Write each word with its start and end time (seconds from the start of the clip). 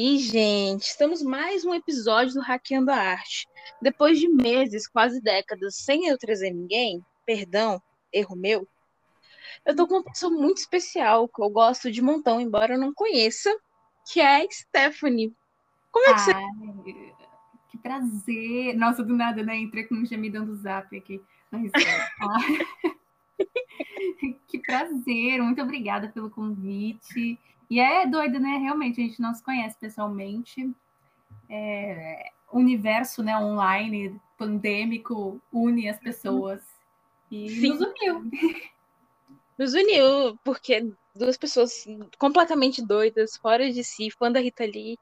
E, 0.00 0.16
gente, 0.18 0.82
estamos 0.82 1.24
mais 1.24 1.64
um 1.64 1.74
episódio 1.74 2.34
do 2.34 2.40
Hackeando 2.40 2.92
a 2.92 2.94
Arte. 2.94 3.48
Depois 3.82 4.20
de 4.20 4.28
meses, 4.28 4.86
quase 4.86 5.20
décadas, 5.20 5.74
sem 5.74 6.06
eu 6.06 6.16
trazer 6.16 6.52
ninguém, 6.52 7.04
perdão, 7.26 7.82
erro 8.12 8.36
meu, 8.36 8.68
eu 9.66 9.74
tô 9.74 9.88
com 9.88 9.94
uma 9.94 10.04
pessoa 10.04 10.30
muito 10.30 10.58
especial, 10.58 11.26
que 11.28 11.42
eu 11.42 11.50
gosto 11.50 11.90
de 11.90 12.00
montão, 12.00 12.40
embora 12.40 12.74
eu 12.74 12.78
não 12.78 12.94
conheça, 12.94 13.52
que 14.06 14.20
é 14.20 14.36
a 14.36 14.48
Stephanie. 14.48 15.34
Como 15.90 16.08
é 16.10 16.14
que 16.14 16.20
você... 16.20 16.32
Que 17.68 17.78
prazer! 17.78 18.76
Nossa, 18.76 19.02
do 19.02 19.16
nada, 19.16 19.42
né? 19.42 19.56
Entrei 19.56 19.82
com 19.82 19.96
um 19.96 20.06
gemidão 20.06 20.46
do 20.46 20.54
zap 20.54 20.96
aqui. 20.96 21.20
Mas, 21.50 21.72
que 24.46 24.60
prazer! 24.60 25.42
Muito 25.42 25.60
obrigada 25.60 26.06
pelo 26.06 26.30
convite. 26.30 27.36
E 27.70 27.80
é 27.80 28.06
doido, 28.06 28.38
né? 28.38 28.58
Realmente, 28.58 29.00
a 29.00 29.04
gente 29.04 29.20
não 29.20 29.34
se 29.34 29.42
conhece 29.42 29.76
pessoalmente. 29.78 30.70
É, 31.48 32.30
o 32.50 32.58
universo 32.58 33.22
né, 33.22 33.36
online, 33.36 34.18
pandêmico, 34.36 35.40
une 35.52 35.88
as 35.88 35.98
pessoas. 35.98 36.62
E 37.30 37.48
Sim. 37.50 37.68
nos 37.68 37.80
uniu. 37.80 38.30
Nos 39.58 39.74
uniu, 39.74 40.38
porque 40.44 40.88
duas 41.16 41.36
pessoas 41.36 41.84
completamente 42.16 42.80
doidas, 42.80 43.36
fora 43.36 43.68
de 43.72 43.82
si, 43.82 44.08
fã 44.08 44.30
da 44.30 44.38
Rita 44.38 44.64
Lee. 44.64 44.96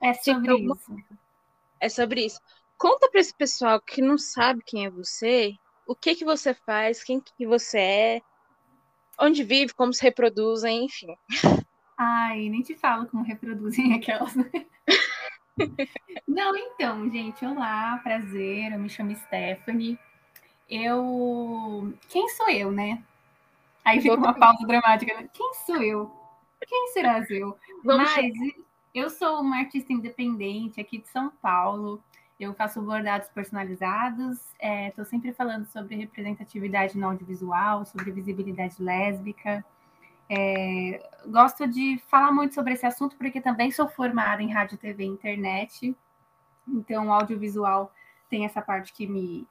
É 0.00 0.14
sobre 0.22 0.54
isso. 0.56 0.96
É 1.80 1.88
sobre 1.88 2.24
isso. 2.26 2.40
Conta 2.78 3.10
para 3.10 3.20
esse 3.20 3.34
pessoal 3.34 3.80
que 3.80 4.00
não 4.00 4.16
sabe 4.16 4.62
quem 4.64 4.86
é 4.86 4.90
você, 4.90 5.52
o 5.84 5.96
que 5.96 6.14
que 6.14 6.24
você 6.24 6.54
faz, 6.54 7.02
quem 7.02 7.20
que 7.20 7.44
você 7.44 7.78
é, 7.78 8.22
onde 9.18 9.42
vive, 9.44 9.74
como 9.74 9.92
se 9.92 10.02
reproduzem, 10.02 10.84
enfim. 10.84 11.16
Ai, 11.96 12.48
nem 12.48 12.62
te 12.62 12.74
falo 12.74 13.06
como 13.06 13.22
reproduzem 13.22 13.94
aquelas. 13.94 14.34
Não, 16.26 16.56
então, 16.56 17.08
gente, 17.10 17.44
olá, 17.44 17.98
prazer, 18.02 18.72
eu 18.72 18.78
me 18.78 18.88
chamo 18.88 19.14
Stephanie. 19.14 19.98
Eu. 20.68 21.92
Quem 22.08 22.28
sou 22.30 22.48
eu, 22.50 22.72
né? 22.72 23.02
Aí 23.84 24.00
fica 24.00 24.14
uma 24.14 24.34
pausa 24.34 24.66
dramática. 24.66 25.14
Né? 25.14 25.28
Quem 25.32 25.54
sou 25.66 25.82
eu? 25.82 26.10
Quem 26.66 26.88
serás 26.88 27.28
eu? 27.30 27.56
Vamos 27.84 28.10
Mas 28.10 28.32
eu 28.94 29.10
sou 29.10 29.40
uma 29.40 29.58
artista 29.58 29.92
independente 29.92 30.80
aqui 30.80 30.98
de 30.98 31.08
São 31.08 31.30
Paulo. 31.42 32.02
Eu 32.38 32.52
faço 32.54 32.82
bordados 32.82 33.28
personalizados, 33.28 34.38
estou 34.60 35.04
é, 35.04 35.08
sempre 35.08 35.32
falando 35.32 35.66
sobre 35.66 35.94
representatividade 35.94 36.98
no 36.98 37.06
audiovisual, 37.06 37.84
sobre 37.84 38.10
visibilidade 38.10 38.82
lésbica. 38.82 39.64
É, 40.28 41.08
gosto 41.26 41.66
de 41.66 42.02
falar 42.08 42.32
muito 42.32 42.54
sobre 42.54 42.72
esse 42.72 42.84
assunto 42.84 43.16
porque 43.16 43.40
também 43.40 43.70
sou 43.70 43.88
formada 43.88 44.42
em 44.42 44.52
rádio, 44.52 44.78
TV 44.78 45.04
e 45.04 45.06
internet. 45.06 45.96
Então, 46.66 47.08
o 47.08 47.12
audiovisual 47.12 47.92
tem 48.28 48.44
essa 48.44 48.60
parte 48.60 48.92
que 48.92 49.06
me 49.06 49.46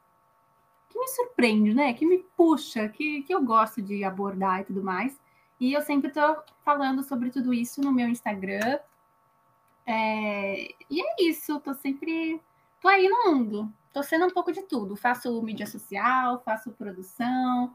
que 0.89 0.99
me 0.99 1.07
surpreende, 1.07 1.73
né? 1.73 1.93
Que 1.93 2.05
me 2.05 2.19
puxa, 2.37 2.87
que, 2.89 3.23
que 3.23 3.33
eu 3.33 3.43
gosto 3.43 3.81
de 3.81 4.03
abordar 4.03 4.61
e 4.61 4.65
tudo 4.65 4.83
mais. 4.83 5.19
E 5.59 5.73
eu 5.73 5.81
sempre 5.81 6.09
estou 6.09 6.43
falando 6.63 7.03
sobre 7.03 7.31
tudo 7.31 7.53
isso 7.53 7.81
no 7.81 7.91
meu 7.91 8.07
Instagram. 8.07 8.79
É, 9.85 10.67
e 10.89 11.01
é 11.01 11.15
isso, 11.19 11.57
estou 11.57 11.73
sempre 11.73 12.39
tô 12.83 12.89
aí 12.89 13.07
no 13.07 13.31
mundo, 13.31 13.73
tô 13.93 14.03
sendo 14.03 14.25
um 14.25 14.29
pouco 14.29 14.51
de 14.51 14.61
tudo. 14.63 14.97
Faço 14.97 15.41
mídia 15.41 15.65
social, 15.65 16.41
faço 16.43 16.69
produção. 16.71 17.73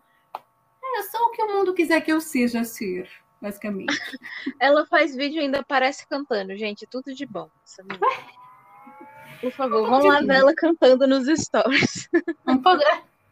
É, 0.84 0.98
eu 0.98 1.02
sou 1.04 1.20
o 1.22 1.30
que 1.30 1.42
o 1.42 1.48
mundo 1.48 1.72
quiser 1.72 2.02
que 2.02 2.12
eu 2.12 2.20
seja 2.20 2.62
ser, 2.62 3.10
basicamente. 3.40 3.86
Ela 4.60 4.84
faz 4.86 5.16
vídeo 5.16 5.38
e 5.38 5.44
ainda 5.44 5.64
parece 5.64 6.06
cantando, 6.06 6.54
gente. 6.54 6.86
Tudo 6.86 7.14
de 7.14 7.24
bom. 7.24 7.48
Por 9.40 9.52
favor, 9.52 9.86
um 9.86 9.90
vamos 9.90 10.04
lá 10.04 10.20
ver 10.20 10.40
ela 10.40 10.54
cantando 10.54 11.06
nos 11.06 11.26
stories. 11.26 12.10
Um 12.44 12.60
pouco, 12.60 12.82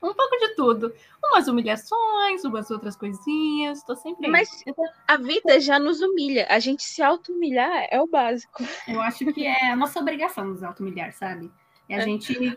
um 0.02 0.14
pouco 0.14 0.36
de 0.38 0.54
tudo. 0.54 0.94
Umas 1.25 1.48
humilhações, 1.48 2.44
umas 2.44 2.70
outras 2.70 2.94
coisinhas. 2.94 3.82
Tô 3.82 3.97
sempre. 3.97 4.28
Mas 4.28 4.62
a 5.09 5.16
vida 5.16 5.59
já 5.59 5.81
nos 5.81 6.00
humilha. 6.00 6.47
A 6.48 6.60
gente 6.60 6.84
se 6.84 7.03
auto-humilhar 7.03 7.88
é 7.91 8.00
o 8.00 8.06
básico. 8.06 8.62
Eu 8.86 9.00
acho 9.00 9.26
que 9.32 9.47
é 9.47 9.72
a 9.72 9.76
nossa 9.76 9.98
obrigação 9.98 10.44
nos 10.44 10.62
auto-humilhar, 10.62 11.12
sabe? 11.12 11.50
E 11.88 11.94
a 11.94 11.98
é. 11.98 12.00
gente 12.02 12.34
tem 12.34 12.56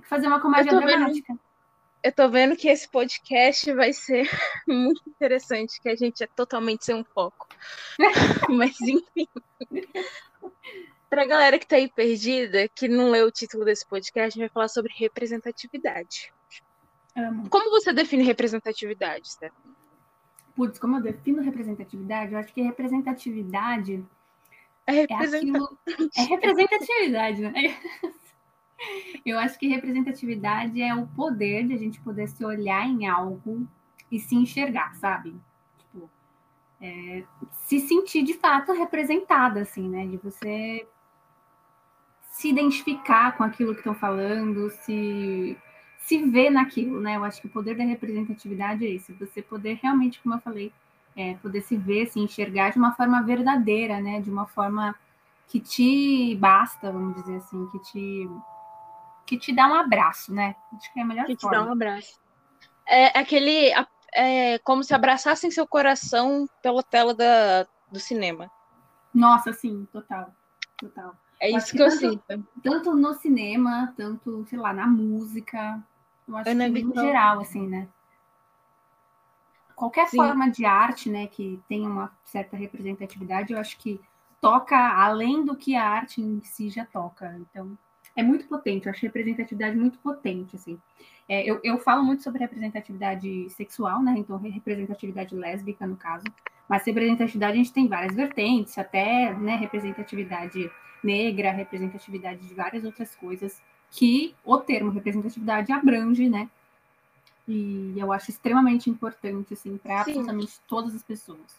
que 0.00 0.08
fazer 0.08 0.26
uma 0.26 0.40
comédia 0.40 0.70
eu 0.70 0.80
dramática. 0.80 1.32
Vendo, 1.32 1.40
eu 2.02 2.12
tô 2.12 2.28
vendo 2.28 2.56
que 2.56 2.68
esse 2.68 2.88
podcast 2.88 3.72
vai 3.72 3.92
ser 3.92 4.28
muito 4.66 5.02
interessante, 5.06 5.80
que 5.80 5.88
a 5.88 5.96
gente 5.96 6.22
é 6.22 6.26
totalmente 6.26 6.84
sem 6.84 6.94
um 6.94 7.04
foco. 7.04 7.48
Mas 8.48 8.80
enfim. 8.80 9.28
Pra 11.10 11.24
galera 11.24 11.58
que 11.58 11.66
tá 11.66 11.76
aí 11.76 11.90
perdida, 11.90 12.68
que 12.68 12.86
não 12.86 13.10
leu 13.10 13.26
o 13.26 13.32
título 13.32 13.64
desse 13.64 13.86
podcast, 13.86 14.26
a 14.26 14.30
gente 14.30 14.40
vai 14.40 14.48
falar 14.48 14.68
sobre 14.68 14.92
representatividade. 14.96 16.32
Amo. 17.16 17.48
Como 17.48 17.70
você 17.70 17.92
define 17.92 18.22
representatividade, 18.22 19.30
Stephanie? 19.30 19.74
Putz, 20.54 20.78
como 20.78 20.96
eu 20.96 21.02
defino 21.02 21.40
representatividade? 21.42 22.32
Eu 22.32 22.38
acho 22.38 22.52
que 22.52 22.60
representatividade 22.60 24.04
é, 24.88 24.92
representatividade. 24.92 25.78
é, 25.86 25.92
aquilo... 25.92 26.10
é 26.16 26.22
representatividade, 26.22 27.40
né? 27.42 27.52
Eu 29.24 29.38
acho 29.38 29.58
que 29.58 29.68
representatividade 29.68 30.80
é 30.80 30.94
o 30.94 31.06
poder 31.08 31.66
de 31.66 31.74
a 31.74 31.78
gente 31.78 32.00
poder 32.00 32.28
se 32.28 32.44
olhar 32.44 32.86
em 32.86 33.06
algo 33.06 33.66
e 34.10 34.18
se 34.18 34.34
enxergar, 34.34 34.94
sabe? 34.94 35.34
Tipo, 35.78 36.08
é, 36.80 37.24
se 37.52 37.80
sentir 37.80 38.22
de 38.22 38.34
fato 38.34 38.72
representada, 38.72 39.60
assim, 39.60 39.88
né? 39.88 40.06
De 40.06 40.16
você 40.16 40.86
se 42.30 42.48
identificar 42.48 43.36
com 43.36 43.42
aquilo 43.42 43.72
que 43.72 43.80
estão 43.80 43.94
falando, 43.94 44.70
se, 44.70 45.56
se 45.98 46.22
ver 46.30 46.50
naquilo, 46.50 47.00
né? 47.00 47.16
Eu 47.16 47.24
acho 47.24 47.40
que 47.40 47.48
o 47.48 47.50
poder 47.50 47.76
da 47.76 47.84
representatividade 47.84 48.86
é 48.86 48.90
isso, 48.90 49.12
você 49.18 49.42
poder 49.42 49.80
realmente, 49.82 50.20
como 50.20 50.36
eu 50.36 50.40
falei, 50.40 50.72
é, 51.16 51.34
poder 51.34 51.62
se 51.62 51.76
ver, 51.76 52.06
se 52.06 52.20
enxergar 52.20 52.70
de 52.70 52.78
uma 52.78 52.94
forma 52.94 53.20
verdadeira, 53.22 54.00
né? 54.00 54.20
De 54.20 54.30
uma 54.30 54.46
forma 54.46 54.94
que 55.48 55.58
te 55.58 56.36
basta, 56.36 56.92
vamos 56.92 57.16
dizer 57.16 57.38
assim, 57.38 57.66
que 57.72 57.78
te 57.80 58.30
que 59.28 59.38
te 59.38 59.54
dá 59.54 59.68
um 59.68 59.74
abraço, 59.74 60.32
né? 60.32 60.56
Acho 60.74 60.90
que 60.90 60.98
é 60.98 61.02
a 61.02 61.06
melhor 61.06 61.26
que 61.26 61.36
forma. 61.36 61.56
te 61.58 61.62
dá 61.62 61.68
um 61.68 61.72
abraço. 61.72 62.18
É 62.86 63.18
aquele. 63.18 63.70
É 64.14 64.58
como 64.60 64.82
se 64.82 64.94
abraçassem 64.94 65.50
seu 65.50 65.66
coração 65.66 66.48
pela 66.62 66.82
tela 66.82 67.14
da, 67.14 67.66
do 67.92 68.00
cinema. 68.00 68.50
Nossa, 69.12 69.52
sim, 69.52 69.86
total. 69.92 70.34
Total. 70.78 71.14
É 71.38 71.50
isso 71.50 71.72
que, 71.72 71.76
que 71.76 71.82
eu 71.82 71.88
tanto, 71.90 72.00
sinto. 72.00 72.48
Tanto 72.62 72.96
no 72.96 73.12
cinema, 73.12 73.92
tanto, 73.96 74.46
sei 74.46 74.58
lá, 74.58 74.72
na 74.72 74.86
música. 74.86 75.78
Eu 76.26 76.36
acho 76.38 76.48
Ana 76.48 76.70
que 76.70 76.82
no 76.82 76.94
geral, 76.94 77.40
assim, 77.40 77.68
né? 77.68 77.86
Qualquer 79.76 80.08
sim. 80.08 80.16
forma 80.16 80.50
de 80.50 80.64
arte, 80.64 81.08
né, 81.08 81.26
que 81.28 81.60
tenha 81.68 81.88
uma 81.88 82.10
certa 82.24 82.56
representatividade, 82.56 83.52
eu 83.52 83.60
acho 83.60 83.78
que 83.78 84.00
toca 84.40 84.76
além 84.76 85.44
do 85.44 85.54
que 85.54 85.76
a 85.76 85.86
arte 85.86 86.20
em 86.20 86.42
si 86.42 86.68
já 86.70 86.84
toca. 86.84 87.36
Então, 87.38 87.78
é 88.18 88.22
muito 88.22 88.48
potente, 88.48 88.86
eu 88.86 88.90
acho 88.90 89.00
representatividade 89.02 89.76
muito 89.76 89.96
potente, 89.98 90.56
assim. 90.56 90.76
É, 91.28 91.48
eu, 91.48 91.60
eu 91.62 91.78
falo 91.78 92.02
muito 92.02 92.20
sobre 92.24 92.40
representatividade 92.40 93.48
sexual, 93.50 94.02
né? 94.02 94.16
Então, 94.18 94.36
representatividade 94.36 95.36
lésbica, 95.36 95.86
no 95.86 95.96
caso. 95.96 96.24
Mas 96.68 96.84
representatividade 96.84 97.52
a 97.52 97.56
gente 97.56 97.72
tem 97.72 97.86
várias 97.86 98.16
vertentes, 98.16 98.76
até 98.76 99.32
né, 99.34 99.54
representatividade 99.54 100.68
negra, 101.02 101.52
representatividade 101.52 102.40
de 102.40 102.52
várias 102.54 102.84
outras 102.84 103.14
coisas, 103.14 103.62
que 103.88 104.34
o 104.44 104.58
termo 104.58 104.90
representatividade 104.90 105.70
abrange, 105.70 106.28
né? 106.28 106.50
E 107.46 107.94
eu 107.96 108.12
acho 108.12 108.32
extremamente 108.32 108.90
importante, 108.90 109.54
assim, 109.54 109.78
para 109.78 110.00
absolutamente 110.00 110.58
todas 110.66 110.92
as 110.92 111.04
pessoas. 111.04 111.56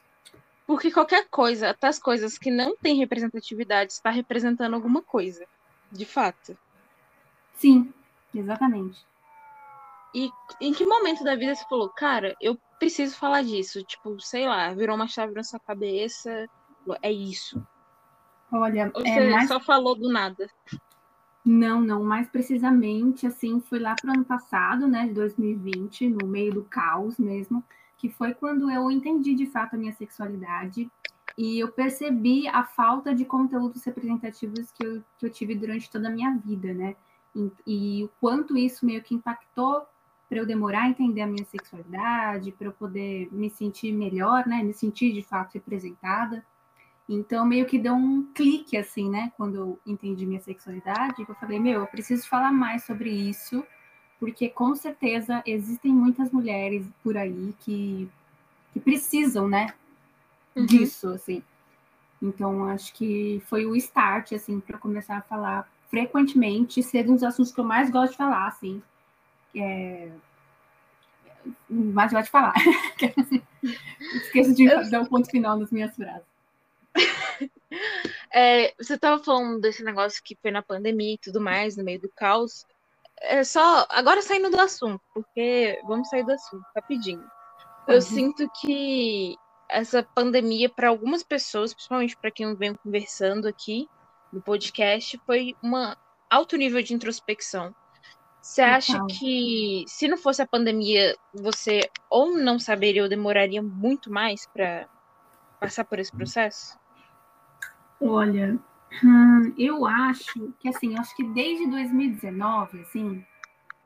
Porque 0.68 0.92
qualquer 0.92 1.26
coisa, 1.30 1.70
até 1.70 1.88
as 1.88 1.98
coisas 1.98 2.38
que 2.38 2.52
não 2.52 2.76
têm 2.76 2.98
representatividade, 2.98 3.94
está 3.94 4.10
representando 4.10 4.74
alguma 4.74 5.02
coisa 5.02 5.48
de 5.92 6.06
fato. 6.06 6.58
Sim, 7.54 7.94
exatamente. 8.34 9.06
E 10.14 10.30
em 10.60 10.74
que 10.74 10.86
momento 10.86 11.24
da 11.24 11.36
vida 11.36 11.54
você 11.54 11.66
falou, 11.70 11.90
cara, 11.90 12.36
eu 12.42 12.58
preciso 12.80 13.16
falar 13.16 13.44
disso? 13.44 13.84
Tipo, 13.84 14.20
sei 14.20 14.48
lá, 14.48 14.74
virou 14.74 14.96
uma 14.96 15.08
chave 15.08 15.34
na 15.34 15.44
sua 15.44 15.60
cabeça, 15.60 16.48
é 17.02 17.12
isso. 17.12 17.62
Olha, 18.52 18.92
Ou 18.96 19.06
é 19.06 19.14
você 19.14 19.30
mais... 19.30 19.48
só 19.48 19.60
falou 19.60 19.96
do 19.96 20.12
nada? 20.12 20.50
Não, 21.46 21.82
não, 21.82 22.04
mais 22.04 22.28
precisamente, 22.28 23.28
assim, 23.28 23.60
foi 23.62 23.80
lá 23.80 23.96
pro 23.96 24.12
ano 24.12 24.26
passado, 24.26 24.88
né, 24.88 25.08
de 25.08 25.14
2020, 25.14 26.10
no 26.10 26.28
meio 26.28 26.54
do 26.54 26.64
caos 26.64 27.18
mesmo, 27.18 27.64
que 27.98 28.10
foi 28.10 28.34
quando 28.34 28.70
eu 28.70 28.90
entendi 28.90 29.36
de 29.36 29.46
fato 29.46 29.76
a 29.76 29.78
minha 29.78 29.94
sexualidade 29.94 30.90
e 31.38 31.60
eu 31.60 31.72
percebi 31.72 32.48
a 32.48 32.64
falta 32.64 33.14
de 33.14 33.26
conteúdos 33.26 33.84
representativos 33.84 34.72
que 34.72 34.86
eu, 34.86 35.04
que 35.18 35.26
eu 35.26 35.30
tive 35.30 35.56
durante 35.56 35.90
toda 35.90 36.08
a 36.08 36.12
minha 36.12 36.36
vida, 36.38 36.74
né? 36.74 36.96
E, 37.36 37.52
e 37.66 38.04
o 38.04 38.10
quanto 38.20 38.58
isso 38.58 38.86
meio 38.86 39.02
que 39.02 39.16
impactou 39.16 39.86
para 40.28 40.38
eu 40.38 40.46
demorar 40.46 40.84
a 40.84 40.90
entender 40.90 41.22
a 41.22 41.28
minha 41.28 41.46
sexualidade, 41.46 42.52
para 42.52 42.68
eu 42.68 42.72
poder 42.72 43.28
me 43.32 43.50
sentir 43.50 43.92
melhor, 43.92 44.46
né? 44.46 44.62
Me 44.64 44.74
sentir 44.74 45.12
de 45.12 45.24
fato 45.24 45.54
representada. 45.54 46.46
Então, 47.08 47.44
meio 47.44 47.66
que 47.66 47.80
deu 47.80 47.96
um 47.96 48.24
clique, 48.34 48.78
assim, 48.78 49.10
né? 49.10 49.32
Quando 49.36 49.56
eu 49.56 49.80
entendi 49.86 50.28
minha 50.28 50.40
sexualidade, 50.42 51.26
eu 51.28 51.36
falei, 51.36 51.60
meu, 51.60 51.82
eu 51.82 51.88
preciso 51.88 52.28
falar 52.30 52.52
mais 52.52 52.84
sobre 52.84 53.10
isso, 53.10 53.66
porque 54.20 54.48
com 54.48 54.76
certeza 54.76 55.42
existem 55.46 55.92
muitas 55.92 56.32
mulheres 56.32 56.86
por 57.02 57.18
aí 57.18 57.56
que, 57.62 58.08
que 58.72 58.80
precisam, 58.80 59.48
né? 59.48 59.74
Uhum. 60.60 60.66
Disso, 60.66 61.10
assim. 61.10 61.44
Então, 62.22 62.66
acho 62.68 62.94
que 62.94 63.42
foi 63.48 63.66
o 63.66 63.76
start, 63.76 64.34
assim, 64.34 64.60
para 64.60 64.78
começar 64.78 65.18
a 65.18 65.22
falar 65.22 65.70
frequentemente, 65.90 66.84
ser 66.84 67.10
um 67.10 67.14
dos 67.14 67.24
assuntos 67.24 67.52
que 67.52 67.60
eu 67.60 67.64
mais 67.64 67.90
gosto 67.90 68.12
de 68.12 68.18
falar, 68.18 68.48
assim. 68.48 68.82
É... 69.56 70.10
Mais 71.70 72.12
gosto 72.12 72.26
de 72.26 72.32
falar. 72.32 72.54
Esqueço 74.14 74.54
de 74.54 74.68
dar 74.90 75.02
o 75.02 75.04
um 75.04 75.08
ponto 75.08 75.30
final 75.30 75.58
nas 75.58 75.72
minhas 75.72 75.96
frases. 75.96 76.28
É, 78.32 78.74
você 78.78 78.96
estava 78.96 79.24
falando 79.24 79.60
desse 79.60 79.84
negócio 79.84 80.22
que 80.24 80.36
foi 80.36 80.52
na 80.52 80.62
pandemia 80.62 81.14
e 81.14 81.18
tudo 81.18 81.40
mais, 81.42 81.76
no 81.78 81.84
meio 81.84 82.00
do 82.00 82.10
caos. 82.10 82.66
É 83.22 83.44
só. 83.44 83.86
Agora 83.90 84.22
saindo 84.22 84.50
do 84.50 84.60
assunto, 84.60 85.02
porque 85.14 85.80
vamos 85.86 86.10
sair 86.10 86.24
do 86.24 86.32
assunto 86.32 86.66
rapidinho. 86.76 87.24
Eu 87.88 87.96
uhum. 87.96 88.02
sinto 88.02 88.50
que 88.62 89.36
essa 89.70 90.04
pandemia, 90.04 90.70
para 90.70 90.90
algumas 90.90 91.24
pessoas, 91.24 91.74
principalmente 91.74 92.18
para 92.18 92.32
quem 92.32 92.56
vem 92.56 92.74
conversando 92.74 93.48
aqui 93.48 93.88
no 94.34 94.42
podcast, 94.42 95.20
foi 95.26 95.56
um 95.64 95.74
alto 96.30 96.58
nível 96.58 96.82
de 96.82 96.94
introspecção. 96.94 97.74
Você 98.42 98.62
acha 98.62 98.94
então. 98.94 99.08
que 99.08 99.84
se 99.88 100.08
não 100.08 100.18
fosse 100.18 100.42
a 100.42 100.48
pandemia, 100.48 101.16
você 101.34 101.90
ou 102.10 102.38
não 102.38 102.58
saberia 102.58 103.04
ou 103.04 103.10
demoraria 103.10 103.62
muito 103.62 104.12
mais 104.12 104.48
para 104.48 104.88
passar 105.60 105.84
por 105.84 106.00
esse 106.00 106.12
processo? 106.12 106.78
Olha, 108.02 108.58
hum, 109.04 109.54
eu 109.58 109.86
acho 109.86 110.54
que 110.60 110.70
assim, 110.70 110.98
acho 110.98 111.16
que 111.16 111.24
desde 111.24 111.70
2019, 111.70 112.82
assim, 112.82 113.26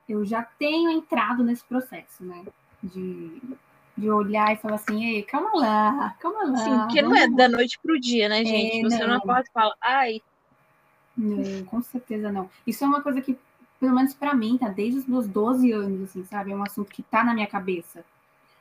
eu 0.08 0.24
já 0.24 0.44
tenho 0.44 0.92
entrado 0.92 1.44
nesse 1.44 1.66
processo, 1.66 2.24
né? 2.24 2.46
De, 2.82 3.42
de 3.96 4.10
olhar 4.10 4.52
e 4.52 4.58
falar 4.58 4.76
assim, 4.76 5.04
ei, 5.04 5.24
calma 5.24 5.52
lá, 5.54 6.16
calma 6.20 6.46
lá. 6.46 6.58
Sim, 6.58 6.78
porque 6.80 7.02
não 7.02 7.16
é 7.16 7.28
da 7.28 7.48
noite 7.48 7.80
pro 7.80 8.00
dia, 8.00 8.28
né, 8.28 8.44
gente? 8.44 8.80
É, 8.80 8.90
Você 8.90 9.06
não, 9.06 9.16
não 9.16 9.22
pode 9.22 9.50
falar, 9.52 9.76
ai. 9.82 10.22
Não, 11.16 11.64
com 11.66 11.82
certeza 11.82 12.32
não. 12.32 12.50
Isso 12.66 12.84
é 12.84 12.88
uma 12.88 13.02
coisa 13.02 13.22
que, 13.22 13.38
pelo 13.80 13.94
menos 13.96 14.14
para 14.14 14.34
mim, 14.34 14.58
tá 14.58 14.70
desde 14.70 15.00
os 15.00 15.06
meus 15.06 15.28
12 15.28 15.72
anos, 15.72 16.10
assim, 16.10 16.24
sabe? 16.26 16.52
É 16.52 16.56
um 16.56 16.64
assunto 16.64 16.92
que 16.92 17.04
tá 17.04 17.24
na 17.24 17.34
minha 17.34 17.48
cabeça. 17.48 18.04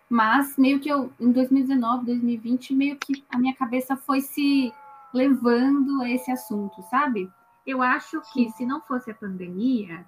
Mas 0.08 0.58
meio 0.58 0.78
que 0.78 0.90
eu, 0.90 1.10
em 1.18 1.32
2019, 1.32 2.04
2020, 2.04 2.74
meio 2.74 2.96
que 2.96 3.24
a 3.30 3.38
minha 3.38 3.54
cabeça 3.54 3.96
foi 3.96 4.20
se 4.20 4.70
levando 5.14 6.02
a 6.02 6.10
esse 6.10 6.30
assunto, 6.30 6.82
sabe? 6.90 7.30
Eu 7.66 7.80
acho 7.80 8.20
que 8.32 8.50
se 8.50 8.66
não 8.66 8.82
fosse 8.82 9.10
a 9.10 9.14
pandemia, 9.14 10.04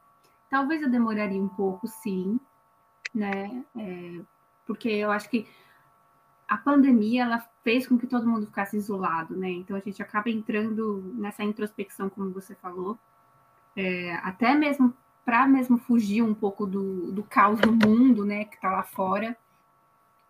talvez 0.50 0.82
eu 0.82 0.90
demoraria 0.90 1.40
um 1.40 1.48
pouco, 1.48 1.86
sim, 1.88 2.38
né? 3.14 3.64
É, 3.76 4.20
porque 4.66 4.88
eu 4.88 5.10
acho 5.10 5.28
que 5.28 5.46
a 6.48 6.56
pandemia 6.56 7.22
ela 7.24 7.48
fez 7.62 7.86
com 7.86 7.98
que 7.98 8.06
todo 8.06 8.26
mundo 8.26 8.46
ficasse 8.46 8.76
isolado, 8.76 9.36
né? 9.36 9.50
Então 9.50 9.76
a 9.76 9.80
gente 9.80 10.02
acaba 10.02 10.30
entrando 10.30 11.12
nessa 11.16 11.42
introspecção, 11.42 12.10
como 12.10 12.30
você 12.30 12.54
falou, 12.54 12.98
é, 13.76 14.14
até 14.16 14.54
mesmo 14.54 14.94
para 15.24 15.46
mesmo 15.46 15.78
fugir 15.78 16.22
um 16.22 16.34
pouco 16.34 16.66
do, 16.66 17.10
do 17.10 17.22
caos 17.22 17.58
do 17.60 17.72
mundo, 17.72 18.24
né? 18.24 18.44
Que 18.44 18.56
está 18.56 18.70
lá 18.70 18.82
fora, 18.82 19.36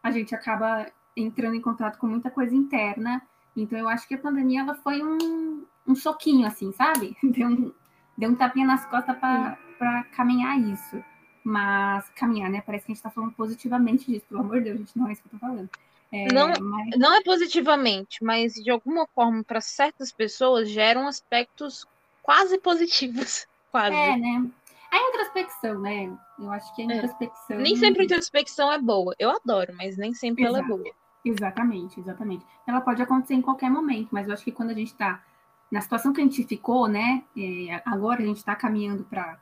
a 0.03 0.11
gente 0.11 0.35
acaba 0.35 0.87
entrando 1.17 1.55
em 1.57 1.61
contato 1.61 1.99
com 1.99 2.07
muita 2.07 2.31
coisa 2.31 2.55
interna 2.55 3.23
então 3.57 3.79
eu 3.79 3.89
acho 3.89 4.07
que 4.09 4.15
a 4.15 4.19
pandemia 4.19 4.61
ela 4.61 4.75
foi 4.75 5.03
um, 5.03 5.65
um 5.87 5.95
soquinho, 5.95 6.47
assim, 6.47 6.73
sabe? 6.73 7.17
Deu 7.23 7.49
um, 7.49 7.73
deu 8.17 8.31
um 8.31 8.35
tapinha 8.35 8.67
nas 8.67 8.85
costas 8.87 9.17
para 9.19 10.05
caminhar 10.13 10.59
isso. 10.59 11.03
Mas 11.44 12.08
caminhar, 12.17 12.50
né? 12.50 12.62
Parece 12.64 12.87
que 12.87 12.93
a 12.93 12.94
gente 12.94 13.05
está 13.05 13.11
falando 13.11 13.32
positivamente 13.32 14.11
disso, 14.11 14.25
pelo 14.29 14.41
amor 14.41 14.58
de 14.58 14.64
Deus, 14.64 14.79
gente, 14.79 14.99
não 14.99 15.08
é 15.08 15.12
isso 15.12 15.23
que 15.23 15.29
eu 15.29 15.32
tô 15.32 15.38
falando. 15.38 15.69
É, 16.11 16.32
não, 16.32 16.49
mas... 16.49 16.99
não 16.99 17.14
é 17.14 17.23
positivamente, 17.23 18.25
mas 18.25 18.55
de 18.55 18.70
alguma 18.70 19.06
forma, 19.08 19.43
para 19.44 19.61
certas 19.61 20.11
pessoas, 20.11 20.70
geram 20.70 21.06
aspectos 21.06 21.87
quase 22.23 22.58
positivos. 22.58 23.46
Quase. 23.75 23.96
É, 23.96 24.17
né? 24.17 24.49
A 24.88 25.08
introspecção, 25.08 25.81
né? 25.81 26.17
Eu 26.38 26.52
acho 26.52 26.73
que 26.76 26.82
a 26.82 26.85
é. 26.85 26.96
introspecção. 26.96 27.56
É. 27.56 27.61
Nem 27.61 27.75
sempre 27.75 28.02
a 28.02 28.05
introspecção 28.05 28.73
é 28.73 28.79
boa. 28.79 29.12
Eu 29.19 29.31
adoro, 29.32 29.75
mas 29.76 29.96
nem 29.96 30.14
sempre 30.14 30.44
Exato. 30.44 30.56
ela 30.56 30.64
é 30.64 30.69
boa. 30.69 30.94
Exatamente, 31.25 31.99
exatamente. 31.99 32.46
Ela 32.69 32.81
pode 32.81 33.02
acontecer 33.02 33.35
em 33.35 33.43
qualquer 33.43 33.69
momento, 33.69 34.11
mas 34.12 34.29
eu 34.29 34.35
acho 34.35 34.44
que 34.44 34.52
quando 34.52 34.70
a 34.70 34.75
gente 34.75 34.93
está 34.93 35.25
na 35.73 35.81
situação 35.81 36.12
que 36.12 36.20
a 36.20 36.25
gente 36.25 36.44
ficou, 36.44 36.87
né? 36.87 37.25
É, 37.37 37.82
agora 37.85 38.23
a 38.23 38.25
gente 38.25 38.37
está 38.37 38.55
caminhando 38.55 39.02
para 39.02 39.41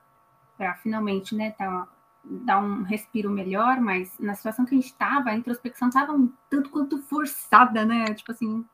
finalmente, 0.75 1.35
né? 1.35 1.53
Tá, 1.53 1.89
dar 2.25 2.61
um 2.61 2.83
respiro 2.83 3.31
melhor, 3.31 3.81
mas 3.81 4.17
na 4.19 4.35
situação 4.35 4.65
que 4.65 4.75
a 4.75 4.79
gente 4.79 4.87
estava, 4.87 5.31
a 5.31 5.37
introspecção 5.37 5.89
estava 5.89 6.13
um 6.13 6.33
tanto 6.49 6.71
quanto 6.71 6.99
forçada, 6.99 7.85
né? 7.85 8.07
Tipo 8.15 8.33
assim, 8.33 8.65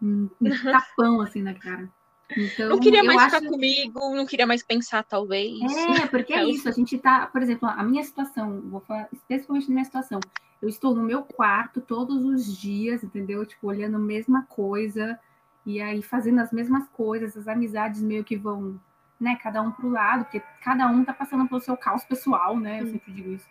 um, 0.00 0.28
um 0.40 0.50
tapão 0.70 1.20
assim 1.20 1.42
na 1.42 1.54
cara. 1.54 1.90
Então, 2.36 2.70
não 2.70 2.80
queria 2.80 3.04
mais 3.04 3.22
ficar 3.24 3.48
comigo, 3.48 4.14
não 4.14 4.26
queria 4.26 4.46
mais 4.46 4.62
pensar, 4.62 5.02
talvez. 5.04 5.60
É, 6.00 6.06
porque 6.06 6.32
é 6.32 6.44
isso, 6.48 6.68
a 6.68 6.72
gente 6.72 6.98
tá, 6.98 7.26
por 7.26 7.42
exemplo, 7.42 7.68
a 7.68 7.82
minha 7.82 8.02
situação, 8.02 8.62
vou 8.62 8.80
falar 8.80 9.08
especificamente 9.12 9.68
da 9.68 9.72
minha 9.72 9.84
situação. 9.84 10.20
Eu 10.60 10.68
estou 10.68 10.94
no 10.94 11.02
meu 11.02 11.22
quarto 11.22 11.80
todos 11.80 12.24
os 12.24 12.56
dias, 12.56 13.04
entendeu? 13.04 13.44
Tipo, 13.44 13.68
olhando 13.68 13.96
a 13.96 14.00
mesma 14.00 14.42
coisa, 14.44 15.18
e 15.64 15.80
aí 15.80 16.02
fazendo 16.02 16.40
as 16.40 16.50
mesmas 16.50 16.88
coisas, 16.88 17.36
as 17.36 17.46
amizades 17.46 18.02
meio 18.02 18.24
que 18.24 18.36
vão, 18.36 18.80
né, 19.20 19.36
cada 19.42 19.62
um 19.62 19.72
pro 19.72 19.90
lado, 19.90 20.24
porque 20.24 20.42
cada 20.62 20.86
um 20.86 21.04
tá 21.04 21.12
passando 21.12 21.48
pelo 21.48 21.60
seu 21.60 21.76
caos 21.76 22.04
pessoal, 22.04 22.58
né? 22.58 22.82
Eu 22.82 22.86
sempre 22.86 23.12
digo 23.12 23.30
isso. 23.32 23.48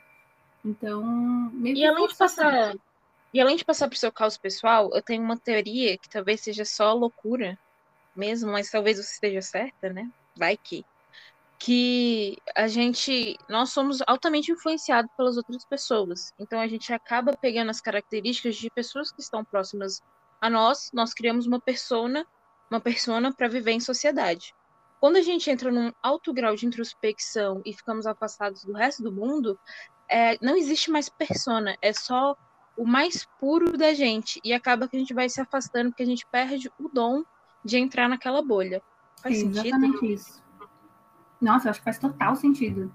Então, 0.63 1.51
e 1.63 1.85
além 1.85 2.07
de 2.07 2.15
passar, 2.15 2.75
e 3.33 3.39
além 3.39 3.56
de 3.56 3.65
passar 3.65 3.88
pro 3.88 3.97
seu 3.97 4.12
caos 4.12 4.38
pessoal, 4.38 4.89
eu 4.94 5.01
tenho 5.01 5.21
uma 5.23 5.38
teoria 5.38 5.97
que 5.97 6.09
talvez 6.09 6.41
seja 6.41 6.65
só 6.65 6.94
loucura 6.94 7.57
mesmo, 8.15 8.51
mas 8.51 8.71
talvez 8.71 8.97
você 8.97 9.13
esteja 9.13 9.41
certa, 9.41 9.89
né? 9.89 10.09
Vai 10.35 10.57
que. 10.57 10.85
Que 11.57 12.38
a 12.56 12.67
gente, 12.67 13.38
nós 13.47 13.71
somos 13.71 14.00
altamente 14.07 14.51
influenciados 14.51 15.09
pelas 15.15 15.38
outras 15.38 15.65
pessoas. 15.65 16.33
Então 16.39 16.59
a 16.59 16.67
gente 16.67 16.94
acaba 16.94 17.35
pegando 17.35 17.71
as 17.71 17.79
características 17.79 18.56
de 18.56 18.69
pessoas 18.69 19.12
que 19.12 19.21
estão 19.21 19.44
próximas 19.44 20.01
a 20.41 20.50
nós, 20.50 20.91
nós 20.94 21.13
criamos 21.13 21.47
uma 21.47 21.59
persona, 21.59 22.25
uma 22.69 22.79
persona 22.79 23.33
para 23.33 23.47
viver 23.47 23.71
em 23.71 23.79
sociedade. 23.79 24.53
Quando 25.00 25.18
a 25.18 25.21
gente 25.21 25.50
entra 25.50 25.72
num 25.72 25.91
alto 26.01 26.34
grau 26.34 26.55
de 26.55 26.65
introspecção 26.65 27.62
e 27.65 27.74
ficamos 27.74 28.05
afastados 28.05 28.63
do 28.63 28.74
resto 28.74 29.03
do 29.03 29.12
mundo, 29.12 29.60
é, 30.10 30.38
não 30.43 30.55
existe 30.55 30.89
mais 30.89 31.10
persona, 31.10 31.77
é 31.81 31.93
só 31.93 32.36
o 32.77 32.86
mais 32.86 33.25
puro 33.39 33.77
da 33.77 33.93
gente. 33.93 34.39
E 34.43 34.53
acaba 34.53 34.88
que 34.88 34.96
a 34.96 35.00
gente 35.00 35.13
vai 35.13 35.29
se 35.29 35.39
afastando, 35.39 35.89
porque 35.89 36.03
a 36.03 36.08
gente 36.08 36.25
perde 36.31 36.70
o 36.79 36.89
dom 36.89 37.24
de 37.63 37.77
entrar 37.77 38.10
naquela 38.10 38.41
bolha. 38.41 38.81
Faz 39.22 39.38
Sim, 39.38 39.53
sentido? 39.53 39.67
Exatamente 39.67 40.13
isso. 40.13 40.43
Nossa, 41.41 41.67
eu 41.67 41.72
acho 41.72 41.79
que 41.79 41.86
faz 41.86 42.00
total 42.00 42.36
sentido. 42.36 42.93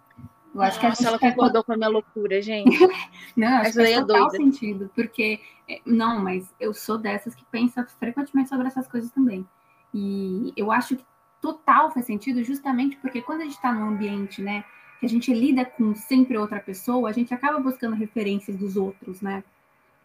Eu 0.54 0.62
acho 0.62 0.82
Nossa, 0.82 1.02
que 1.02 1.06
ela 1.06 1.18
concordou 1.18 1.62
com 1.62 1.72
a 1.72 1.76
minha 1.76 1.88
loucura, 1.88 2.42
gente. 2.42 2.76
não, 3.36 3.58
acho 3.58 3.70
que 3.70 3.76
faz 3.76 3.90
é 3.90 4.00
total 4.00 4.28
doida. 4.28 4.36
sentido, 4.36 4.90
porque 4.94 5.40
é, 5.68 5.80
não, 5.86 6.20
mas 6.20 6.52
eu 6.58 6.74
sou 6.74 6.98
dessas 6.98 7.34
que 7.34 7.44
pensa 7.46 7.86
frequentemente 7.98 8.48
sobre 8.48 8.66
essas 8.66 8.88
coisas 8.88 9.10
também. 9.12 9.46
E 9.94 10.52
eu 10.56 10.72
acho 10.72 10.96
que 10.96 11.04
total 11.40 11.90
faz 11.90 12.06
sentido 12.06 12.42
justamente 12.44 12.96
porque 12.96 13.22
quando 13.22 13.40
a 13.40 13.44
gente 13.44 13.54
está 13.54 13.72
num 13.72 13.88
ambiente, 13.88 14.42
né, 14.42 14.64
que 14.98 15.06
a 15.06 15.08
gente 15.08 15.32
lida 15.32 15.64
com 15.64 15.94
sempre 15.94 16.36
outra 16.36 16.60
pessoa, 16.60 17.08
a 17.08 17.12
gente 17.12 17.32
acaba 17.32 17.58
buscando 17.58 17.96
referências 17.96 18.56
dos 18.56 18.76
outros, 18.76 19.20
né? 19.20 19.42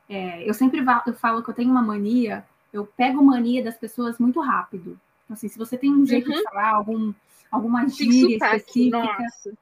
É, 0.08 0.48
eu 0.48 0.54
sempre 0.54 0.84
eu 1.08 1.14
falo 1.14 1.44
que 1.44 1.50
eu 1.50 1.54
tenho 1.54 1.72
uma 1.72 1.82
mania 1.82 2.46
eu 2.76 2.86
pego 2.86 3.24
mania 3.24 3.64
das 3.64 3.78
pessoas 3.78 4.20
muito 4.20 4.42
rápido. 4.42 5.00
Então, 5.24 5.34
assim, 5.34 5.48
se 5.48 5.58
você 5.58 5.78
tem 5.78 5.94
um 5.94 6.06
jeito 6.06 6.30
uhum. 6.30 6.36
de 6.36 6.44
falar, 6.44 6.72
algum, 6.72 7.14
alguma 7.50 7.88
gíria 7.88 8.36
específica, 8.36 9.00
Nossa. 9.00 9.54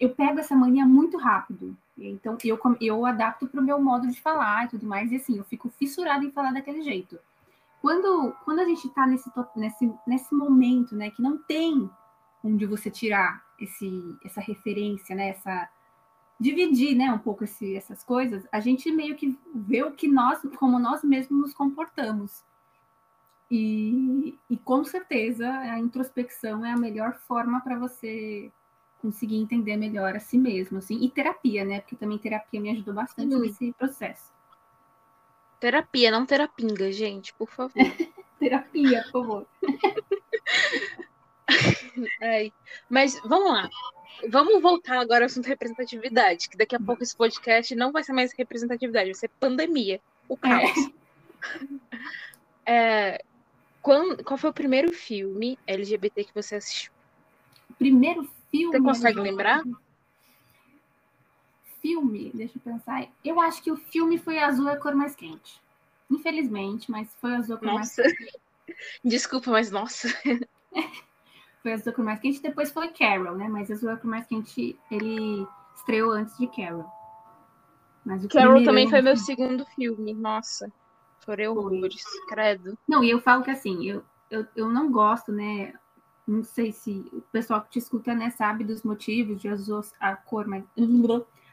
eu 0.00 0.08
pego 0.10 0.38
essa 0.38 0.56
mania 0.56 0.86
muito 0.86 1.18
rápido. 1.18 1.76
Então, 1.98 2.38
eu, 2.42 2.58
eu 2.80 3.04
adapto 3.04 3.46
para 3.46 3.60
o 3.60 3.64
meu 3.64 3.78
modo 3.80 4.08
de 4.08 4.18
falar 4.20 4.64
e 4.64 4.68
tudo 4.70 4.86
mais, 4.86 5.12
e 5.12 5.16
assim, 5.16 5.36
eu 5.36 5.44
fico 5.44 5.68
fissurada 5.68 6.24
em 6.24 6.30
falar 6.30 6.52
daquele 6.52 6.82
jeito. 6.82 7.18
Quando, 7.82 8.32
quando 8.44 8.60
a 8.60 8.64
gente 8.64 8.86
está 8.86 9.04
nesse, 9.06 9.28
nesse, 9.56 9.92
nesse 10.06 10.32
momento, 10.32 10.94
né, 10.94 11.10
que 11.10 11.20
não 11.20 11.36
tem 11.36 11.90
onde 12.42 12.64
você 12.64 12.88
tirar 12.88 13.44
esse, 13.58 14.16
essa 14.24 14.40
referência, 14.40 15.16
né, 15.16 15.30
essa, 15.30 15.68
dividir, 16.38 16.94
né, 16.94 17.12
um 17.12 17.18
pouco 17.18 17.42
esse, 17.42 17.76
essas 17.76 18.04
coisas, 18.04 18.46
a 18.52 18.60
gente 18.60 18.90
meio 18.92 19.16
que 19.16 19.36
vê 19.52 19.82
o 19.82 19.90
que 19.90 20.06
nós, 20.06 20.40
como 20.56 20.78
nós 20.78 21.02
mesmos 21.02 21.40
nos 21.40 21.54
comportamos. 21.54 22.44
E, 23.50 24.38
e 24.48 24.56
com 24.56 24.84
certeza 24.84 25.46
a 25.50 25.78
introspecção 25.78 26.64
é 26.64 26.72
a 26.72 26.76
melhor 26.76 27.14
forma 27.14 27.60
para 27.60 27.76
você 27.78 28.50
conseguir 29.00 29.36
entender 29.36 29.76
melhor 29.76 30.14
a 30.14 30.20
si 30.20 30.38
mesmo, 30.38 30.78
assim, 30.78 31.04
e 31.04 31.10
terapia, 31.10 31.64
né? 31.64 31.80
Porque 31.80 31.96
também 31.96 32.16
terapia 32.16 32.60
me 32.60 32.70
ajudou 32.70 32.94
bastante 32.94 33.34
nesse 33.34 33.72
processo. 33.72 34.31
Terapia, 35.62 36.10
não 36.10 36.26
terapinga, 36.26 36.90
gente, 36.90 37.32
por 37.34 37.48
favor. 37.48 37.72
Terapia, 38.40 39.04
por 39.04 39.12
favor. 39.12 39.46
Ai, 42.20 42.52
mas 42.90 43.20
vamos 43.24 43.52
lá. 43.52 43.70
Vamos 44.28 44.60
voltar 44.60 44.98
agora 44.98 45.22
ao 45.22 45.26
assunto 45.26 45.46
representatividade, 45.46 46.48
que 46.48 46.56
daqui 46.56 46.74
a 46.74 46.80
pouco 46.80 47.04
esse 47.04 47.16
podcast 47.16 47.76
não 47.76 47.92
vai 47.92 48.02
ser 48.02 48.12
mais 48.12 48.32
representatividade, 48.32 49.10
vai 49.10 49.14
ser 49.14 49.30
pandemia, 49.38 50.00
o 50.28 50.36
caos. 50.36 50.72
É. 52.64 53.14
É, 53.14 53.24
quando, 53.80 54.22
qual 54.22 54.38
foi 54.38 54.50
o 54.50 54.52
primeiro 54.52 54.92
filme 54.92 55.58
LGBT 55.66 56.22
que 56.22 56.32
você 56.32 56.54
assistiu? 56.54 56.92
Primeiro 57.76 58.30
filme. 58.48 58.76
Você 58.76 58.80
consegue 58.80 59.18
lembrar? 59.18 59.64
Filme, 61.82 62.30
deixa 62.32 62.56
eu 62.56 62.62
pensar. 62.62 63.08
Eu 63.24 63.40
acho 63.40 63.60
que 63.60 63.72
o 63.72 63.76
filme 63.76 64.16
foi 64.16 64.38
Azul 64.38 64.68
é 64.68 64.74
a 64.74 64.76
cor 64.76 64.94
mais 64.94 65.16
quente. 65.16 65.60
Infelizmente, 66.08 66.88
mas 66.88 67.12
foi 67.20 67.34
Azul 67.34 67.56
é 67.56 67.58
a 67.58 67.60
cor 67.60 67.72
nossa. 67.72 68.02
mais 68.02 68.14
quente. 68.16 68.40
Desculpa, 69.04 69.50
mas 69.50 69.70
nossa. 69.72 70.08
foi 71.60 71.72
Azul 71.72 71.88
é 71.88 71.90
a 71.90 71.92
cor 71.92 72.04
mais 72.04 72.20
quente, 72.20 72.40
depois 72.40 72.70
foi 72.70 72.88
Carol, 72.88 73.34
né? 73.34 73.48
Mas 73.48 73.68
Azul 73.68 73.90
é 73.90 73.94
a 73.94 73.96
cor 73.96 74.08
mais 74.08 74.26
quente, 74.26 74.78
ele 74.88 75.46
estreou 75.74 76.12
antes 76.12 76.38
de 76.38 76.46
Carol. 76.46 76.88
Mas 78.04 78.24
o 78.24 78.28
Carol 78.28 78.62
também 78.62 78.88
foi 78.88 79.02
meu 79.02 79.16
segundo 79.16 79.64
filme, 79.66 80.14
nossa. 80.14 80.72
Chorei 81.24 81.48
horrores, 81.48 82.04
credo. 82.28 82.78
Não, 82.88 83.02
e 83.02 83.10
eu 83.10 83.20
falo 83.20 83.44
que 83.44 83.50
assim, 83.50 83.84
eu, 83.84 84.04
eu, 84.30 84.46
eu 84.56 84.68
não 84.68 84.90
gosto, 84.90 85.32
né? 85.32 85.72
Não 86.26 86.44
sei 86.44 86.72
se 86.72 87.08
o 87.12 87.20
pessoal 87.32 87.60
que 87.62 87.70
te 87.70 87.78
escuta, 87.78 88.14
né, 88.14 88.30
sabe 88.30 88.62
dos 88.64 88.82
motivos 88.82 89.40
de 89.40 89.48
azul 89.48 89.80
a 90.00 90.14
cor, 90.14 90.46
mas. 90.46 90.64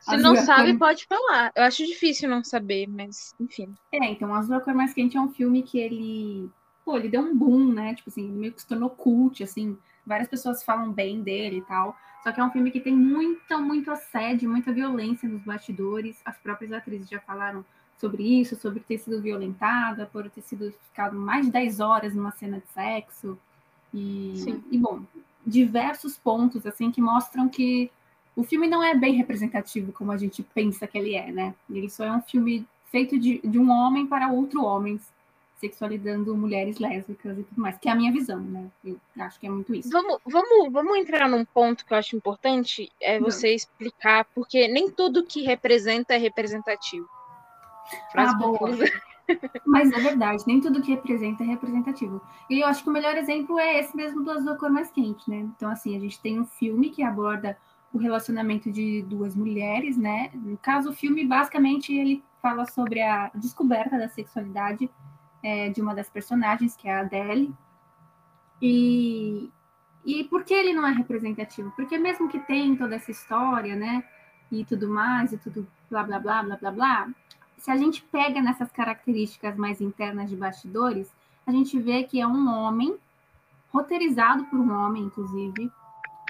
Se 0.02 0.18
não 0.18 0.36
sabe, 0.36 0.72
cor... 0.72 0.80
pode 0.80 1.06
falar. 1.06 1.52
Eu 1.56 1.64
acho 1.64 1.86
difícil 1.86 2.30
não 2.30 2.44
saber, 2.44 2.88
mas 2.88 3.34
enfim. 3.40 3.76
É, 3.92 4.06
então, 4.06 4.34
Azul 4.34 4.56
a 4.56 4.62
Cor 4.62 4.74
Mais 4.74 4.94
Quente 4.94 5.18
é 5.18 5.22
um 5.22 5.32
filme 5.32 5.64
que 5.64 5.80
ele. 5.80 6.50
Pô, 6.86 6.98
ele 6.98 7.10
deu 7.10 7.22
um 7.22 7.38
boom, 7.38 7.72
né? 7.74 7.94
Tipo 7.94 8.10
assim, 8.10 8.28
meio 8.28 8.54
que 8.54 8.62
se 8.62 8.68
tornou 8.68 8.90
cult, 8.90 9.44
assim. 9.44 9.78
Várias 10.06 10.28
pessoas 10.28 10.64
falam 10.64 10.92
bem 10.92 11.22
dele 11.22 11.58
e 11.58 11.62
tal. 11.62 11.96
Só 12.24 12.32
que 12.32 12.40
é 12.40 12.44
um 12.44 12.52
filme 12.52 12.72
que 12.72 12.80
tem 12.80 12.96
muita, 12.96 13.58
muito 13.58 13.92
assédio, 13.92 14.50
muita 14.50 14.74
violência 14.74 15.28
nos 15.28 15.42
bastidores. 15.44 16.22
As 16.26 16.38
próprias 16.38 16.72
atrizes 16.72 17.10
já 17.10 17.20
falaram 17.20 17.64
sobre 17.98 18.24
isso, 18.24 18.56
sobre 18.56 18.80
ter 18.80 18.98
sido 18.98 19.22
violentada, 19.22 20.06
por 20.06 20.30
ter 20.30 20.42
sido 20.42 20.74
ficado 20.90 21.18
mais 21.18 21.46
de 21.46 21.52
10 21.52 21.80
horas 21.80 22.16
numa 22.16 22.32
cena 22.32 22.60
de 22.60 22.68
sexo. 22.74 23.38
E, 23.94 24.36
e, 24.72 24.78
bom, 24.78 25.02
diversos 25.46 26.18
pontos 26.18 26.66
assim 26.66 26.92
que 26.92 27.02
mostram 27.02 27.50
que 27.50 27.92
o 28.36 28.44
filme 28.44 28.68
não 28.68 28.84
é 28.84 28.96
bem 28.96 29.16
representativo 29.16 29.92
como 29.92 30.12
a 30.12 30.18
gente 30.18 30.44
pensa 30.44 30.88
que 30.88 30.98
ele 30.98 31.16
é, 31.16 31.32
né? 31.32 31.54
Ele 31.70 31.90
só 31.90 32.06
é 32.06 32.12
um 32.12 32.22
filme 32.22 32.66
feito 32.92 33.18
de, 33.20 33.40
de 33.40 33.60
um 33.60 33.70
homem 33.70 34.08
para 34.08 34.32
outro 34.32 34.64
homem, 34.64 35.00
sexualizando 35.58 36.36
mulheres 36.36 36.80
lésbicas 36.80 37.38
e 37.38 37.44
tudo 37.44 37.62
mais, 37.62 37.78
que 37.78 37.90
é 37.90 37.92
a 37.92 37.96
minha 37.96 38.12
visão, 38.12 38.40
né? 38.40 38.70
Eu 38.84 38.98
acho 39.20 39.40
que 39.40 39.46
é 39.46 39.50
muito 39.50 39.74
isso. 39.76 39.90
Vamos, 39.90 40.20
vamos, 40.26 40.72
vamos 40.72 40.98
entrar 40.98 41.28
num 41.28 41.44
ponto 41.44 41.86
que 41.86 41.94
eu 41.94 41.98
acho 41.98 42.16
importante, 42.16 42.90
é 43.02 43.20
você 43.20 43.54
explicar, 43.54 44.26
porque 44.34 44.68
nem 44.68 44.90
tudo 44.90 45.26
que 45.26 45.42
representa 45.42 46.14
é 46.14 46.18
representativo. 46.18 47.08
Frase 48.12 48.36
ah, 48.36 48.38
boa. 48.38 48.60
Mas 49.66 49.92
é 49.92 50.00
verdade, 50.00 50.44
nem 50.48 50.60
tudo 50.60 50.82
que 50.82 50.92
representa 50.92 51.44
é 51.44 51.48
representativo. 51.48 52.22
E 52.50 52.62
eu 52.62 52.68
acho 52.68 52.84
que 52.84 52.90
o 52.90 52.94
melhor 52.94 53.16
exemplo 53.16 53.60
é 53.60 53.80
esse 53.80 53.96
mesmo 53.96 54.24
do 54.24 54.32
Azul 54.32 54.56
Cor 54.56 54.72
Mais 54.72 54.92
Quente, 54.92 55.30
né? 55.30 55.38
Então, 55.56 55.70
assim, 55.70 55.96
a 55.96 56.00
gente 56.00 56.20
tem 56.20 56.40
um 56.40 56.46
filme 56.46 56.90
que 56.90 57.04
aborda 57.04 57.58
o 57.94 57.98
relacionamento 57.98 58.72
de 58.72 59.02
duas 59.04 59.36
mulheres, 59.36 59.98
né? 59.98 60.30
No 60.34 60.58
caso, 60.58 60.90
o 60.92 60.94
filme, 60.94 61.26
basicamente, 61.26 61.94
ele 61.94 62.24
fala 62.42 62.66
sobre 62.66 63.02
a 63.02 63.32
descoberta 63.36 63.98
da 63.98 64.08
sexualidade 64.08 64.90
é, 65.44 65.70
de 65.70 65.82
uma 65.82 65.96
das 65.96 66.10
personagens, 66.10 66.76
que 66.76 66.88
é 66.88 66.94
a 66.94 67.02
Adele. 67.02 67.54
E, 68.62 69.50
e 70.06 70.24
por 70.26 70.44
que 70.44 70.54
ele 70.54 70.74
não 70.74 70.86
é 70.86 70.92
representativo? 70.92 71.72
Porque 71.76 71.98
mesmo 71.98 72.30
que 72.30 72.40
tem 72.40 72.76
toda 72.76 72.96
essa 72.96 73.12
história, 73.12 73.76
né? 73.76 74.04
E 74.52 74.66
tudo 74.66 74.90
mais, 74.90 75.32
e 75.32 75.38
tudo 75.38 75.68
blá, 75.90 76.04
blá, 76.04 76.20
blá, 76.20 76.44
blá, 76.44 76.58
blá, 76.58 76.72
blá, 76.72 77.10
se 77.60 77.70
a 77.70 77.78
gente 77.78 78.02
pega 78.04 78.42
nessas 78.42 78.72
características 78.72 79.56
mais 79.58 79.82
internas 79.82 80.30
de 80.30 80.36
bastidores, 80.36 81.14
a 81.46 81.52
gente 81.52 81.78
vê 81.80 82.04
que 82.04 82.20
é 82.20 82.26
um 82.26 82.48
homem, 82.50 82.98
roteirizado 83.72 84.46
por 84.46 84.60
um 84.60 84.72
homem, 84.72 85.04
inclusive, 85.04 85.70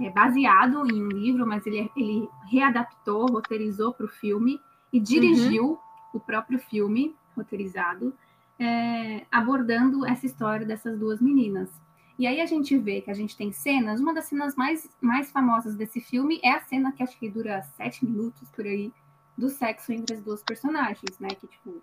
é 0.01 0.09
baseado 0.09 0.85
em 0.91 1.03
um 1.03 1.09
livro, 1.09 1.45
mas 1.45 1.65
ele, 1.65 1.89
ele 1.95 2.29
readaptou, 2.49 3.25
roteirizou 3.27 3.93
para 3.93 4.05
o 4.05 4.09
filme 4.09 4.59
e 4.91 4.99
dirigiu 4.99 5.65
uhum. 5.65 5.77
o 6.13 6.19
próprio 6.19 6.59
filme 6.59 7.15
roteirizado, 7.35 8.13
é, 8.57 9.25
abordando 9.31 10.05
essa 10.05 10.25
história 10.25 10.65
dessas 10.65 10.97
duas 10.97 11.21
meninas. 11.21 11.69
E 12.17 12.27
aí 12.27 12.41
a 12.41 12.45
gente 12.45 12.77
vê 12.77 12.99
que 12.99 13.09
a 13.09 13.13
gente 13.13 13.37
tem 13.37 13.51
cenas, 13.51 14.01
uma 14.01 14.13
das 14.13 14.25
cenas 14.25 14.55
mais, 14.55 14.89
mais 14.99 15.31
famosas 15.31 15.75
desse 15.75 16.01
filme 16.01 16.39
é 16.43 16.51
a 16.51 16.59
cena 16.59 16.91
que 16.91 17.01
acho 17.01 17.17
que 17.17 17.29
dura 17.29 17.61
sete 17.61 18.05
minutos 18.05 18.49
por 18.49 18.65
aí, 18.65 18.91
do 19.37 19.49
sexo 19.49 19.93
entre 19.93 20.17
as 20.17 20.21
duas 20.21 20.43
personagens, 20.43 21.17
né? 21.17 21.29
Que, 21.29 21.47
tipo, 21.47 21.81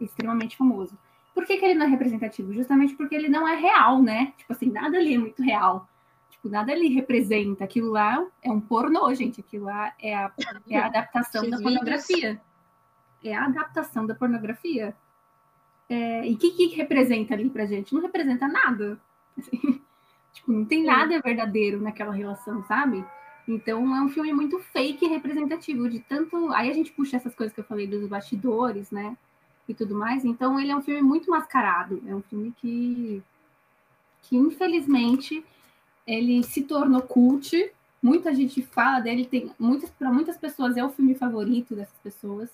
é 0.00 0.04
extremamente 0.04 0.56
famoso. 0.56 0.96
Por 1.34 1.44
que, 1.44 1.56
que 1.56 1.64
ele 1.64 1.74
não 1.74 1.86
é 1.86 1.88
representativo? 1.88 2.54
Justamente 2.54 2.94
porque 2.94 3.16
ele 3.16 3.28
não 3.28 3.48
é 3.48 3.56
real, 3.56 4.00
né? 4.00 4.32
Tipo 4.38 4.52
assim, 4.52 4.70
nada 4.70 4.96
ali 4.96 5.14
é 5.14 5.18
muito 5.18 5.42
real. 5.42 5.88
Nada 6.48 6.72
ali 6.72 6.88
representa. 6.88 7.64
Aquilo 7.64 7.90
lá 7.90 8.26
é 8.42 8.50
um 8.50 8.60
pornô, 8.60 9.12
gente. 9.14 9.40
Aquilo 9.40 9.64
lá 9.66 9.94
é 10.00 10.14
a, 10.14 10.32
é 10.68 10.78
a 10.78 10.86
adaptação 10.86 11.48
da 11.48 11.58
pornografia. 11.58 12.40
É 13.22 13.34
a 13.34 13.46
adaptação 13.46 14.06
da 14.06 14.14
pornografia. 14.14 14.94
É, 15.88 16.26
e 16.26 16.34
o 16.34 16.38
que, 16.38 16.50
que 16.52 16.66
representa 16.74 17.34
ali 17.34 17.50
pra 17.50 17.66
gente? 17.66 17.94
Não 17.94 18.02
representa 18.02 18.48
nada. 18.48 19.00
Assim, 19.38 19.58
tipo, 20.32 20.52
não 20.52 20.64
tem 20.64 20.84
nada 20.84 21.20
verdadeiro 21.20 21.80
naquela 21.80 22.12
relação, 22.12 22.62
sabe? 22.64 23.04
Então 23.46 23.94
é 23.94 24.00
um 24.00 24.08
filme 24.08 24.32
muito 24.32 24.58
fake 24.58 25.04
e 25.04 25.08
representativo 25.08 25.88
de 25.88 26.00
tanto. 26.00 26.52
Aí 26.52 26.70
a 26.70 26.72
gente 26.72 26.92
puxa 26.92 27.16
essas 27.16 27.34
coisas 27.34 27.54
que 27.54 27.60
eu 27.60 27.64
falei 27.64 27.86
dos 27.86 28.06
bastidores, 28.08 28.90
né? 28.90 29.16
E 29.68 29.74
tudo 29.74 29.94
mais. 29.94 30.24
Então 30.24 30.58
ele 30.58 30.70
é 30.70 30.76
um 30.76 30.82
filme 30.82 31.02
muito 31.02 31.30
mascarado. 31.30 32.02
É 32.06 32.14
um 32.14 32.22
filme 32.22 32.52
que, 32.52 33.22
que 34.22 34.36
infelizmente, 34.36 35.44
ele 36.06 36.42
se 36.42 36.62
tornou 36.62 37.02
cult. 37.02 37.72
Muita 38.02 38.34
gente 38.34 38.62
fala 38.62 39.00
dele, 39.00 39.24
tem 39.24 39.50
muitas 39.58 39.90
para 39.90 40.12
muitas 40.12 40.36
pessoas 40.36 40.76
é 40.76 40.84
o 40.84 40.90
filme 40.90 41.14
favorito 41.14 41.74
dessas 41.74 41.98
pessoas, 42.02 42.50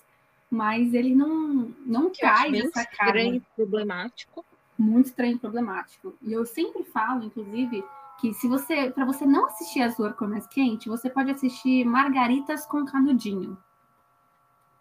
mas 0.49 0.93
ele 0.93 1.13
não 1.13 1.73
não 1.85 2.09
que 2.09 2.19
traz 2.19 2.53
essa 2.53 2.85
cara. 2.85 3.19
Estranho, 3.21 3.45
problemático. 3.55 4.45
Muito 4.77 5.07
estranho, 5.07 5.37
problemático. 5.37 6.15
E 6.21 6.31
eu 6.31 6.45
sempre 6.45 6.83
falo, 6.83 7.23
inclusive, 7.25 7.83
que 8.19 8.33
se 8.33 8.47
você, 8.47 8.89
para 8.89 9.05
você 9.05 9.25
não 9.25 9.45
assistir 9.45 9.81
Azul 9.81 10.11
Cor 10.13 10.29
Mais 10.29 10.47
Quente, 10.47 10.87
você 10.87 11.09
pode 11.09 11.31
assistir 11.31 11.83
Margaritas 11.85 12.65
com 12.65 12.85
Canudinho, 12.85 13.57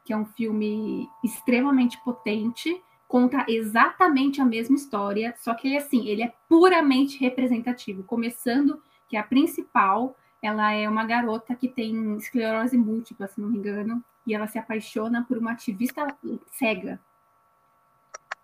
que 0.05 0.13
é 0.13 0.17
um 0.17 0.25
filme 0.25 1.09
extremamente 1.25 1.99
potente, 2.05 2.83
conta 3.11 3.45
exatamente 3.49 4.41
a 4.41 4.45
mesma 4.45 4.77
história, 4.77 5.35
só 5.37 5.53
que 5.53 5.67
ele 5.67 5.77
assim, 5.77 6.07
ele 6.07 6.23
é 6.23 6.33
puramente 6.49 7.19
representativo, 7.19 8.05
começando 8.05 8.81
que 9.09 9.17
a 9.17 9.25
principal, 9.25 10.17
ela 10.41 10.73
é 10.73 10.89
uma 10.89 11.05
garota 11.05 11.57
que 11.57 11.67
tem 11.67 12.17
esclerose 12.17 12.79
múltipla, 12.79 13.27
se 13.27 13.41
não 13.41 13.49
me 13.49 13.59
engano, 13.59 14.01
e 14.25 14.33
ela 14.33 14.47
se 14.47 14.61
apaixona 14.61 15.25
por 15.27 15.39
uma 15.39 15.51
ativista 15.51 16.07
cega. 16.53 17.01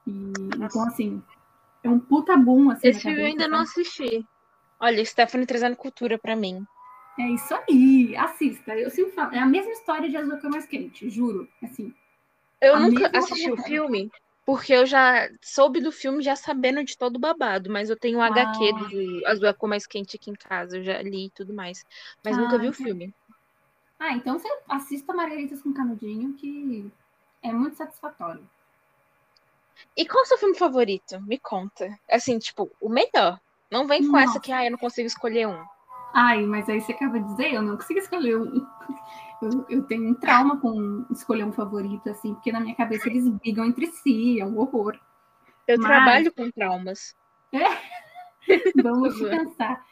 E, 0.04 0.32
então, 0.56 0.82
assim, 0.82 1.22
é 1.84 1.88
um 1.88 2.00
puta 2.00 2.36
boom. 2.36 2.70
Assim, 2.70 2.88
Esse 2.88 3.02
filme 3.02 3.20
eu 3.20 3.26
ainda 3.26 3.46
não 3.46 3.60
assisti. 3.60 4.26
Olha, 4.80 5.04
Stephanie 5.04 5.46
trazendo 5.46 5.76
cultura 5.76 6.18
para 6.18 6.34
mim. 6.34 6.66
É 7.20 7.28
isso 7.28 7.54
aí, 7.54 8.16
assista. 8.16 8.76
Eu 8.76 8.90
sempre 8.90 9.12
falo, 9.12 9.32
é 9.32 9.38
a 9.38 9.46
mesma 9.46 9.70
história 9.70 10.10
de 10.10 10.16
Azul 10.16 10.50
Mais 10.50 10.66
Quente, 10.66 11.08
juro. 11.08 11.48
Assim. 11.62 11.94
Eu 12.60 12.80
nunca 12.80 13.16
assisti 13.16 13.48
o 13.52 13.56
filme, 13.62 14.10
porque 14.46 14.72
eu 14.72 14.86
já 14.86 15.28
soube 15.42 15.80
do 15.80 15.90
filme 15.90 16.22
já 16.22 16.36
sabendo 16.36 16.84
de 16.84 16.96
todo 16.96 17.16
o 17.16 17.18
babado, 17.18 17.68
mas 17.68 17.90
eu 17.90 17.98
tenho 17.98 18.18
o 18.18 18.22
ah. 18.22 18.28
HQ 18.28 18.72
do 18.72 19.26
Azul 19.26 19.52
Cor 19.54 19.68
Mais 19.68 19.86
Quente 19.88 20.16
aqui 20.16 20.30
em 20.30 20.34
casa, 20.34 20.78
eu 20.78 20.84
já 20.84 21.02
li 21.02 21.26
e 21.26 21.30
tudo 21.30 21.52
mais, 21.52 21.84
mas 22.24 22.38
ah, 22.38 22.40
nunca 22.40 22.56
vi 22.56 22.68
o 22.68 22.72
filme. 22.72 23.12
Ah, 23.98 24.12
então 24.12 24.38
você 24.38 24.48
assista 24.68 25.12
Margaritas 25.12 25.60
com 25.60 25.74
Canudinho, 25.74 26.32
que 26.34 26.88
é 27.42 27.52
muito 27.52 27.76
satisfatório. 27.76 28.48
E 29.96 30.06
qual 30.06 30.22
é 30.22 30.24
o 30.24 30.28
seu 30.28 30.38
filme 30.38 30.56
favorito? 30.56 31.20
Me 31.22 31.38
conta. 31.38 31.98
Assim, 32.08 32.38
tipo, 32.38 32.70
o 32.80 32.88
melhor. 32.88 33.40
Não 33.70 33.86
vem 33.86 34.06
com 34.06 34.12
Nossa. 34.12 34.24
essa 34.30 34.40
que, 34.40 34.52
ah, 34.52 34.64
eu 34.64 34.70
não 34.70 34.78
consigo 34.78 35.06
escolher 35.06 35.48
um. 35.48 35.64
Ai, 36.14 36.42
mas 36.42 36.68
aí 36.68 36.80
você 36.80 36.92
acaba 36.92 37.18
de 37.18 37.26
dizer, 37.26 37.52
eu 37.52 37.62
não 37.62 37.76
consigo 37.76 37.98
escolher 37.98 38.38
um. 38.38 38.66
Eu, 39.42 39.66
eu 39.68 39.82
tenho 39.82 40.08
um 40.08 40.14
trauma 40.14 40.58
com 40.58 41.04
escolher 41.10 41.44
um 41.44 41.52
favorito, 41.52 42.08
assim, 42.08 42.34
porque 42.34 42.52
na 42.52 42.60
minha 42.60 42.74
cabeça 42.74 43.08
eles 43.08 43.28
brigam 43.28 43.64
entre 43.64 43.86
si, 43.88 44.40
é 44.40 44.46
um 44.46 44.58
horror. 44.58 44.98
Eu 45.66 45.78
mas... 45.78 45.86
trabalho 45.86 46.32
com 46.34 46.50
traumas. 46.50 47.14
É? 47.52 47.64
Vamos 48.82 49.18
pensar. 49.18 49.84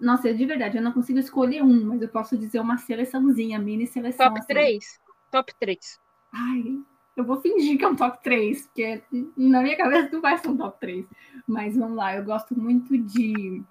Nossa, 0.00 0.34
de 0.34 0.44
verdade, 0.44 0.78
eu 0.78 0.82
não 0.82 0.92
consigo 0.92 1.18
escolher 1.18 1.62
um, 1.62 1.86
mas 1.86 2.02
eu 2.02 2.08
posso 2.08 2.36
dizer 2.36 2.58
uma 2.58 2.76
seleçãozinha, 2.76 3.58
mini 3.58 3.86
seleção. 3.86 4.26
Top 4.26 4.40
assim. 4.40 4.48
3? 4.48 5.00
Top 5.30 5.54
3. 5.60 6.00
Ai, 6.32 6.80
Eu 7.16 7.24
vou 7.24 7.40
fingir 7.40 7.78
que 7.78 7.84
é 7.84 7.88
um 7.88 7.94
top 7.94 8.20
3, 8.22 8.66
porque 8.66 9.02
na 9.36 9.62
minha 9.62 9.76
cabeça 9.76 10.10
não 10.12 10.20
vai 10.20 10.36
ser 10.38 10.48
um 10.48 10.56
top 10.56 10.80
3. 10.80 11.06
Mas 11.46 11.76
vamos 11.76 11.96
lá, 11.96 12.16
eu 12.16 12.24
gosto 12.24 12.58
muito 12.58 12.98
de. 12.98 13.62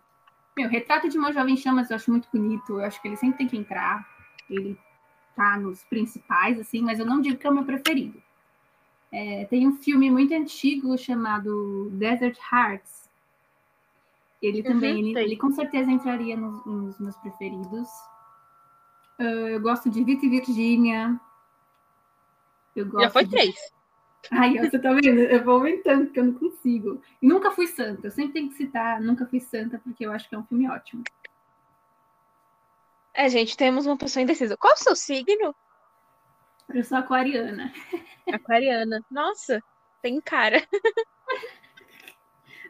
Meu, 0.58 0.70
Retrato 0.70 1.10
de 1.10 1.18
uma 1.18 1.34
Jovem 1.34 1.58
Chamas 1.58 1.90
eu 1.90 1.96
acho 1.96 2.12
muito 2.12 2.30
bonito. 2.32 2.80
Eu 2.80 2.86
acho 2.86 3.02
que 3.02 3.08
ele 3.08 3.18
sempre 3.18 3.40
tem 3.40 3.48
que 3.48 3.58
entrar. 3.58 4.08
Ele 4.50 4.78
tá 5.36 5.58
nos 5.58 5.84
principais, 5.84 6.60
assim, 6.60 6.82
mas 6.82 7.00
eu 7.00 7.06
não 7.06 7.22
digo 7.22 7.38
que 7.38 7.48
é 7.48 7.50
o 7.50 7.54
meu 7.54 7.66
preferido. 7.66 8.22
É, 9.12 9.46
tem 9.46 9.68
um 9.68 9.76
filme 9.78 10.10
muito 10.10 10.34
antigo 10.34 10.98
chamado 10.98 11.90
Desert 11.92 12.38
Hearts. 12.52 13.10
Ele 14.42 14.64
também, 14.64 14.94
uhum, 14.94 15.10
ele, 15.10 15.20
ele, 15.20 15.38
com 15.38 15.52
certeza 15.52 15.92
entraria 15.92 16.36
nos, 16.36 16.66
nos 16.66 17.00
meus 17.00 17.16
preferidos. 17.18 17.90
Uh, 19.20 19.50
eu 19.50 19.62
gosto 19.62 19.90
de 19.90 20.04
Vita 20.04 20.26
e 20.26 20.30
Virgínia. 20.30 21.20
Já 22.76 23.10
foi 23.10 23.26
de... 23.26 23.32
três. 23.32 23.56
Ai, 24.30 24.58
você 24.58 24.78
tá 24.80 24.94
vendo? 24.94 25.20
Eu 25.20 25.44
vou 25.44 25.56
aumentando, 25.56 26.06
porque 26.06 26.20
eu 26.20 26.26
não 26.26 26.34
consigo. 26.34 27.02
E 27.22 27.28
nunca 27.28 27.52
fui 27.52 27.68
santa. 27.68 28.08
Eu 28.08 28.12
sempre 28.12 28.34
tenho 28.34 28.50
que 28.50 28.56
citar 28.56 29.02
Nunca 29.02 29.26
Fui 29.26 29.40
Santa, 29.40 29.80
porque 29.84 30.06
eu 30.06 30.12
acho 30.12 30.30
que 30.30 30.36
é 30.36 30.38
um 30.38 30.46
filme 30.46 30.70
ótimo. 30.70 31.04
É, 33.14 33.30
gente, 33.30 33.58
temos 33.58 33.86
uma 33.86 33.98
pessoa 33.98 34.24
indecisa. 34.24 34.58
Qual 34.58 34.74
o 34.74 34.78
seu 34.78 34.96
signo? 34.96 35.56
Eu 36.70 36.84
sou 36.84 36.98
aquariana. 36.98 37.74
Aquariana. 38.32 39.04
Nossa, 39.12 39.62
tem 40.02 40.22
cara. 40.22 40.66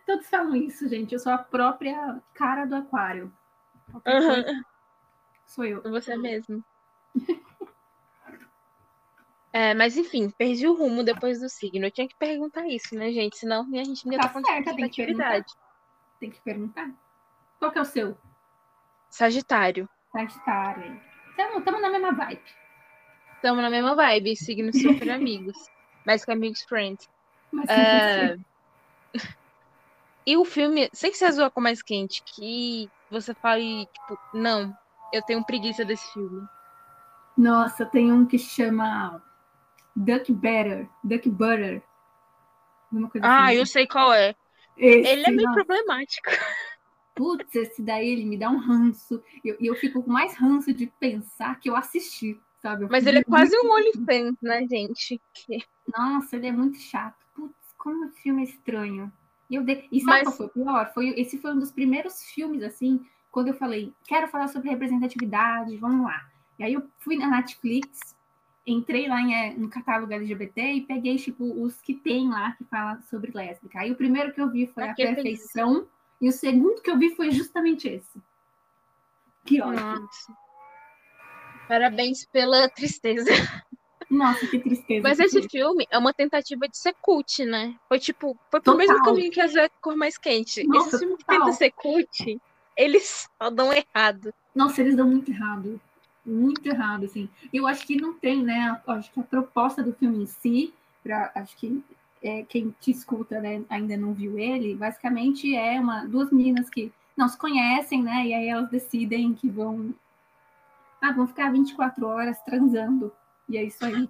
Todos 0.05 0.27
falam 0.27 0.55
isso, 0.55 0.87
gente. 0.89 1.13
Eu 1.13 1.19
sou 1.19 1.31
a 1.31 1.37
própria 1.37 2.21
cara 2.33 2.65
do 2.65 2.75
aquário. 2.75 3.31
Uhum. 3.93 4.63
Sou 5.45 5.65
eu. 5.65 5.81
Você 5.83 6.15
mesmo. 6.17 6.63
É, 9.53 9.73
mas 9.73 9.97
enfim, 9.97 10.29
perdi 10.29 10.65
o 10.65 10.73
rumo 10.73 11.03
depois 11.03 11.41
do 11.41 11.49
signo. 11.49 11.85
Eu 11.85 11.91
tinha 11.91 12.07
que 12.07 12.15
perguntar 12.15 12.65
isso, 12.67 12.95
né, 12.95 13.11
gente? 13.11 13.37
Senão 13.37 13.67
a 13.73 13.83
gente 13.83 14.05
não 14.05 14.13
ia 14.13 14.19
tá 14.19 14.27
estar 14.27 14.41
certo, 14.41 14.75
tem 14.75 14.89
que 14.89 15.05
perguntar. 15.05 15.45
Tem 16.21 16.31
que 16.31 16.41
perguntar. 16.41 16.89
Qual 17.59 17.69
que 17.69 17.77
é 17.77 17.81
o 17.81 17.85
seu? 17.85 18.17
Sagitário. 19.09 19.89
Sagitário. 20.11 20.99
Estamos 21.29 21.81
na 21.81 21.89
mesma 21.89 22.11
vibe. 22.11 22.41
Estamos 23.35 23.61
na 23.61 23.69
mesma 23.69 23.95
vibe, 23.95 24.35
signos 24.35 24.79
super 24.81 25.09
amigos. 25.11 25.57
Mais 26.05 26.23
que 26.25 26.31
amigos 26.31 26.63
friends. 26.63 27.09
É... 27.67 28.37
E 30.25 30.37
o 30.37 30.45
filme, 30.45 30.89
sem 30.93 31.13
ser 31.13 31.25
azul 31.25 31.49
com 31.49 31.59
mais 31.59 31.81
quente, 31.81 32.21
que 32.23 32.89
você 33.09 33.33
fale, 33.33 33.87
tipo, 33.87 34.19
não, 34.33 34.75
eu 35.11 35.21
tenho 35.23 35.43
preguiça 35.43 35.83
desse 35.83 36.11
filme. 36.13 36.47
Nossa, 37.35 37.85
tem 37.85 38.11
um 38.11 38.25
que 38.25 38.37
chama 38.37 39.21
Duck 39.95 40.31
Better, 40.31 40.87
Duck 41.03 41.29
Butter. 41.29 41.81
ah, 43.21 43.45
assim. 43.45 43.55
eu 43.55 43.65
sei 43.65 43.87
qual 43.87 44.13
é. 44.13 44.35
Esse, 44.77 45.09
ele 45.09 45.25
é 45.25 45.31
meio 45.31 45.47
nossa. 45.47 45.65
problemático. 45.65 46.29
Putz, 47.21 47.53
esse 47.53 47.83
daí 47.83 48.09
ele 48.09 48.25
me 48.25 48.35
dá 48.35 48.49
um 48.49 48.57
ranço. 48.57 49.21
E 49.45 49.49
eu, 49.49 49.57
eu, 49.59 49.75
fico 49.75 50.01
com 50.01 50.09
mais 50.09 50.33
ranço 50.33 50.73
de 50.73 50.87
pensar 50.99 51.59
que 51.59 51.69
eu 51.69 51.75
assisti, 51.75 52.35
sabe? 52.59 52.85
Eu 52.85 52.89
Mas 52.89 53.05
ele 53.05 53.19
é 53.19 53.23
quase 53.23 53.55
um 53.59 53.71
OnlyFans, 53.71 54.37
né, 54.41 54.65
gente? 54.67 55.21
Que... 55.31 55.63
Nossa, 55.95 56.35
ele 56.35 56.47
é 56.47 56.51
muito 56.51 56.79
chato. 56.79 57.23
Putz, 57.35 57.53
como 57.77 58.07
o 58.07 58.09
filme 58.09 58.41
é 58.41 58.45
estranho. 58.45 59.13
E, 59.51 59.53
eu 59.53 59.63
de... 59.63 59.87
e 59.91 59.99
sabe 59.99 60.23
Mas... 60.23 60.23
qual 60.23 60.35
foi 60.35 60.45
o 60.47 60.49
pior? 60.49 60.91
Foi, 60.95 61.09
esse 61.09 61.37
foi 61.37 61.53
um 61.53 61.59
dos 61.59 61.71
primeiros 61.71 62.23
filmes, 62.23 62.63
assim, 62.63 63.05
quando 63.29 63.49
eu 63.49 63.53
falei, 63.53 63.93
quero 64.07 64.27
falar 64.27 64.47
sobre 64.47 64.71
representatividade, 64.71 65.77
vamos 65.77 66.03
lá. 66.03 66.27
E 66.57 66.63
aí 66.63 66.73
eu 66.73 66.89
fui 66.97 67.17
na 67.17 67.27
Netflix, 67.27 68.15
entrei 68.65 69.07
lá 69.07 69.21
em, 69.21 69.35
é, 69.35 69.53
no 69.53 69.69
catálogo 69.69 70.11
LGBT 70.11 70.73
e 70.73 70.81
peguei, 70.81 71.17
tipo, 71.17 71.43
os 71.63 71.79
que 71.81 71.93
tem 71.93 72.29
lá 72.29 72.53
que 72.53 72.63
fala 72.63 72.99
sobre 73.03 73.31
lésbica. 73.31 73.81
Aí 73.81 73.91
o 73.91 73.95
primeiro 73.95 74.33
que 74.33 74.41
eu 74.41 74.49
vi 74.49 74.65
foi 74.65 74.85
Aqui 74.85 75.03
A 75.03 75.13
Perfeição, 75.13 75.87
e 76.21 76.29
o 76.29 76.31
segundo 76.31 76.81
que 76.81 76.89
eu 76.89 76.97
vi 76.97 77.15
foi 77.15 77.31
justamente 77.31 77.87
esse. 77.87 78.21
Que 79.43 79.61
ótimo. 79.61 79.99
Nossa. 79.99 80.37
Parabéns 81.67 82.25
pela 82.25 82.69
tristeza. 82.69 83.31
Nossa, 84.09 84.45
que 84.45 84.59
tristeza. 84.59 85.07
Mas 85.07 85.17
que 85.17 85.23
esse 85.23 85.49
filme 85.49 85.87
é 85.89 85.97
uma 85.97 86.13
tentativa 86.13 86.67
de 86.67 86.77
ser 86.77 86.93
cult, 87.01 87.45
né? 87.45 87.75
Foi 87.87 87.97
tipo, 87.97 88.37
foi 88.51 88.59
pro 88.59 88.75
mesmo 88.75 89.01
caminho 89.03 89.31
que 89.31 89.39
a 89.39 89.47
Zé 89.47 89.69
Cor 89.81 89.95
Mais 89.95 90.17
Quente. 90.17 90.67
Nossa, 90.67 90.89
esse 90.89 90.99
filme 90.99 91.17
que 91.17 91.25
tenta 91.25 91.51
ser 91.53 91.71
cult, 91.71 92.39
eles 92.75 93.29
só 93.41 93.49
dão 93.49 93.71
errado. 93.73 94.33
Nossa, 94.53 94.81
eles 94.81 94.95
dão 94.95 95.07
muito 95.07 95.31
errado 95.31 95.79
muito 96.25 96.65
errado, 96.67 97.05
assim. 97.05 97.29
Eu 97.51 97.67
acho 97.67 97.85
que 97.85 97.99
não 97.99 98.13
tem, 98.13 98.43
né? 98.43 98.79
Acho 98.87 99.11
que 99.11 99.19
a 99.19 99.23
proposta 99.23 99.81
do 99.83 99.93
filme 99.93 100.23
em 100.23 100.27
si, 100.27 100.73
pra, 101.03 101.31
acho 101.35 101.55
que 101.57 101.83
é, 102.21 102.43
quem 102.43 102.73
te 102.79 102.91
escuta 102.91 103.39
né, 103.39 103.63
ainda 103.69 103.97
não 103.97 104.13
viu 104.13 104.37
ele, 104.37 104.75
basicamente 104.75 105.55
é 105.55 105.79
uma 105.79 106.05
duas 106.05 106.31
meninas 106.31 106.69
que 106.69 106.91
não 107.17 107.27
se 107.27 107.37
conhecem, 107.37 108.03
né? 108.03 108.27
E 108.27 108.33
aí 108.33 108.47
elas 108.47 108.69
decidem 108.69 109.33
que 109.33 109.49
vão 109.49 109.93
ah, 111.01 111.11
vão 111.11 111.27
ficar 111.27 111.51
24 111.51 112.05
horas 112.05 112.39
transando. 112.41 113.11
E 113.49 113.57
é 113.57 113.63
isso 113.63 113.83
aí. 113.83 114.07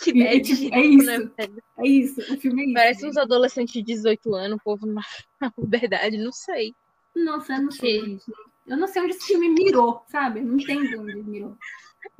Que 0.00 0.10
e, 0.10 0.22
é, 0.22 0.40
tipo, 0.40 0.74
é 0.74 0.80
isso. 0.80 1.06
Né, 1.06 1.30
é 1.78 1.86
isso. 1.86 2.20
O 2.34 2.40
filme 2.40 2.62
é 2.62 2.64
isso. 2.64 2.74
Parece 2.74 3.06
uns 3.06 3.16
adolescentes 3.16 3.72
de 3.72 3.82
18 3.82 4.34
anos, 4.34 4.58
o 4.58 4.62
povo 4.62 4.86
na, 5.40 5.50
puberdade, 5.52 6.18
não 6.18 6.32
sei. 6.32 6.74
Nossa, 7.14 7.54
eu 7.54 7.62
não 7.62 7.70
sei, 7.70 8.00
gente. 8.00 8.24
Eu 8.66 8.76
não 8.76 8.86
sei 8.86 9.02
onde 9.02 9.12
esse 9.12 9.26
filme 9.26 9.48
mirou, 9.48 10.02
sabe? 10.08 10.40
não 10.40 10.56
entendo 10.56 11.00
onde 11.00 11.12
ele 11.12 11.22
mirou. 11.22 11.56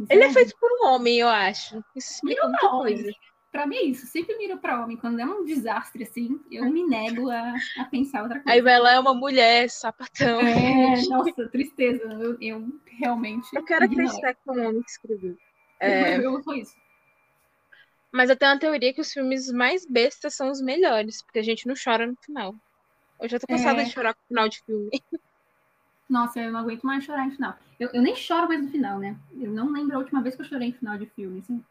Ele 0.09 0.25
é 0.25 0.33
feito 0.33 0.55
por 0.59 0.71
um 0.71 0.87
homem, 0.89 1.19
eu 1.19 1.29
acho. 1.29 1.83
Isso 1.97 2.15
explica 2.15 2.47
muita 2.47 2.69
coisa. 2.69 3.13
Pra 3.53 3.67
mim 3.67 3.77
é 3.77 3.83
isso, 3.83 4.07
sempre 4.07 4.35
miro 4.39 4.57
pra 4.57 4.83
homem. 4.83 4.97
Quando 4.97 5.21
é 5.21 5.27
um 5.27 5.45
desastre 5.45 6.05
assim, 6.05 6.41
eu 6.51 6.65
me 6.71 6.83
nego 6.85 7.29
a, 7.29 7.55
a 7.79 7.85
pensar 7.85 8.23
outra 8.23 8.41
coisa. 8.41 8.51
Aí 8.51 8.67
ela 8.67 8.95
é 8.95 8.99
uma 8.99 9.13
mulher, 9.13 9.69
sapatão. 9.69 10.41
É, 10.41 11.03
nossa, 11.07 11.47
tristeza. 11.49 12.03
Eu, 12.03 12.39
eu 12.41 12.81
realmente. 12.87 13.47
Eu 13.55 13.63
quero 13.63 13.85
acreditar 13.85 14.33
que 14.33 14.41
foi 14.43 14.59
um 14.59 14.69
homem 14.69 14.83
que 14.83 14.91
escreveu. 14.91 15.37
É... 15.79 16.17
Eu, 16.17 16.43
eu, 16.47 16.55
isso. 16.55 16.75
Mas 18.11 18.31
eu 18.31 18.37
tenho 18.37 18.53
uma 18.53 18.59
teoria 18.59 18.95
que 18.95 19.03
os 19.03 19.13
filmes 19.13 19.53
mais 19.53 19.85
bestas 19.85 20.35
são 20.35 20.51
os 20.51 20.63
melhores, 20.63 21.21
porque 21.23 21.39
a 21.39 21.45
gente 21.45 21.67
não 21.67 21.75
chora 21.75 22.07
no 22.07 22.17
final. 22.17 22.55
Eu 23.21 23.29
já 23.29 23.39
tô 23.39 23.47
cansada 23.47 23.83
é... 23.83 23.85
de 23.85 23.91
chorar 23.91 24.15
com 24.15 24.21
o 24.21 24.29
final 24.29 24.49
de 24.49 24.63
filme. 24.63 24.91
Nossa, 26.09 26.41
eu 26.41 26.51
não 26.51 26.61
aguento 26.61 26.85
mais 26.85 27.05
chorar 27.05 27.27
em 27.27 27.33
final. 27.33 27.55
Eu, 27.79 27.91
eu 27.93 28.01
nem 28.01 28.17
choro 28.17 28.49
mais 28.49 28.63
no 28.63 28.71
final, 28.71 28.99
né? 28.99 29.15
Eu 29.39 29.51
não 29.51 29.71
lembro 29.71 29.97
a 29.97 29.99
última 29.99 30.23
vez 30.23 30.35
que 30.35 30.41
eu 30.41 30.47
chorei 30.47 30.69
em 30.69 30.73
final 30.73 30.97
de 30.97 31.07
filme, 31.07 31.41
assim. 31.41 31.63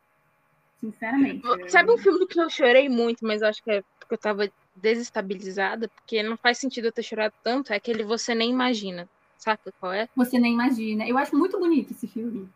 Sinceramente. 0.81 1.43
Sabe 1.69 1.91
um 1.91 1.97
filme 1.97 2.25
que 2.25 2.41
eu 2.41 2.49
chorei 2.49 2.89
muito, 2.89 3.19
mas 3.21 3.43
acho 3.43 3.63
que 3.63 3.69
é 3.69 3.83
porque 3.99 4.15
eu 4.15 4.17
tava 4.17 4.51
desestabilizada, 4.75 5.87
porque 5.89 6.23
não 6.23 6.35
faz 6.35 6.57
sentido 6.57 6.85
eu 6.85 6.91
ter 6.91 7.03
chorado 7.03 7.33
tanto, 7.43 7.71
é 7.71 7.75
aquele 7.75 8.03
Você 8.03 8.33
Nem 8.33 8.49
Imagina. 8.49 9.07
Saca 9.37 9.71
qual 9.79 9.93
é? 9.93 10.09
Você 10.15 10.39
Nem 10.39 10.53
Imagina. 10.53 11.07
Eu 11.07 11.19
acho 11.19 11.37
muito 11.37 11.59
bonito 11.59 11.91
esse 11.91 12.07
filme. 12.07 12.49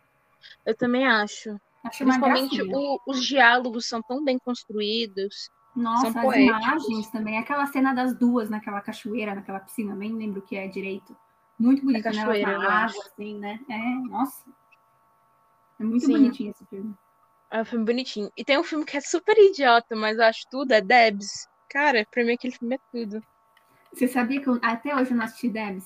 Eu 0.65 0.75
também 0.75 1.05
acho. 1.05 1.55
acho 1.83 2.03
Principalmente 2.03 2.61
o, 2.63 2.99
os 3.05 3.23
diálogos 3.23 3.87
são 3.87 4.01
tão 4.01 4.23
bem 4.23 4.39
construídos. 4.39 5.49
Nossa, 5.75 6.11
são 6.11 6.29
as 6.29 6.37
imagens 6.37 7.09
também. 7.11 7.37
Aquela 7.37 7.67
cena 7.67 7.93
das 7.93 8.17
duas 8.17 8.49
naquela 8.49 8.81
cachoeira, 8.81 9.35
naquela 9.35 9.59
piscina, 9.59 9.93
nem 9.93 10.13
lembro 10.13 10.39
o 10.39 10.43
que 10.43 10.55
é 10.55 10.67
direito. 10.67 11.15
Muito 11.59 11.85
bonita, 11.85 12.11
né? 12.11 12.21
Ela 12.41 12.57
na 12.57 12.85
água, 12.85 13.03
assim, 13.05 13.37
né? 13.37 13.59
É, 13.69 13.95
nossa. 14.09 14.43
É 15.79 15.83
muito 15.83 16.05
Sim. 16.05 16.13
bonitinho 16.13 16.51
esse 16.51 16.65
filme. 16.65 16.95
É 17.55 17.61
um 17.61 17.65
filme 17.65 17.85
bonitinho. 17.85 18.29
E 18.35 18.43
tem 18.43 18.59
um 18.59 18.65
filme 18.65 18.83
que 18.83 18.97
é 18.97 18.99
super 18.99 19.33
idiota, 19.37 19.95
mas 19.95 20.17
eu 20.17 20.25
acho 20.25 20.41
tudo, 20.51 20.73
é 20.73 20.81
Debs. 20.81 21.47
Cara, 21.69 22.05
pra 22.11 22.21
mim 22.21 22.33
aquele 22.33 22.53
filme 22.53 22.75
é 22.75 22.79
tudo. 22.91 23.23
Você 23.93 24.09
sabia 24.09 24.41
que 24.41 24.47
eu, 24.49 24.59
até 24.61 24.93
hoje 24.93 25.11
eu 25.11 25.15
não 25.15 25.23
assisti 25.23 25.47
Debs? 25.47 25.85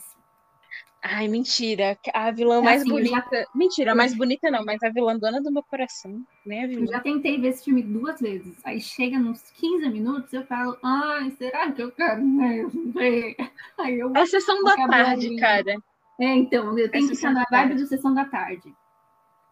Ai, 1.03 1.27
mentira. 1.27 1.95
A 2.11 2.31
vilã 2.31 2.57
é 2.57 2.61
mais 2.61 2.81
assim, 2.81 2.89
bonita. 2.89 3.29
Já... 3.31 3.45
Mentira, 3.53 3.93
mais 3.93 4.15
bonita 4.15 4.49
não, 4.49 4.65
mas 4.65 4.81
a 4.81 4.89
vilã 4.89 5.15
dona 5.15 5.43
do 5.43 5.51
meu 5.51 5.61
coração. 5.61 6.25
Nem 6.43 6.63
a 6.63 6.67
vilã. 6.67 6.85
Eu 6.85 6.87
já 6.87 7.01
tentei 7.01 7.39
ver 7.39 7.49
esse 7.49 7.65
filme 7.65 7.83
duas 7.83 8.19
vezes. 8.19 8.57
Aí 8.65 8.81
chega 8.81 9.19
nos 9.19 9.39
15 9.51 9.89
minutos, 9.89 10.33
eu 10.33 10.43
falo, 10.47 10.75
ai, 10.83 11.29
será 11.37 11.71
que 11.71 11.83
eu 11.83 11.91
quero 11.91 12.25
mesmo 12.25 12.91
ver? 12.93 13.35
Aí 13.77 13.99
eu. 13.99 14.11
É 14.15 14.25
sessão 14.25 14.63
da 14.63 14.75
tarde, 14.75 15.35
cara. 15.37 15.75
É, 16.19 16.33
então, 16.33 16.75
eu 16.79 16.89
tenho 16.89 17.05
é 17.05 17.07
que 17.09 17.13
estar 17.13 17.31
na 17.31 17.45
vibe 17.51 17.75
do 17.75 17.85
sessão 17.85 18.11
da 18.11 18.25
tarde. 18.25 18.73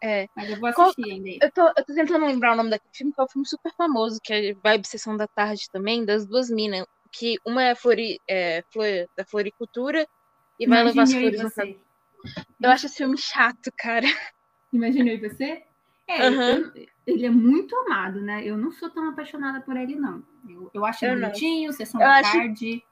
É. 0.02 0.28
Mas 0.36 0.50
eu 0.50 0.60
vou 0.60 0.70
assistir 0.70 1.02
Qual... 1.02 1.12
ainda. 1.12 1.30
Eu 1.46 1.52
tô, 1.52 1.68
eu 1.68 1.86
tô 1.86 1.94
tentando 1.94 2.26
lembrar 2.26 2.54
o 2.54 2.56
nome 2.56 2.70
daquele 2.70 2.94
filme, 2.94 3.14
que 3.14 3.20
é 3.20 3.24
um 3.24 3.28
filme 3.28 3.48
super 3.48 3.74
famoso, 3.76 4.20
que 4.24 4.34
é 4.34 4.54
Vibe 4.54 4.88
Sessão 4.88 5.18
da 5.18 5.28
Tarde 5.28 5.64
também, 5.72 6.06
das 6.06 6.26
duas 6.26 6.50
minas. 6.50 6.86
Que 7.12 7.38
uma 7.46 7.64
é, 7.64 7.74
flori, 7.74 8.20
é 8.28 8.64
flor, 8.72 8.86
da 9.16 9.26
floricultura 9.26 10.08
e 10.60 10.68
vai 10.68 10.84
levar 10.84 11.04
as 11.04 11.14
flores 11.14 11.42
no 11.42 11.52
cabelo. 11.52 11.80
Eu 12.62 12.70
acho 12.70 12.86
esse 12.88 12.98
filme 12.98 13.18
chato, 13.18 13.72
cara. 13.78 14.08
Imaginei 14.74 15.18
você? 15.20 15.64
É, 16.08 16.30
uhum. 16.30 16.42
eu, 16.42 16.88
ele 17.06 17.26
é 17.26 17.30
muito 17.30 17.76
amado, 17.76 18.22
né? 18.22 18.46
Eu 18.46 18.58
não 18.58 18.72
sou 18.72 18.90
tão 18.90 19.10
apaixonada 19.10 19.62
por 19.62 19.76
ele, 19.76 19.96
não. 19.96 20.24
Eu, 20.48 20.70
eu 20.74 20.86
acho 20.86 21.06
ele 21.06 21.22
bonitinho, 21.22 21.74
sessão 21.74 22.02
eu 22.02 22.08
da 22.08 22.20
acho... 22.20 22.32
tarde. 22.32 22.84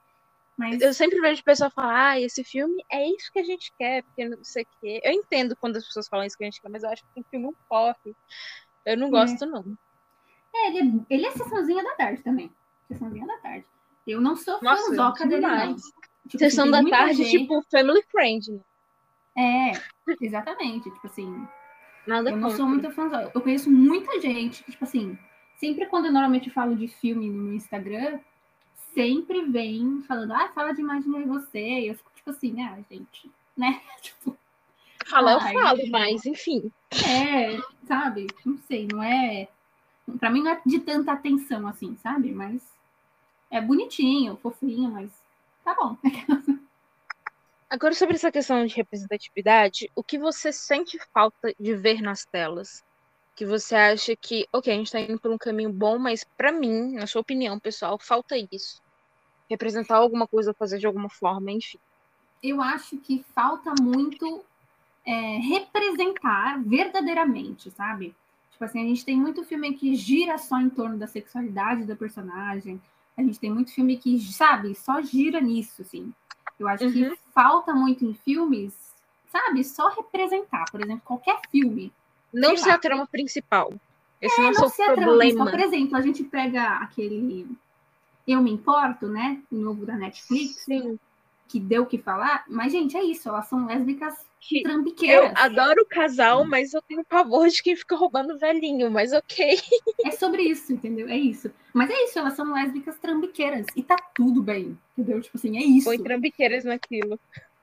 Mas... 0.56 0.80
Eu 0.80 0.94
sempre 0.94 1.20
vejo 1.20 1.44
pessoas 1.44 1.72
falar, 1.74 2.12
ah, 2.12 2.20
esse 2.20 2.42
filme 2.42 2.82
é 2.90 3.06
isso 3.10 3.30
que 3.30 3.38
a 3.38 3.44
gente 3.44 3.72
quer, 3.78 4.02
porque 4.04 4.28
não 4.28 4.42
sei 4.42 4.62
o 4.62 4.66
quê. 4.80 5.00
Eu 5.04 5.12
entendo 5.12 5.54
quando 5.56 5.76
as 5.76 5.86
pessoas 5.86 6.08
falam 6.08 6.24
isso 6.24 6.36
que 6.36 6.44
a 6.44 6.46
gente 6.46 6.62
quer, 6.62 6.70
mas 6.70 6.82
eu 6.82 6.90
acho 6.90 7.02
que 7.04 7.14
tem 7.14 7.24
filme 7.30 7.46
um 7.46 7.54
porre. 7.68 8.16
Eu 8.84 8.96
não 8.96 9.08
é. 9.08 9.10
gosto, 9.10 9.44
é. 9.44 9.46
não. 9.46 9.78
É, 10.54 10.68
ele 10.68 10.78
é, 10.78 11.14
ele 11.14 11.26
é 11.26 11.30
sessãozinha 11.32 11.84
da 11.84 11.94
tarde 11.94 12.22
também. 12.22 12.50
Sessãozinha 12.88 13.26
da 13.26 13.36
tarde. 13.38 13.66
Eu 14.06 14.20
não 14.20 14.36
sou 14.36 14.62
Nossa, 14.62 14.88
fãzoca 14.88 15.26
dele, 15.26 15.46
não. 15.46 15.76
Tipo, 16.28 16.38
Sessão 16.38 16.70
da 16.70 16.82
tarde, 16.84 17.24
gente- 17.24 17.40
tipo 17.40 17.62
Family 17.70 18.02
Friend. 18.10 18.52
né? 18.52 18.60
É, 19.36 19.72
exatamente. 20.20 20.90
Tipo 20.90 21.06
assim, 21.06 21.46
Nada 22.06 22.30
eu 22.30 22.36
não 22.36 22.42
contra. 22.44 22.56
sou 22.56 22.66
muito 22.66 22.90
fã. 22.92 23.30
Eu 23.34 23.40
conheço 23.40 23.70
muita 23.70 24.20
gente 24.20 24.64
tipo 24.64 24.84
assim, 24.84 25.18
sempre 25.56 25.86
quando 25.86 26.06
eu 26.06 26.12
normalmente 26.12 26.50
falo 26.50 26.74
de 26.74 26.88
filme 26.88 27.28
no 27.28 27.52
Instagram, 27.52 28.18
sempre 28.96 29.42
vem 29.42 30.02
falando, 30.08 30.32
ah, 30.32 30.48
fala 30.54 30.72
de 30.72 30.80
Imagina 30.80 31.18
e 31.18 31.24
você. 31.24 31.60
E 31.60 31.88
eu 31.88 31.94
fico 31.94 32.10
tipo 32.16 32.30
assim, 32.30 32.62
ah, 32.62 32.78
gente, 32.90 33.30
né? 33.54 33.82
Tipo, 34.00 34.36
Falar 35.04 35.34
eu 35.34 35.40
falo, 35.40 35.88
mas 35.90 36.24
enfim. 36.24 36.72
é, 36.90 37.60
sabe? 37.86 38.26
Não 38.44 38.58
sei, 38.66 38.88
não 38.90 39.02
é. 39.02 39.48
Pra 40.18 40.30
mim 40.30 40.42
não 40.42 40.50
é 40.50 40.60
de 40.64 40.80
tanta 40.80 41.12
atenção 41.12 41.68
assim, 41.68 41.96
sabe? 42.02 42.32
Mas 42.32 42.62
é 43.50 43.60
bonitinho, 43.60 44.36
fofinho, 44.42 44.90
mas 44.90 45.10
tá 45.62 45.74
bom. 45.74 45.96
Agora, 47.68 47.94
sobre 47.94 48.14
essa 48.14 48.32
questão 48.32 48.64
de 48.64 48.74
representatividade, 48.74 49.90
o 49.94 50.02
que 50.02 50.18
você 50.18 50.52
sente 50.52 50.98
falta 51.12 51.52
de 51.58 51.74
ver 51.74 52.00
nas 52.00 52.24
telas? 52.24 52.84
Que 53.34 53.44
você 53.44 53.74
acha 53.74 54.16
que, 54.16 54.46
ok, 54.52 54.72
a 54.72 54.76
gente 54.76 54.90
tá 54.90 55.00
indo 55.00 55.20
por 55.20 55.30
um 55.30 55.38
caminho 55.38 55.72
bom, 55.72 55.98
mas 55.98 56.24
pra 56.36 56.50
mim, 56.50 56.94
na 56.94 57.06
sua 57.06 57.20
opinião, 57.20 57.58
pessoal, 57.58 57.98
falta 57.98 58.36
isso. 58.50 58.80
Representar 59.48 59.96
alguma 59.96 60.26
coisa, 60.26 60.52
fazer 60.54 60.78
de 60.78 60.86
alguma 60.86 61.08
forma, 61.08 61.50
enfim. 61.52 61.78
eu 62.42 62.60
acho 62.60 62.96
que 62.98 63.24
falta 63.34 63.72
muito 63.80 64.44
é, 65.04 65.38
representar 65.38 66.60
verdadeiramente, 66.64 67.70
sabe? 67.70 68.14
Tipo 68.52 68.64
assim, 68.64 68.80
a 68.82 68.86
gente 68.88 69.04
tem 69.04 69.16
muito 69.16 69.44
filme 69.44 69.74
que 69.74 69.94
gira 69.94 70.38
só 70.38 70.58
em 70.60 70.68
torno 70.70 70.96
da 70.96 71.06
sexualidade 71.06 71.84
da 71.84 71.94
personagem. 71.96 72.80
A 73.16 73.22
gente 73.22 73.38
tem 73.38 73.50
muito 73.50 73.72
filme 73.72 73.96
que, 73.96 74.18
sabe, 74.32 74.74
só 74.74 75.00
gira 75.02 75.40
nisso, 75.40 75.82
assim. 75.82 76.12
Eu 76.58 76.66
acho 76.68 76.84
Uhum. 76.84 76.92
que 76.92 77.18
falta 77.34 77.72
muito 77.74 78.04
em 78.04 78.14
filmes, 78.14 78.74
sabe, 79.30 79.62
só 79.64 79.88
representar. 79.90 80.64
Por 80.70 80.80
exemplo, 80.82 81.02
qualquer 81.04 81.38
filme. 81.50 81.92
Não 82.32 82.56
ser 82.56 82.70
a 82.70 82.78
trama 82.78 83.06
principal. 83.06 83.72
Esse 84.20 84.38
não 84.40 84.48
é 84.48 84.50
o 84.50 84.54
Não 84.54 84.60
seu 84.60 84.68
ser 84.70 84.82
a 84.82 84.94
trama 84.94 85.18
principal. 85.18 85.44
problema. 85.46 85.50
Por 85.50 85.60
exemplo, 85.60 85.96
a 85.96 86.00
gente 86.00 86.24
pega 86.24 86.76
aquele 86.78 87.46
Eu 88.26 88.42
Me 88.42 88.50
Importo, 88.50 89.06
né? 89.08 89.40
O 89.50 89.56
novo 89.56 89.86
da 89.86 89.94
Netflix, 89.96 90.64
Sim. 90.64 90.98
que 91.48 91.60
deu 91.60 91.82
o 91.82 91.86
que 91.86 91.98
falar. 91.98 92.44
Mas, 92.48 92.72
gente, 92.72 92.96
é 92.96 93.02
isso. 93.04 93.28
Elas 93.28 93.46
são 93.46 93.66
lésbicas 93.66 94.14
Que 94.40 94.58
Eu 94.58 94.62
trambiqueiras. 94.64 95.32
adoro 95.36 95.82
o 95.82 95.86
casal, 95.86 96.44
mas 96.44 96.72
eu 96.74 96.82
tenho 96.82 97.04
pavor 97.04 97.48
de 97.48 97.62
quem 97.62 97.74
fica 97.76 97.96
roubando 97.96 98.38
velhinho, 98.38 98.90
mas 98.90 99.12
ok. 99.12 99.58
É 100.04 100.10
sobre 100.12 100.42
isso, 100.42 100.72
entendeu? 100.72 101.08
É 101.08 101.16
isso. 101.16 101.50
Mas 101.72 101.90
é 101.90 102.04
isso, 102.04 102.18
elas 102.18 102.34
são 102.34 102.52
lésbicas 102.52 102.98
trambiqueiras. 102.98 103.66
E 103.76 103.82
tá 103.82 103.96
tudo 104.14 104.42
bem, 104.42 104.76
entendeu? 104.96 105.20
Tipo 105.20 105.36
assim, 105.36 105.56
é 105.56 105.62
isso. 105.62 105.84
Põe 105.84 105.98
trambiqueiras 105.98 106.64
naquilo. 106.64 107.18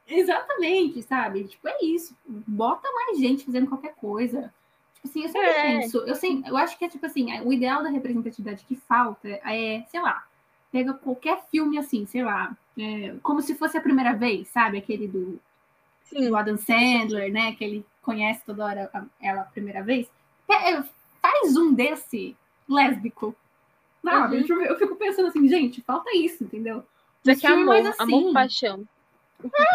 Exatamente, 0.08 1.02
sabe? 1.04 1.46
Tipo, 1.46 1.68
é 1.68 1.78
isso. 1.84 2.16
Bota 2.28 2.88
mais 2.92 3.18
gente 3.18 3.46
fazendo 3.46 3.68
qualquer 3.68 3.96
coisa. 3.96 4.54
Tipo 4.96 5.08
assim, 5.08 5.24
eu 5.24 5.30
sempre 5.30 5.48
É. 5.50 5.64
penso, 5.80 5.98
eu, 6.00 6.16
sempre, 6.16 6.50
eu 6.50 6.58
acho 6.58 6.78
que 6.78 6.86
é 6.86 6.90
tipo 6.90 7.06
assim, 7.06 7.28
o 7.42 7.52
ideal 7.52 7.82
da 7.84 7.90
representatividade 7.90 8.64
que 8.66 8.76
falta 8.76 9.28
é, 9.28 9.84
sei 9.90 10.02
lá, 10.02 10.24
pega 10.74 10.94
qualquer 10.94 11.44
filme 11.52 11.78
assim, 11.78 12.06
sei 12.08 12.24
lá, 12.24 12.58
é, 12.78 13.16
como 13.22 13.42
se 13.42 13.54
fosse 13.56 13.78
a 13.78 13.82
primeira 13.82 14.14
vez, 14.14 14.48
sabe? 14.50 14.80
Aquele 14.80 15.08
do, 15.08 15.40
Sim. 16.06 16.28
do 16.28 16.36
Adam 16.36 16.58
Sandler, 16.58 17.32
né? 17.32 17.54
Que 17.54 17.64
ele 17.64 17.86
conhece 18.02 18.42
toda 18.44 18.66
hora 18.66 18.90
a- 18.94 19.06
ela 19.22 19.42
a 19.42 19.46
primeira 19.46 19.82
vez. 19.84 20.10
Pe- 20.48 20.84
Faz 21.22 21.56
um 21.56 21.74
desse 21.74 22.36
lésbico. 22.68 23.34
Sabe? 24.04 24.38
Uhum. 24.38 24.44
Tipo, 24.44 24.62
Eu 24.62 24.78
fico 24.78 24.96
pensando 24.98 25.28
assim, 25.30 25.48
gente, 25.48 25.80
falta 25.82 26.10
isso, 26.18 26.44
entendeu? 26.44 26.84
Uns 27.26 27.38
aqui 27.38 27.46
é 27.48 27.50
amor, 27.52 27.66
mais 27.68 27.86
amor, 28.00 28.20
assim. 28.24 28.34
paixão. 28.34 28.88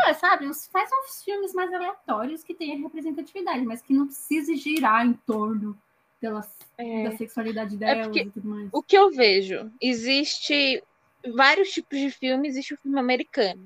É, 0.06 0.12
sabe? 0.14 0.46
Faz 0.70 0.90
uns 0.92 1.22
filmes 1.24 1.54
mais 1.54 1.72
aleatórios 1.72 2.42
que 2.42 2.52
tenham 2.54 2.82
representatividade, 2.82 3.64
mas 3.64 3.80
que 3.80 3.94
não 3.94 4.06
precise 4.06 4.56
girar 4.56 5.06
em 5.06 5.12
torno 5.14 5.74
delas, 6.20 6.46
É. 6.78 7.04
da 7.04 7.16
sexualidade 7.16 7.76
delas 7.76 8.06
porque 8.06 8.20
e 8.20 8.30
tudo 8.30 8.48
mais. 8.48 8.68
O 8.72 8.82
que 8.82 8.96
eu 8.96 9.10
vejo, 9.10 9.70
existe 9.80 10.82
vários 11.34 11.70
tipos 11.70 11.98
de 11.98 12.10
filme, 12.10 12.48
existe 12.48 12.74
o 12.74 12.78
filme 12.78 12.98
americano. 12.98 13.64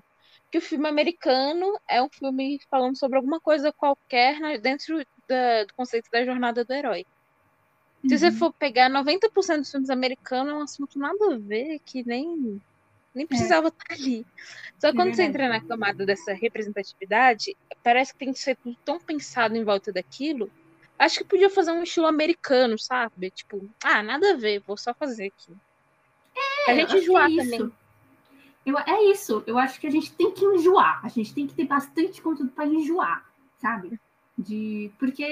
Que 0.50 0.58
o 0.58 0.62
filme 0.62 0.86
americano 0.88 1.72
é 1.88 2.02
um 2.02 2.08
filme 2.12 2.58
falando 2.70 2.96
sobre 2.98 3.16
alguma 3.16 3.40
coisa 3.40 3.72
qualquer 3.72 4.60
dentro 4.60 5.02
da- 5.28 5.64
do 5.64 5.74
conceito 5.74 6.08
da 6.12 6.24
jornada 6.24 6.64
do 6.64 6.72
herói. 6.72 7.04
Se 8.08 8.18
você 8.18 8.26
Uhum. 8.26 8.32
for 8.32 8.52
pegar 8.54 8.88
90% 8.88 9.60
dos 9.60 9.70
filmes 9.70 9.88
americanos, 9.90 10.52
é 10.52 10.56
um 10.56 10.62
assunto 10.62 10.98
nada 10.98 11.34
a 11.34 11.38
ver, 11.38 11.78
que 11.86 12.04
nem, 12.04 12.60
nem 13.14 13.26
precisava 13.26 13.68
estar 13.68 13.94
ali. 13.94 14.26
Só 14.80 14.88
que 14.90 14.96
É 14.98 15.00
quando 15.00 15.14
você 15.14 15.22
entra 15.22 15.48
na 15.48 15.60
camada 15.64 16.04
dessa 16.04 16.32
representatividade, 16.34 17.56
parece 17.82 18.12
que 18.12 18.18
tem 18.18 18.32
que 18.32 18.40
ser 18.40 18.56
tudo 18.56 18.76
tão 18.84 18.98
pensado 18.98 19.56
em 19.56 19.64
volta 19.64 19.92
daquilo. 19.92 20.50
Acho 20.98 21.18
que 21.18 21.24
podia 21.24 21.50
fazer 21.50 21.72
um 21.72 21.82
estilo 21.82 22.06
americano, 22.06 22.78
sabe? 22.78 23.30
Tipo, 23.30 23.68
ah, 23.82 24.02
nada 24.02 24.32
a 24.32 24.36
ver, 24.36 24.60
vou 24.60 24.76
só 24.76 24.94
fazer 24.94 25.26
aqui. 25.26 25.52
É, 26.68 26.72
eu 26.72 26.76
gente 26.76 26.96
enjoar 26.98 27.30
é 27.30 27.36
também. 27.36 27.54
isso. 27.54 27.72
Eu, 28.64 28.78
é 28.78 29.02
isso. 29.10 29.42
Eu 29.46 29.58
acho 29.58 29.80
que 29.80 29.86
a 29.86 29.90
gente 29.90 30.12
tem 30.12 30.30
que 30.30 30.44
enjoar. 30.44 31.04
A 31.04 31.08
gente 31.08 31.34
tem 31.34 31.46
que 31.46 31.54
ter 31.54 31.64
bastante 31.64 32.22
conteúdo 32.22 32.52
para 32.52 32.66
enjoar, 32.66 33.24
sabe? 33.58 33.98
De, 34.38 34.90
porque 34.98 35.24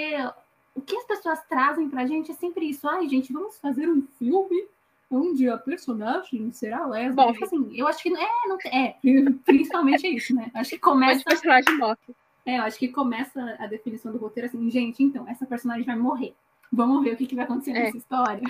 o 0.75 0.81
que 0.81 0.97
as 0.97 1.05
pessoas 1.05 1.43
trazem 1.49 1.89
pra 1.89 2.07
gente 2.07 2.31
é 2.31 2.35
sempre 2.35 2.69
isso. 2.69 2.89
Ai, 2.89 3.09
gente, 3.09 3.33
vamos 3.33 3.59
fazer 3.59 3.89
um 3.89 4.03
filme 4.19 4.67
onde 5.11 5.49
a 5.49 5.59
personagem 5.59 6.53
será 6.53 6.87
lésbica. 6.87 7.23
Morre. 7.23 7.33
Tipo 7.35 7.45
assim, 7.45 7.71
eu 7.75 7.87
acho 7.89 8.03
que 8.03 8.09
é, 8.09 8.29
não 8.47 8.59
é, 8.65 8.97
principalmente 9.45 10.07
é 10.07 10.11
isso, 10.11 10.35
né? 10.35 10.51
Acho 10.55 10.71
que 10.71 10.77
Mas 10.77 10.85
começa 10.85 11.21
o 11.21 11.25
personagem 11.25 11.79
morre. 11.79 11.99
É, 12.47 12.59
eu 12.59 12.63
acho 12.63 12.79
que 12.79 12.89
começa 12.89 13.57
a 13.59 13.67
definição 13.67 14.11
do 14.13 14.19
roteiro 14.19 14.49
assim, 14.49 14.71
gente, 14.71 15.03
então, 15.03 15.29
essa 15.29 15.45
personagem 15.47 15.85
vai 15.85 15.97
morrer. 15.97 16.35
Vamos 16.73 17.03
ver 17.03 17.15
o 17.15 17.17
que, 17.17 17.27
que 17.27 17.35
vai 17.35 17.45
acontecer 17.45 17.73
É. 17.73 17.83
nessa 17.85 17.97
história. 17.99 18.43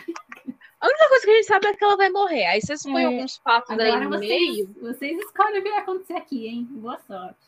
A 0.81 0.87
única 0.87 1.09
coisa 1.09 1.25
que 1.25 1.31
a 1.31 1.35
gente 1.35 1.47
sabe 1.47 1.67
é 1.67 1.75
que 1.75 1.85
ela 1.85 1.97
vai 1.97 2.11
morrer. 2.11 2.45
Aí 2.47 2.61
vocês 2.61 2.83
põem 2.83 3.03
É. 3.03 3.07
alguns 3.07 3.37
fatos 3.39 3.79
aí 3.79 3.91
Agora 3.91 4.05
no 4.05 4.11
vocês, 4.19 4.29
meio. 4.53 4.75
vocês 4.81 5.19
escolhem 5.21 5.61
o 5.61 5.63
que 5.63 5.71
vai 5.71 5.79
acontecer 5.81 6.13
aqui, 6.15 6.47
hein? 6.47 6.67
Boa 6.71 6.99
sorte. 7.07 7.39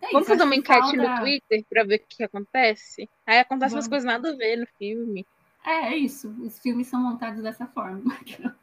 É 0.00 0.06
Vamos 0.12 0.22
isso, 0.22 0.30
fazer 0.30 0.42
uma 0.44 0.52
que 0.52 0.58
enquete 0.60 0.96
no 0.96 1.04
falta- 1.04 1.20
Twitter 1.22 1.64
pra 1.68 1.84
ver 1.84 1.96
o 1.96 2.06
que 2.08 2.22
acontece? 2.22 3.10
Aí 3.26 3.38
acontecem 3.40 3.76
umas 3.76 3.88
coisas 3.88 4.04
nada 4.06 4.30
a 4.30 4.36
ver 4.36 4.56
no 4.56 4.66
filme. 4.78 5.26
É, 5.66 5.92
é 5.92 5.96
isso. 5.96 6.28
Os 6.40 6.58
filmes 6.60 6.86
são 6.86 7.00
montados 7.02 7.42
dessa 7.42 7.66
forma. 7.66 8.00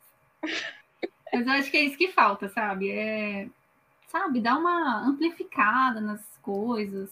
Mas 1.34 1.45
eu 1.45 1.52
acho 1.54 1.69
que 1.71 1.78
é 1.78 1.84
isso 1.84 1.98
que 1.98 2.08
falta, 2.12 2.48
sabe? 2.50 2.89
É, 2.91 3.48
sabe, 4.08 4.39
dar 4.39 4.58
uma 4.58 5.06
amplificada 5.06 6.00
nas 6.00 6.21
coisas. 6.41 7.10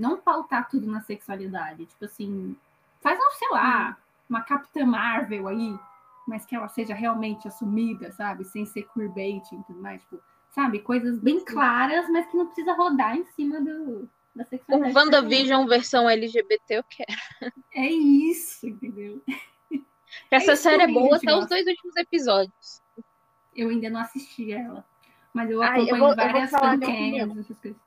Não 0.00 0.16
pautar 0.16 0.68
tudo 0.68 0.86
na 0.90 1.00
sexualidade. 1.02 1.86
Tipo 1.86 2.04
assim, 2.06 2.56
faz 3.00 3.18
um, 3.18 3.30
sei 3.38 3.48
lá, 3.50 3.96
uma 4.28 4.40
Capitã 4.42 4.84
Marvel 4.86 5.46
aí, 5.48 5.78
mas 6.26 6.46
que 6.46 6.54
ela 6.56 6.68
seja 6.68 6.94
realmente 6.94 7.46
assumida, 7.46 8.10
sabe? 8.12 8.44
Sem 8.44 8.64
ser 8.64 8.88
queerbaiting 8.94 9.60
e 9.60 9.62
tudo 9.64 9.80
mais. 9.80 10.00
Tipo, 10.02 10.20
sabe? 10.50 10.78
Coisas 10.80 11.18
bem 11.18 11.44
claras, 11.44 12.08
mas 12.08 12.26
que 12.26 12.36
não 12.36 12.46
precisa 12.46 12.72
rodar 12.72 13.16
em 13.16 13.24
cima 13.26 13.60
do, 13.60 14.08
da 14.34 14.44
O 14.44 14.46
sexualidade. 14.46 14.94
WandaVision 14.96 15.66
versão 15.66 16.08
LGBT 16.08 16.78
eu 16.78 16.84
quero. 16.84 17.52
É 17.74 17.86
isso, 17.86 18.66
entendeu? 18.66 19.22
Essa 20.30 20.54
isso 20.54 20.62
série 20.62 20.82
é 20.84 20.86
boa 20.88 21.16
até 21.16 21.32
os 21.32 21.40
gosta. 21.40 21.54
dois 21.54 21.66
últimos 21.66 21.96
episódios. 21.96 22.82
Eu 23.54 23.68
ainda 23.68 23.90
não 23.90 24.00
assisti 24.00 24.52
ela. 24.52 24.84
Mas 25.32 25.50
eu 25.50 25.62
Ai, 25.62 25.68
acompanho 25.82 25.98
vou- 25.98 26.08
eu 26.10 26.16
vou 26.16 26.16
várias 26.16 26.50
campanhas, 26.50 27.38
essas 27.38 27.58
coisas. 27.58 27.80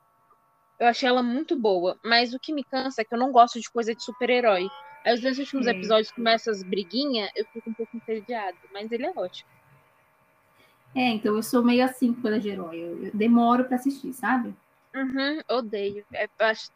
Eu 0.78 0.86
achei 0.88 1.08
ela 1.08 1.22
muito 1.22 1.58
boa. 1.58 1.98
Mas 2.04 2.34
o 2.34 2.38
que 2.38 2.52
me 2.52 2.64
cansa 2.64 3.02
é 3.02 3.04
que 3.04 3.14
eu 3.14 3.18
não 3.18 3.32
gosto 3.32 3.60
de 3.60 3.70
coisa 3.70 3.94
de 3.94 4.02
super-herói. 4.02 4.68
Aí 5.04 5.14
os 5.14 5.20
dois 5.20 5.38
últimos 5.38 5.66
É. 5.66 5.70
episódios 5.70 6.10
começam 6.10 6.52
as 6.52 6.62
briguinhas, 6.62 7.30
eu 7.36 7.44
fico 7.52 7.70
um 7.70 7.74
pouco 7.74 7.96
entediada. 7.96 8.56
Mas 8.72 8.90
ele 8.90 9.06
é 9.06 9.12
ótimo. 9.14 9.48
É, 10.94 11.08
então 11.08 11.34
eu 11.34 11.42
sou 11.42 11.62
meio 11.62 11.84
assim 11.84 12.12
com 12.14 12.22
coisa 12.22 12.38
de 12.38 12.48
herói. 12.48 12.78
Eu, 12.78 13.04
eu 13.06 13.10
demoro 13.12 13.64
pra 13.64 13.76
assistir, 13.76 14.12
sabe? 14.12 14.54
Uhum, 14.94 15.40
odeio. 15.50 16.04
É, 16.12 16.28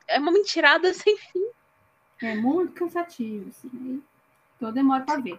é 0.09 0.19
uma 0.19 0.33
mentirada 0.33 0.93
sem 0.95 1.17
fim. 1.17 1.47
É 2.21 2.35
muito 2.35 2.73
cansativo, 2.73 3.49
assim. 3.49 4.03
Então 4.57 4.69
eu 4.69 4.73
demoro 4.73 5.05
pra 5.05 5.17
ver. 5.21 5.39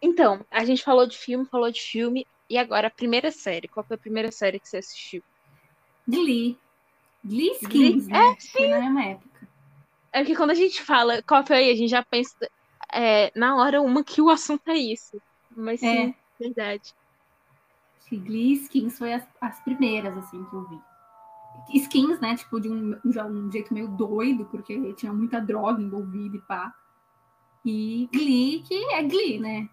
Então, 0.00 0.44
a 0.50 0.64
gente 0.64 0.82
falou 0.82 1.06
de 1.06 1.18
filme, 1.18 1.44
falou 1.46 1.70
de 1.70 1.80
filme. 1.80 2.26
E 2.48 2.56
agora, 2.56 2.86
a 2.88 2.90
primeira 2.90 3.30
série. 3.30 3.68
Qual 3.68 3.84
foi 3.84 3.96
a 3.96 4.00
primeira 4.00 4.30
série 4.30 4.60
que 4.60 4.68
você 4.68 4.78
assistiu? 4.78 5.22
Glee. 6.06 6.58
Glee 7.24 7.52
Skins, 7.62 8.06
Glee? 8.06 8.12
né? 8.12 8.36
Foi 8.52 8.68
na 8.68 8.80
mesma 8.80 9.04
época. 9.04 9.48
É 10.12 10.24
que 10.24 10.36
quando 10.36 10.50
a 10.50 10.54
gente 10.54 10.82
fala 10.82 11.22
foi 11.46 11.56
aí, 11.56 11.70
a 11.70 11.74
gente 11.74 11.90
já 11.90 12.02
pensa 12.04 12.36
é, 12.92 13.32
na 13.34 13.56
hora 13.56 13.80
uma 13.80 14.04
que 14.04 14.20
o 14.20 14.28
assunto 14.28 14.68
é 14.68 14.76
isso. 14.76 15.20
Mas 15.56 15.80
sim, 15.80 15.86
É. 15.86 16.14
verdade. 16.38 16.94
Glee 18.10 18.52
Skins 18.54 18.98
foi 18.98 19.14
as, 19.14 19.26
as 19.40 19.58
primeiras, 19.60 20.14
assim, 20.18 20.44
que 20.44 20.54
eu 20.54 20.68
vi. 20.68 20.78
Skins, 21.78 22.20
né? 22.20 22.36
Tipo, 22.36 22.60
de 22.60 22.68
um, 22.68 22.98
já 23.10 23.24
um 23.24 23.50
jeito 23.50 23.72
meio 23.72 23.88
doido, 23.88 24.44
porque 24.46 24.92
tinha 24.94 25.12
muita 25.12 25.40
droga 25.40 25.80
envolvida 25.80 26.36
e 26.36 26.40
pá. 26.40 26.74
E 27.64 28.08
Glee, 28.12 28.62
que 28.66 28.74
é 28.92 29.02
Glee, 29.02 29.38
né? 29.38 29.68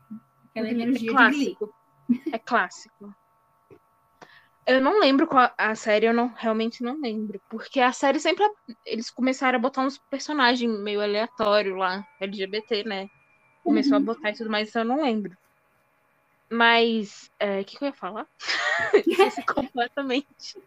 Aquela 0.49 0.69
energia 0.69 0.95
é 0.95 0.99
de 0.99 1.07
clássico. 1.09 1.73
É 2.31 2.39
clássico. 2.39 3.13
Eu 4.69 4.79
não 4.81 4.99
lembro 4.99 5.25
qual 5.25 5.51
a 5.57 5.73
série, 5.73 6.05
eu 6.05 6.13
não 6.13 6.27
realmente 6.35 6.83
não 6.83 6.99
lembro. 7.01 7.41
Porque 7.49 7.79
a 7.79 7.91
série 7.91 8.19
sempre. 8.19 8.45
Eles 8.85 9.09
começaram 9.09 9.57
a 9.57 9.61
botar 9.61 9.81
uns 9.81 9.97
personagens 10.09 10.71
meio 10.81 11.01
aleatórios 11.01 11.75
lá, 11.77 12.03
LGBT, 12.21 12.83
né? 12.83 13.07
Começou 13.63 13.97
Uhum. 13.97 14.03
a 14.03 14.05
botar 14.05 14.29
e 14.29 14.33
tudo 14.33 14.49
mais, 14.49 14.69
então 14.69 14.83
eu 14.83 14.87
não 14.87 15.01
lembro. 15.01 15.35
Mas. 16.51 17.29
é, 17.39 17.61
O 17.61 17.65
que, 17.65 17.77
que 17.77 17.83
eu 17.83 17.87
ia 17.87 17.93
falar? 17.93 18.27
Esqueci 19.07 19.43
completamente. 19.45 20.57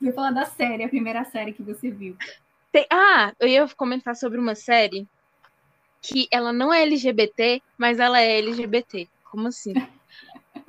Eu 0.00 0.06
ia 0.08 0.12
falar 0.12 0.30
da 0.30 0.44
série, 0.44 0.84
a 0.84 0.88
primeira 0.88 1.24
série 1.24 1.52
que 1.52 1.62
você 1.62 1.90
viu. 1.90 2.16
Tem- 2.72 2.86
Ah, 2.90 3.32
eu 3.40 3.48
ia 3.48 3.66
comentar 3.76 4.14
sobre 4.16 4.38
uma 4.38 4.54
série 4.54 5.06
que 6.02 6.26
ela 6.32 6.52
não 6.52 6.72
é 6.72 6.82
LGBT, 6.82 7.60
mas 7.78 7.98
ela 8.00 8.20
é 8.20 8.38
LGBT. 8.38 9.08
Como 9.24 9.48
assim? 9.48 9.72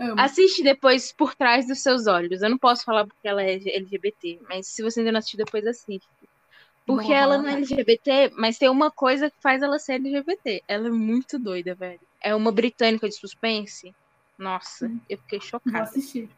Amo. 0.04 0.20
Assiste 0.20 0.62
depois 0.62 1.13
por 1.13 1.34
trás 1.34 1.66
dos 1.66 1.80
seus 1.80 2.08
olhos. 2.08 2.42
Eu 2.42 2.50
não 2.50 2.58
posso 2.58 2.84
falar 2.84 3.08
porque 3.08 3.28
ela 3.28 3.42
é 3.42 3.54
LGBT, 3.54 4.42
mas 4.50 4.68
se 4.68 4.84
você 4.84 5.00
ainda 5.00 5.13
não 5.13 5.20
assistiu, 5.20 5.38
depois 5.38 5.66
assiste. 5.66 6.08
Porque 6.86 7.08
Boa. 7.08 7.18
ela 7.18 7.38
não 7.38 7.48
é 7.48 7.54
LGBT, 7.54 8.34
mas 8.38 8.58
tem 8.58 8.70
uma 8.70 8.92
coisa 8.92 9.32
que 9.32 9.42
faz 9.42 9.62
ela 9.62 9.80
ser 9.80 9.94
LGBT. 9.94 10.62
Ela 10.68 10.88
é 10.88 10.92
muito 10.92 11.39
doida, 11.39 11.74
velho. 11.74 12.02
É 12.22 12.36
uma 12.36 12.52
britânica 12.52 13.08
de 13.08 13.16
suspense. 13.16 13.96
Nossa, 14.38 14.92
eu 15.10 15.18
fiquei 15.20 15.39
Vou 15.39 15.48
chocada. 15.48 15.84
assistir. 15.84 16.30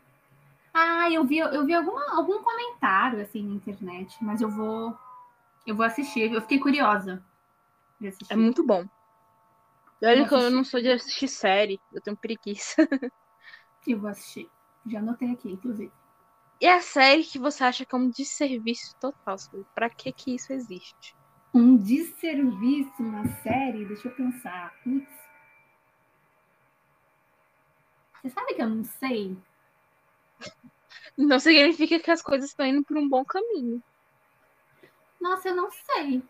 Ah, 0.72 1.10
eu 1.10 1.24
vi, 1.24 1.38
eu 1.38 1.66
vi 1.66 1.74
alguma, 1.74 2.16
algum 2.16 2.44
comentário 2.44 3.22
assim 3.22 3.42
na 3.42 3.56
internet, 3.56 4.16
mas 4.22 4.42
eu 4.42 4.50
vou. 4.50 4.96
Eu 5.66 5.76
vou 5.76 5.86
assistir. 5.86 6.32
Eu 6.32 6.42
fiquei 6.42 6.60
curiosa 6.60 7.24
de 8.00 8.10
assistir. 8.10 8.32
É 8.32 8.36
muito 8.36 8.64
bom. 8.64 8.86
E 10.02 10.06
olha 10.06 10.20
Vou 10.20 10.28
que 10.28 10.36
eu 10.36 10.52
não 10.52 10.64
sou 10.64 10.80
de 10.80 10.92
assistir 10.92 11.28
série, 11.28 11.80
eu 11.92 12.02
tenho 12.02 12.16
preguiça. 12.16 12.88
Eu 13.88 14.00
vou 14.00 14.10
assistir. 14.10 14.50
Já 14.86 15.00
anotei 15.00 15.32
aqui, 15.32 15.52
inclusive. 15.52 15.92
E 16.62 16.68
a 16.68 16.80
série 16.80 17.24
que 17.24 17.38
você 17.38 17.64
acha 17.64 17.86
que 17.86 17.94
é 17.94 17.98
um 17.98 18.10
desserviço 18.10 18.96
total? 19.00 19.36
Pra 19.74 19.90
que 19.90 20.12
que 20.12 20.36
isso 20.36 20.54
existe? 20.54 21.16
Um 21.54 21.78
desserviço 21.78 23.04
na 23.04 23.28
série, 23.42 23.86
deixa 23.86 24.08
eu 24.08 24.16
pensar. 24.16 24.74
Putz. 24.84 25.08
Você 28.22 28.30
sabe 28.30 28.54
que 28.56 28.62
eu 28.62 28.70
não 28.70 28.84
sei? 28.84 29.38
Não 31.18 31.40
significa 31.40 31.98
que 32.00 32.12
as 32.12 32.22
coisas 32.22 32.50
estão 32.50 32.66
indo 32.66 32.84
por 32.84 32.98
um 32.98 33.08
bom 33.08 33.24
caminho. 33.24 33.82
Nossa, 35.22 35.48
eu 35.48 35.56
não 35.56 35.72
sei. 35.72 36.22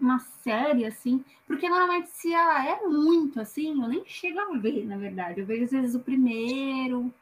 Uma 0.00 0.18
série 0.18 0.84
assim. 0.84 1.24
Porque 1.46 1.68
normalmente, 1.68 2.10
se 2.10 2.32
ela 2.32 2.64
é 2.66 2.80
muito 2.82 3.40
assim, 3.40 3.82
eu 3.82 3.88
nem 3.88 4.04
chego 4.06 4.38
a 4.38 4.56
ver, 4.58 4.86
na 4.86 4.96
verdade. 4.96 5.40
Eu 5.40 5.46
vejo 5.46 5.64
às 5.64 5.70
vezes 5.70 5.94
o 5.94 6.00
primeiro, 6.00 7.12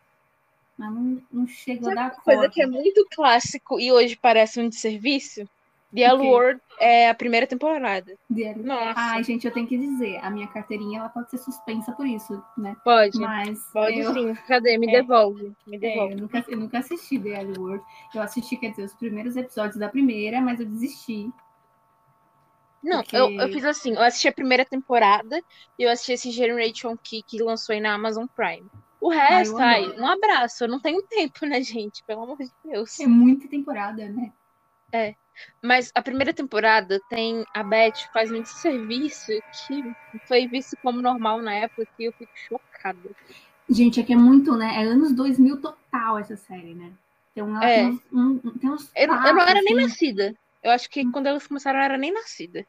mas 0.76 0.92
não, 0.92 1.22
não 1.32 1.46
chego 1.46 1.88
a 1.90 1.94
dar 1.94 2.10
Coisa 2.16 2.42
conta. 2.42 2.52
que 2.52 2.62
é 2.62 2.66
muito 2.66 3.06
clássico 3.14 3.80
e 3.80 3.90
hoje 3.90 4.16
parece 4.20 4.60
um 4.60 4.68
desserviço. 4.68 5.48
The 5.94 6.02
L 6.02 6.16
O 6.16 6.20
quê? 6.20 6.26
Word 6.28 6.60
é 6.78 7.08
a 7.08 7.14
primeira 7.14 7.46
temporada. 7.46 8.12
Nossa, 8.28 8.94
Ai, 8.96 9.24
gente, 9.24 9.46
eu 9.46 9.52
tenho 9.52 9.66
que 9.66 9.78
dizer, 9.78 10.18
a 10.18 10.28
minha 10.30 10.46
carteirinha 10.48 10.98
ela 10.98 11.08
pode 11.08 11.30
ser 11.30 11.38
suspensa 11.38 11.92
por 11.92 12.06
isso, 12.06 12.42
né? 12.58 12.76
pode. 12.84 13.18
Mas 13.18 13.58
Pode 13.72 13.98
eu, 14.00 14.12
sim. 14.12 14.34
Cadê? 14.46 14.76
Me 14.76 14.88
É. 14.88 15.00
devolve. 15.00 15.52
Me 15.66 15.76
é, 15.76 15.80
devolve. 15.80 16.14
eu, 16.14 16.18
nunca, 16.18 16.44
eu 16.48 16.56
nunca 16.58 16.78
assisti 16.80 17.18
The 17.18 17.30
L 17.30 17.58
Word. 17.58 17.84
Eu 18.14 18.22
assisti, 18.22 18.56
quer 18.56 18.70
dizer, 18.70 18.84
os 18.84 18.94
primeiros 18.94 19.36
episódios 19.36 19.76
da 19.76 19.88
primeira, 19.88 20.40
mas 20.40 20.60
eu 20.60 20.66
desisti. 20.66 21.30
Não, 22.82 23.02
porque- 23.02 23.16
eu, 23.16 23.30
eu 23.32 23.48
fiz 23.52 23.64
assim, 23.64 23.94
eu 23.94 24.02
assisti 24.02 24.28
a 24.28 24.32
primeira 24.32 24.64
temporada 24.64 25.42
e 25.78 25.82
eu 25.82 25.90
assisti 25.90 26.12
esse 26.12 26.30
Generation 26.30 26.96
Key 26.96 27.22
que 27.26 27.42
lançou 27.42 27.72
aí 27.74 27.80
na 27.80 27.94
Amazon 27.94 28.26
Prime. 28.26 28.66
O 29.00 29.08
resto, 29.10 29.56
ai, 29.58 29.84
adoro. 29.84 30.00
um 30.02 30.06
abraço. 30.06 30.64
Eu 30.64 30.68
não 30.68 30.80
tenho 30.80 31.02
tempo, 31.02 31.44
né, 31.46 31.60
gente? 31.62 32.02
Pelo 32.04 32.22
amor 32.22 32.38
de 32.38 32.50
Deus. 32.64 32.98
É 33.00 33.06
muita 33.06 33.46
temporada, 33.48 34.08
né? 34.08 34.32
Mas 35.62 35.90
a 35.94 36.00
primeira 36.00 36.32
temporada 36.32 36.98
tem 37.10 37.44
a 37.52 37.62
Beth 37.62 38.08
faz 38.12 38.32
um 38.32 38.42
serviço 38.44 39.26
que 39.66 39.94
foi 40.26 40.46
visto 40.46 40.76
como 40.82 41.02
normal 41.02 41.42
na 41.42 41.52
época 41.52 41.86
que 41.96 42.04
eu 42.04 42.12
fico 42.12 42.32
chocada. 42.48 43.10
Gente, 43.68 44.00
é 44.00 44.02
que 44.02 44.12
é 44.12 44.16
muito, 44.16 44.56
né? 44.56 44.76
É 44.76 44.84
anos 44.84 45.12
2000 45.14 45.60
total 45.60 46.18
essa 46.18 46.36
série, 46.36 46.74
né? 46.74 46.90
Então 47.32 47.48
ela 47.54 47.68
É. 47.70 47.74
tem 47.80 47.86
uns, 47.90 48.00
um- 48.12 48.38
tem 48.58 48.70
uns 48.70 48.90
Eu, 48.94 49.08
não- 49.08 49.26
eu 49.26 49.34
não 49.34 49.42
era 49.42 49.60
nem 49.60 49.74
assim. 49.74 49.82
nascida. 49.88 50.34
Eu 50.66 50.72
acho 50.72 50.90
que 50.90 51.09
quando 51.12 51.29
elas 51.29 51.46
começaram, 51.46 51.79
eu 51.79 51.85
era 51.85 51.96
nem 51.96 52.12
nascida. 52.12 52.66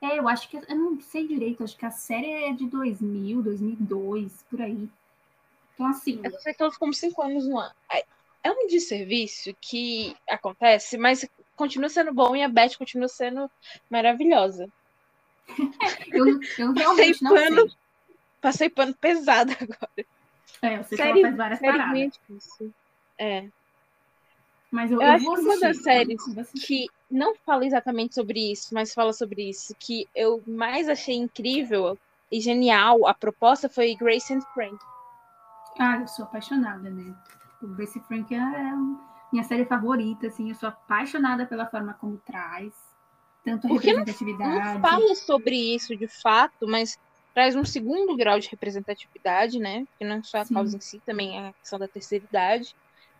É, 0.00 0.16
eu 0.16 0.28
acho 0.28 0.48
que 0.48 0.56
eu 0.56 0.76
não 0.76 1.00
sei 1.00 1.26
direito, 1.26 1.64
acho 1.64 1.76
que 1.76 1.84
a 1.84 1.90
série 1.90 2.30
é 2.30 2.52
de 2.52 2.68
2000, 2.68 3.42
2002, 3.42 4.44
por 4.44 4.62
aí. 4.62 4.88
Então 5.74 5.86
assim, 5.86 6.20
Eu 6.22 6.30
sei 6.38 6.54
que 6.54 6.62
elas 6.62 6.74
ficam 6.74 6.92
cinco 6.92 7.20
anos 7.20 7.48
no 7.48 7.58
ar. 7.58 7.74
É- 7.92 8.52
um 8.52 8.68
desserviço 8.68 9.52
que 9.60 10.14
acontece, 10.28 10.96
mas 10.96 11.28
continua 11.56 11.88
sendo 11.88 12.14
bom 12.14 12.34
e 12.36 12.42
a 12.44 12.48
Beth 12.48 12.76
continua 12.78 13.08
sendo 13.08 13.50
maravilhosa. 13.90 14.68
eu, 16.14 16.38
eu 16.58 16.72
realmente 16.72 17.22
não 17.24 17.34
pano. 17.34 17.56
sei. 17.56 17.70
Passei 18.40 18.70
pano 18.70 18.96
pesado 18.98 19.50
agora. 19.60 20.06
É, 20.62 20.78
eu 20.78 20.84
sei 20.84 20.96
que 20.96 21.02
ela 21.02 21.20
faz 21.20 21.36
várias 21.36 21.58
Série 21.58 21.78
paradas. 21.78 22.18
é. 23.18 23.48
Mas 24.70 24.92
eu, 24.92 25.02
Eu 25.02 25.06
eu 25.06 25.12
acho 25.12 25.24
que 25.32 25.40
uma 25.40 25.58
das 25.58 25.82
séries 25.82 26.22
que 26.64 26.86
não 27.10 27.34
fala 27.34 27.66
exatamente 27.66 28.14
sobre 28.14 28.52
isso, 28.52 28.72
mas 28.72 28.94
fala 28.94 29.12
sobre 29.12 29.48
isso, 29.48 29.74
que 29.78 30.06
eu 30.14 30.42
mais 30.46 30.88
achei 30.88 31.16
incrível 31.16 31.98
e 32.30 32.40
genial 32.40 33.06
a 33.06 33.12
proposta 33.14 33.68
foi 33.68 33.94
Grace 33.96 34.32
and 34.32 34.40
Frank. 34.54 34.76
Ah, 35.78 35.98
eu 36.00 36.06
sou 36.06 36.24
apaixonada, 36.24 36.88
né? 36.90 37.14
O 37.62 37.68
Grace 37.68 37.98
Frank 38.00 38.34
é 38.34 38.38
minha 39.32 39.44
série 39.44 39.64
favorita, 39.64 40.26
assim. 40.26 40.48
Eu 40.50 40.54
sou 40.54 40.68
apaixonada 40.68 41.46
pela 41.46 41.66
forma 41.66 41.94
como 41.94 42.18
traz. 42.18 42.72
Tanto 43.44 43.66
a 43.66 43.70
Porque 43.70 43.92
não- 43.92 44.00
representatividade. 44.00 44.74
Não 44.74 44.80
fala 44.80 45.14
sobre 45.14 45.56
isso 45.74 45.96
de 45.96 46.06
fato, 46.06 46.66
mas 46.68 46.98
traz 47.32 47.56
um 47.56 47.64
segundo 47.64 48.16
grau 48.16 48.38
de 48.38 48.48
representatividade, 48.48 49.58
né? 49.58 49.86
Que 49.98 50.04
não 50.04 50.16
é 50.16 50.22
só 50.22 50.38
a 50.38 50.44
Sim. 50.44 50.54
causa 50.54 50.76
em 50.76 50.80
si, 50.80 51.00
também 51.06 51.38
é 51.38 51.48
a 51.48 51.52
questão 51.54 51.78
da 51.78 51.88
terceira 51.88 52.24
idade. 52.24 52.74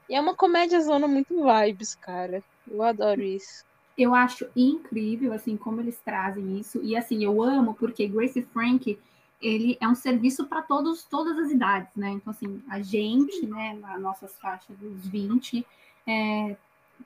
E 0.09 0.15
é 0.15 0.21
uma 0.21 0.35
comédia 0.35 0.81
zona 0.81 1.07
muito 1.09 1.35
vibes, 1.45 1.95
cara. 1.95 2.43
Eu 2.71 2.83
adoro 2.83 3.23
isso. 3.23 3.65
Eu 3.99 4.15
acho 4.15 4.47
incrível, 4.57 5.33
assim, 5.33 5.57
como 5.57 5.81
eles 5.81 5.99
trazem 6.05 6.59
isso. 6.59 6.81
E, 6.83 6.97
assim, 6.97 7.23
eu 7.25 7.43
amo 7.43 7.75
porque 7.75 8.07
Grace 8.09 8.41
Frank, 8.43 8.99
ele 9.43 9.77
é 9.81 9.87
um 9.89 9.95
serviço 9.95 10.47
para 10.47 10.63
todos, 10.63 11.05
todas 11.05 11.39
as 11.39 11.51
idades, 11.51 11.95
né? 11.97 12.11
Então, 12.11 12.31
assim, 12.31 12.63
a 12.69 12.81
gente, 12.81 13.47
né, 13.47 13.77
na 13.81 13.99
nossas 13.99 14.39
faixas 14.39 14.77
dos 14.79 15.07
20, 15.07 15.67
é, 16.07 16.57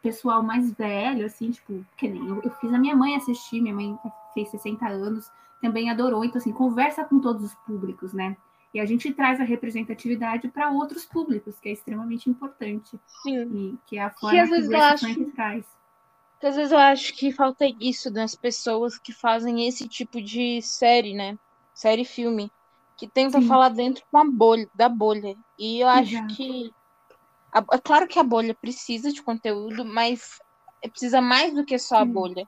pessoal 0.03 0.43
mais 0.43 0.73
velho, 0.73 1.25
assim, 1.27 1.51
tipo, 1.51 1.85
que 1.97 2.09
nem 2.09 2.27
eu, 2.29 2.41
eu 2.43 2.51
fiz 2.53 2.73
a 2.73 2.79
minha 2.79 2.95
mãe 2.97 3.17
assistir, 3.17 3.61
minha 3.61 3.75
mãe 3.75 3.97
fez 4.33 4.49
60 4.51 4.87
anos, 4.89 5.31
também 5.61 5.91
adorou. 5.91 6.25
Então, 6.25 6.39
assim, 6.39 6.53
conversa 6.53 7.05
com 7.05 7.19
todos 7.21 7.43
os 7.45 7.55
públicos, 7.67 8.13
né? 8.13 8.37
E 8.73 8.81
a 8.81 8.85
gente 8.85 9.13
traz 9.15 9.41
a 9.41 9.45
representatividade 9.45 10.49
para 10.49 10.69
outros 10.71 11.05
públicos, 11.05 11.59
que 11.61 11.69
é 11.69 11.73
extremamente 11.73 12.29
importante. 12.29 12.99
Sim. 13.23 13.43
E 13.55 13.79
que 13.87 13.97
é 13.97 14.03
a 14.03 14.11
forma 14.11 14.37
que 14.47 14.53
eu 14.53 14.69
Grace 14.69 14.75
acho- 14.95 15.15
Frank 15.15 15.31
traz. 15.33 15.65
Porque 16.35 16.47
às 16.47 16.57
vezes 16.57 16.73
eu 16.73 16.79
acho 16.79 17.15
que 17.15 17.33
falta 17.33 17.65
isso 17.81 18.11
das 18.11 18.35
pessoas 18.35 18.99
que 18.99 19.13
fazem 19.13 19.67
esse 19.67 19.89
tipo 19.89 20.21
de 20.21 20.61
série, 20.63 21.15
né? 21.15 21.39
Série 21.73 22.05
filme. 22.05 22.51
Que 22.97 23.09
tentam 23.09 23.41
Sim. 23.41 23.49
falar 23.49 23.71
dentro 23.71 24.05
com 24.11 24.19
a 24.19 24.25
bolha, 24.25 24.69
da 24.75 24.89
bolha. 24.89 25.35
E 25.59 25.81
eu 25.81 25.89
acho 25.89 26.13
Exato. 26.13 26.35
que. 26.35 26.73
É 27.73 27.79
claro 27.79 28.07
que 28.07 28.19
a 28.19 28.25
bolha 28.25 28.55
precisa 28.55 29.13
de 29.13 29.23
conteúdo, 29.23 29.85
mas 29.85 30.39
precisa 30.91 31.21
mais 31.21 31.55
do 31.55 31.65
que 31.65 31.79
só 31.79 31.99
a 31.99 32.05
bolha. 32.05 32.47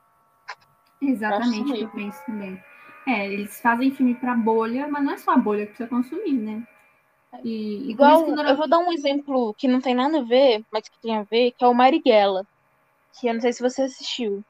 Exatamente, 1.01 1.72
Acho 1.72 1.83
eu 1.83 1.88
penso 1.90 2.25
também. 2.27 2.61
É, 3.07 3.33
eles 3.33 3.61
fazem 3.61 3.92
filme 3.92 4.14
pra 4.16 4.35
bolha, 4.35 4.88
mas 4.88 5.05
não 5.05 5.12
é 5.12 5.18
só 5.18 5.33
a 5.33 5.37
bolha 5.37 5.66
que 5.66 5.75
precisa 5.75 5.88
consumir, 5.88 6.33
né? 6.33 6.66
E, 7.44 7.88
e 7.88 7.90
Igual, 7.92 8.27
eu 8.29 8.57
vou 8.57 8.68
dar 8.68 8.79
um 8.79 8.92
exemplo 8.92 9.55
que 9.55 9.68
não 9.68 9.81
tem 9.81 9.94
nada 9.94 10.18
a 10.18 10.25
ver, 10.25 10.64
mas 10.72 10.88
que 10.88 11.01
tem 11.01 11.16
a 11.16 11.22
ver, 11.22 11.53
que 11.53 11.64
é 11.64 11.68
o 11.68 11.75
Marighella. 11.75 12.44
Que 13.18 13.29
eu 13.29 13.35
não 13.35 13.40
sei 13.40 13.52
se 13.52 13.62
você 13.62 13.83
assistiu. 13.83 14.42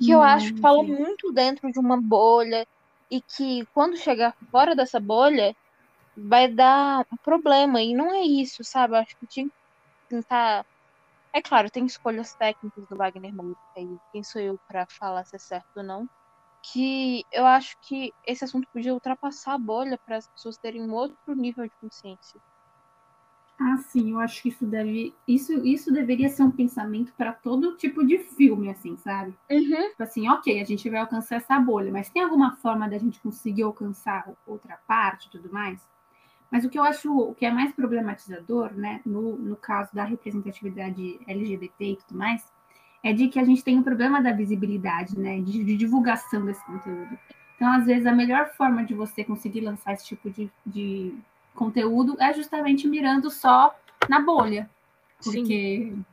Que 0.00 0.12
eu 0.12 0.22
acho 0.22 0.54
que 0.54 0.60
fala 0.60 0.82
muito 0.82 1.32
dentro 1.32 1.70
de 1.70 1.78
uma 1.78 2.00
bolha 2.00 2.66
e 3.10 3.20
que 3.22 3.64
quando 3.74 3.96
chegar 3.96 4.34
fora 4.50 4.74
dessa 4.74 4.98
bolha 5.00 5.54
vai 6.16 6.48
dar 6.52 7.06
um 7.12 7.16
problema. 7.22 7.82
E 7.82 7.94
não 7.94 8.12
é 8.14 8.22
isso, 8.22 8.64
sabe? 8.64 8.94
Eu 8.94 9.00
acho 9.00 9.16
que 9.18 9.26
tinha 9.26 9.46
que 9.46 9.52
tentar. 10.08 10.64
É 11.34 11.42
claro, 11.42 11.70
tem 11.70 11.86
escolhas 11.86 12.34
técnicas 12.36 12.86
do 12.88 12.96
Wagner 12.96 13.34
Moura, 13.34 13.56
aí 13.76 13.98
quem 14.12 14.22
sou 14.24 14.40
eu 14.42 14.58
pra 14.68 14.86
falar 14.98 15.24
se 15.24 15.36
é 15.36 15.38
certo 15.38 15.66
ou 15.76 15.82
não. 15.84 16.06
Que 16.72 17.24
eu 17.32 17.46
acho 17.46 17.76
que 17.82 18.12
esse 18.26 18.44
assunto 18.44 18.68
podia 18.72 18.94
ultrapassar 18.94 19.54
a 19.54 19.58
bolha 19.58 19.98
para 20.06 20.18
as 20.18 20.28
pessoas 20.28 20.58
terem 20.58 20.82
um 20.82 20.92
outro 20.94 21.34
nível 21.36 21.64
de 21.66 21.72
consciência. 21.80 22.40
Ah, 23.64 23.76
sim, 23.76 24.10
eu 24.10 24.18
acho 24.18 24.42
que 24.42 24.48
isso 24.48 24.66
deve. 24.66 25.14
Isso, 25.26 25.52
isso 25.64 25.92
deveria 25.92 26.28
ser 26.28 26.42
um 26.42 26.50
pensamento 26.50 27.12
para 27.16 27.32
todo 27.32 27.76
tipo 27.76 28.04
de 28.04 28.18
filme, 28.18 28.68
assim, 28.68 28.96
sabe? 28.96 29.32
Uhum. 29.48 29.90
Tipo 29.90 30.02
assim, 30.02 30.28
ok, 30.28 30.60
a 30.60 30.64
gente 30.64 30.90
vai 30.90 30.98
alcançar 30.98 31.36
essa 31.36 31.60
bolha, 31.60 31.92
mas 31.92 32.10
tem 32.10 32.22
alguma 32.22 32.56
forma 32.56 32.88
da 32.88 32.98
gente 32.98 33.20
conseguir 33.20 33.62
alcançar 33.62 34.28
outra 34.44 34.76
parte 34.84 35.28
e 35.28 35.30
tudo 35.30 35.52
mais? 35.52 35.80
Mas 36.50 36.64
o 36.64 36.68
que 36.68 36.78
eu 36.78 36.82
acho 36.82 37.16
o 37.16 37.34
que 37.34 37.46
é 37.46 37.52
mais 37.52 37.72
problematizador, 37.72 38.74
né, 38.74 39.00
no, 39.06 39.36
no 39.36 39.54
caso 39.54 39.94
da 39.94 40.04
representatividade 40.04 41.20
LGBT 41.28 41.84
e 41.84 41.96
tudo 41.96 42.18
mais, 42.18 42.44
é 43.02 43.12
de 43.12 43.28
que 43.28 43.38
a 43.38 43.44
gente 43.44 43.62
tem 43.62 43.78
um 43.78 43.82
problema 43.82 44.20
da 44.20 44.32
visibilidade, 44.32 45.16
né, 45.16 45.40
de, 45.40 45.62
de 45.64 45.76
divulgação 45.76 46.44
desse 46.44 46.64
conteúdo. 46.66 47.16
Então, 47.54 47.72
às 47.72 47.86
vezes, 47.86 48.06
a 48.06 48.12
melhor 48.12 48.50
forma 48.56 48.84
de 48.84 48.92
você 48.92 49.22
conseguir 49.22 49.60
lançar 49.60 49.92
esse 49.92 50.04
tipo 50.04 50.28
de, 50.28 50.50
de 50.66 51.14
conteúdo 51.54 52.16
é 52.20 52.32
justamente 52.32 52.86
mirando 52.88 53.30
só 53.30 53.74
na 54.08 54.20
bolha. 54.20 54.68
Porque 55.22 55.92
Sim. 55.92 56.04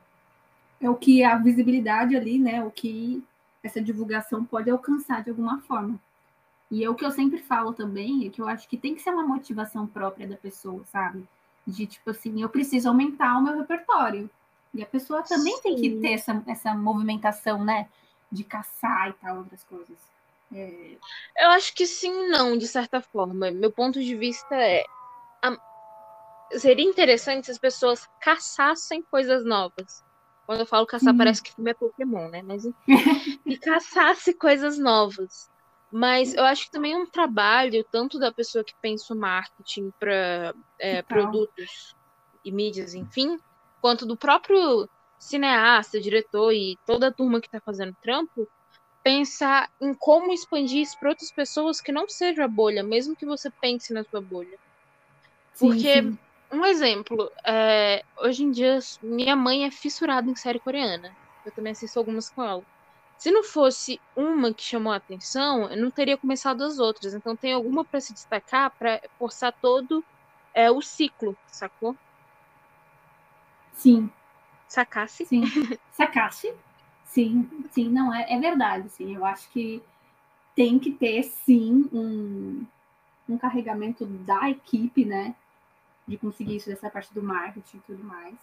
é 0.80 0.88
o 0.88 0.94
que 0.94 1.24
a 1.24 1.36
visibilidade 1.36 2.16
ali, 2.16 2.38
né? 2.38 2.64
O 2.64 2.70
que 2.70 3.22
essa 3.62 3.80
divulgação 3.80 4.44
pode 4.44 4.70
alcançar 4.70 5.22
de 5.22 5.30
alguma 5.30 5.60
forma. 5.62 5.98
E 6.70 6.84
é 6.84 6.88
o 6.88 6.94
que 6.94 7.04
eu 7.04 7.10
sempre 7.10 7.38
falo 7.38 7.72
também, 7.72 8.26
é 8.26 8.30
que 8.30 8.40
eu 8.40 8.48
acho 8.48 8.68
que 8.68 8.76
tem 8.76 8.94
que 8.94 9.02
ser 9.02 9.10
uma 9.10 9.26
motivação 9.26 9.86
própria 9.86 10.28
da 10.28 10.36
pessoa, 10.36 10.84
sabe? 10.86 11.26
De 11.66 11.84
tipo 11.86 12.10
assim, 12.10 12.40
eu 12.40 12.48
preciso 12.48 12.88
aumentar 12.88 13.36
o 13.36 13.42
meu 13.42 13.58
repertório. 13.58 14.30
E 14.72 14.82
a 14.82 14.86
pessoa 14.86 15.22
também 15.22 15.56
Sim. 15.56 15.62
tem 15.62 15.76
que 15.76 15.90
ter 16.00 16.12
essa, 16.12 16.42
essa 16.46 16.72
movimentação, 16.74 17.64
né? 17.64 17.88
De 18.30 18.44
caçar 18.44 19.08
e 19.08 19.12
tal, 19.14 19.38
outras 19.38 19.64
coisas. 19.64 19.98
É... 20.52 20.96
Eu 21.38 21.50
acho 21.50 21.74
que 21.74 21.86
sim 21.86 22.28
não, 22.28 22.56
de 22.56 22.68
certa 22.68 23.00
forma. 23.00 23.50
Meu 23.50 23.72
ponto 23.72 24.00
de 24.00 24.14
vista 24.16 24.54
é. 24.54 24.84
Seria 26.52 26.84
interessante 26.84 27.46
se 27.46 27.52
as 27.52 27.58
pessoas 27.58 28.08
caçassem 28.20 29.02
coisas 29.02 29.44
novas. 29.44 30.04
Quando 30.46 30.60
eu 30.60 30.66
falo 30.66 30.86
caçar, 30.86 31.16
parece 31.16 31.42
que 31.42 31.52
filme 31.52 31.70
é 31.70 31.74
Pokémon, 31.74 32.28
né? 32.28 32.42
Mas 32.42 32.64
e 33.46 33.56
caçasse 33.56 34.34
coisas 34.34 34.78
novas. 34.78 35.48
Mas 35.92 36.34
eu 36.34 36.44
acho 36.44 36.64
que 36.64 36.70
também 36.70 36.92
é 36.92 36.96
um 36.96 37.06
trabalho, 37.06 37.84
tanto 37.90 38.18
da 38.18 38.32
pessoa 38.32 38.64
que 38.64 38.74
pensa 38.80 39.14
o 39.14 39.16
marketing 39.16 39.92
para 39.98 40.54
é, 40.78 41.02
produtos 41.02 41.94
e 42.44 42.52
mídias, 42.52 42.94
enfim, 42.94 43.38
quanto 43.80 44.06
do 44.06 44.16
próprio 44.16 44.88
cineasta, 45.18 46.00
diretor 46.00 46.52
e 46.52 46.78
toda 46.86 47.08
a 47.08 47.12
turma 47.12 47.40
que 47.40 47.48
está 47.48 47.60
fazendo 47.60 47.94
trampo, 48.00 48.48
pensar 49.02 49.68
em 49.80 49.92
como 49.94 50.32
expandir 50.32 50.82
isso 50.82 50.98
para 50.98 51.10
outras 51.10 51.32
pessoas 51.32 51.80
que 51.80 51.92
não 51.92 52.08
seja 52.08 52.44
a 52.44 52.48
bolha, 52.48 52.82
mesmo 52.82 53.16
que 53.16 53.26
você 53.26 53.50
pense 53.50 53.92
na 53.92 54.04
sua 54.04 54.20
bolha. 54.20 54.58
Porque, 55.60 56.02
sim, 56.02 56.12
sim. 56.12 56.18
um 56.50 56.64
exemplo, 56.64 57.30
é, 57.44 58.02
hoje 58.16 58.42
em 58.42 58.50
dia, 58.50 58.78
minha 59.02 59.36
mãe 59.36 59.66
é 59.66 59.70
fissurada 59.70 60.28
em 60.30 60.34
série 60.34 60.58
coreana. 60.58 61.14
Eu 61.44 61.52
também 61.52 61.72
assisto 61.72 61.98
algumas 61.98 62.30
com 62.30 62.42
ela. 62.42 62.64
Se 63.18 63.30
não 63.30 63.44
fosse 63.44 64.00
uma 64.16 64.54
que 64.54 64.62
chamou 64.62 64.90
a 64.90 64.96
atenção, 64.96 65.70
eu 65.70 65.76
não 65.76 65.90
teria 65.90 66.16
começado 66.16 66.64
as 66.64 66.78
outras. 66.78 67.12
Então 67.12 67.36
tem 67.36 67.52
alguma 67.52 67.84
para 67.84 68.00
se 68.00 68.14
destacar 68.14 68.70
para 68.78 69.02
forçar 69.18 69.52
todo 69.60 70.02
é, 70.54 70.70
o 70.70 70.80
ciclo, 70.80 71.36
sacou? 71.46 71.94
Sim. 73.74 74.10
Sacasse? 74.66 75.26
Sim. 75.26 75.42
Sacasse? 75.92 76.54
Sim, 77.04 77.46
sim, 77.72 77.90
não, 77.90 78.14
é, 78.14 78.32
é 78.32 78.38
verdade, 78.38 78.88
sim. 78.88 79.14
Eu 79.14 79.24
acho 79.26 79.50
que 79.50 79.82
tem 80.54 80.78
que 80.78 80.90
ter, 80.90 81.24
sim, 81.24 81.88
um, 81.92 82.64
um 83.28 83.36
carregamento 83.36 84.06
da 84.06 84.48
equipe, 84.48 85.04
né? 85.04 85.34
De 86.06 86.18
conseguir 86.18 86.56
isso 86.56 86.68
dessa 86.68 86.90
parte 86.90 87.12
do 87.14 87.22
marketing 87.22 87.76
e 87.76 87.80
tudo 87.80 88.04
mais. 88.04 88.36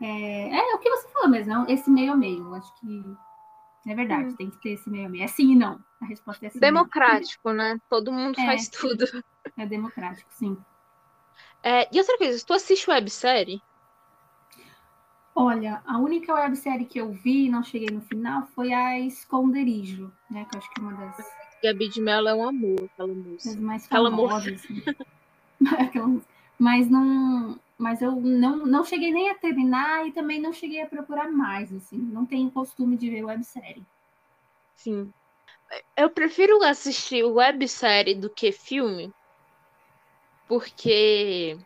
É, 0.00 0.56
é 0.58 0.74
o 0.74 0.78
que 0.78 0.90
você 0.90 1.08
falou 1.08 1.28
mesmo, 1.28 1.64
esse 1.68 1.88
meio 1.88 2.12
a 2.12 2.16
meio. 2.16 2.54
Acho 2.54 2.74
que 2.80 3.04
é 3.86 3.94
verdade, 3.94 4.30
hum. 4.30 4.36
tem 4.36 4.50
que 4.50 4.60
ter 4.60 4.70
esse 4.70 4.88
meio 4.90 5.06
a 5.06 5.08
meio. 5.08 5.24
É 5.24 5.28
sim 5.28 5.52
e 5.52 5.56
não. 5.56 5.82
A 6.00 6.06
resposta 6.06 6.46
é 6.46 6.50
sim. 6.50 6.58
Democrático, 6.58 7.52
né? 7.52 7.78
Todo 7.88 8.12
mundo 8.12 8.38
é, 8.40 8.46
faz 8.46 8.68
tudo. 8.68 9.04
É 9.56 9.66
democrático, 9.66 10.28
sim. 10.32 10.56
É, 11.62 11.88
e 11.94 11.98
outra 11.98 12.18
coisa, 12.18 12.44
tu 12.44 12.52
assiste 12.52 12.90
websérie? 12.90 13.62
Olha, 15.34 15.82
a 15.86 15.98
única 15.98 16.34
websérie 16.34 16.84
que 16.84 17.00
eu 17.00 17.10
vi 17.10 17.46
e 17.46 17.48
não 17.48 17.62
cheguei 17.62 17.88
no 17.88 18.02
final 18.02 18.46
foi 18.54 18.72
a 18.72 18.98
Esconderijo, 19.00 20.12
né? 20.30 20.44
Que 20.44 20.56
eu 20.56 20.58
acho 20.58 20.70
que 20.70 20.80
é 20.80 20.82
uma 20.82 20.92
das. 20.92 21.26
Gabi 21.62 21.88
de 21.88 22.00
Mello 22.00 22.28
é 22.28 22.34
um 22.34 22.48
amor, 22.48 22.84
aquela 22.92 23.14
música. 23.14 23.78
Famosas. 23.88 24.64
Assim. 24.64 24.82
mas 26.58 26.88
não, 26.88 27.58
mas 27.78 28.02
eu 28.02 28.12
não, 28.12 28.58
não 28.66 28.84
cheguei 28.84 29.12
nem 29.12 29.30
a 29.30 29.34
terminar 29.34 30.06
e 30.06 30.12
também 30.12 30.40
não 30.40 30.52
cheguei 30.52 30.80
a 30.80 30.86
procurar 30.86 31.30
mais, 31.30 31.72
assim, 31.72 31.96
não 31.96 32.24
tenho 32.24 32.50
costume 32.50 32.96
de 32.96 33.10
ver 33.10 33.24
websérie. 33.24 33.82
Sim. 34.76 35.12
Eu 35.96 36.10
prefiro 36.10 36.62
assistir 36.62 37.24
websérie 37.24 38.14
do 38.14 38.28
que 38.28 38.52
filme, 38.52 39.12
porque 40.46 41.56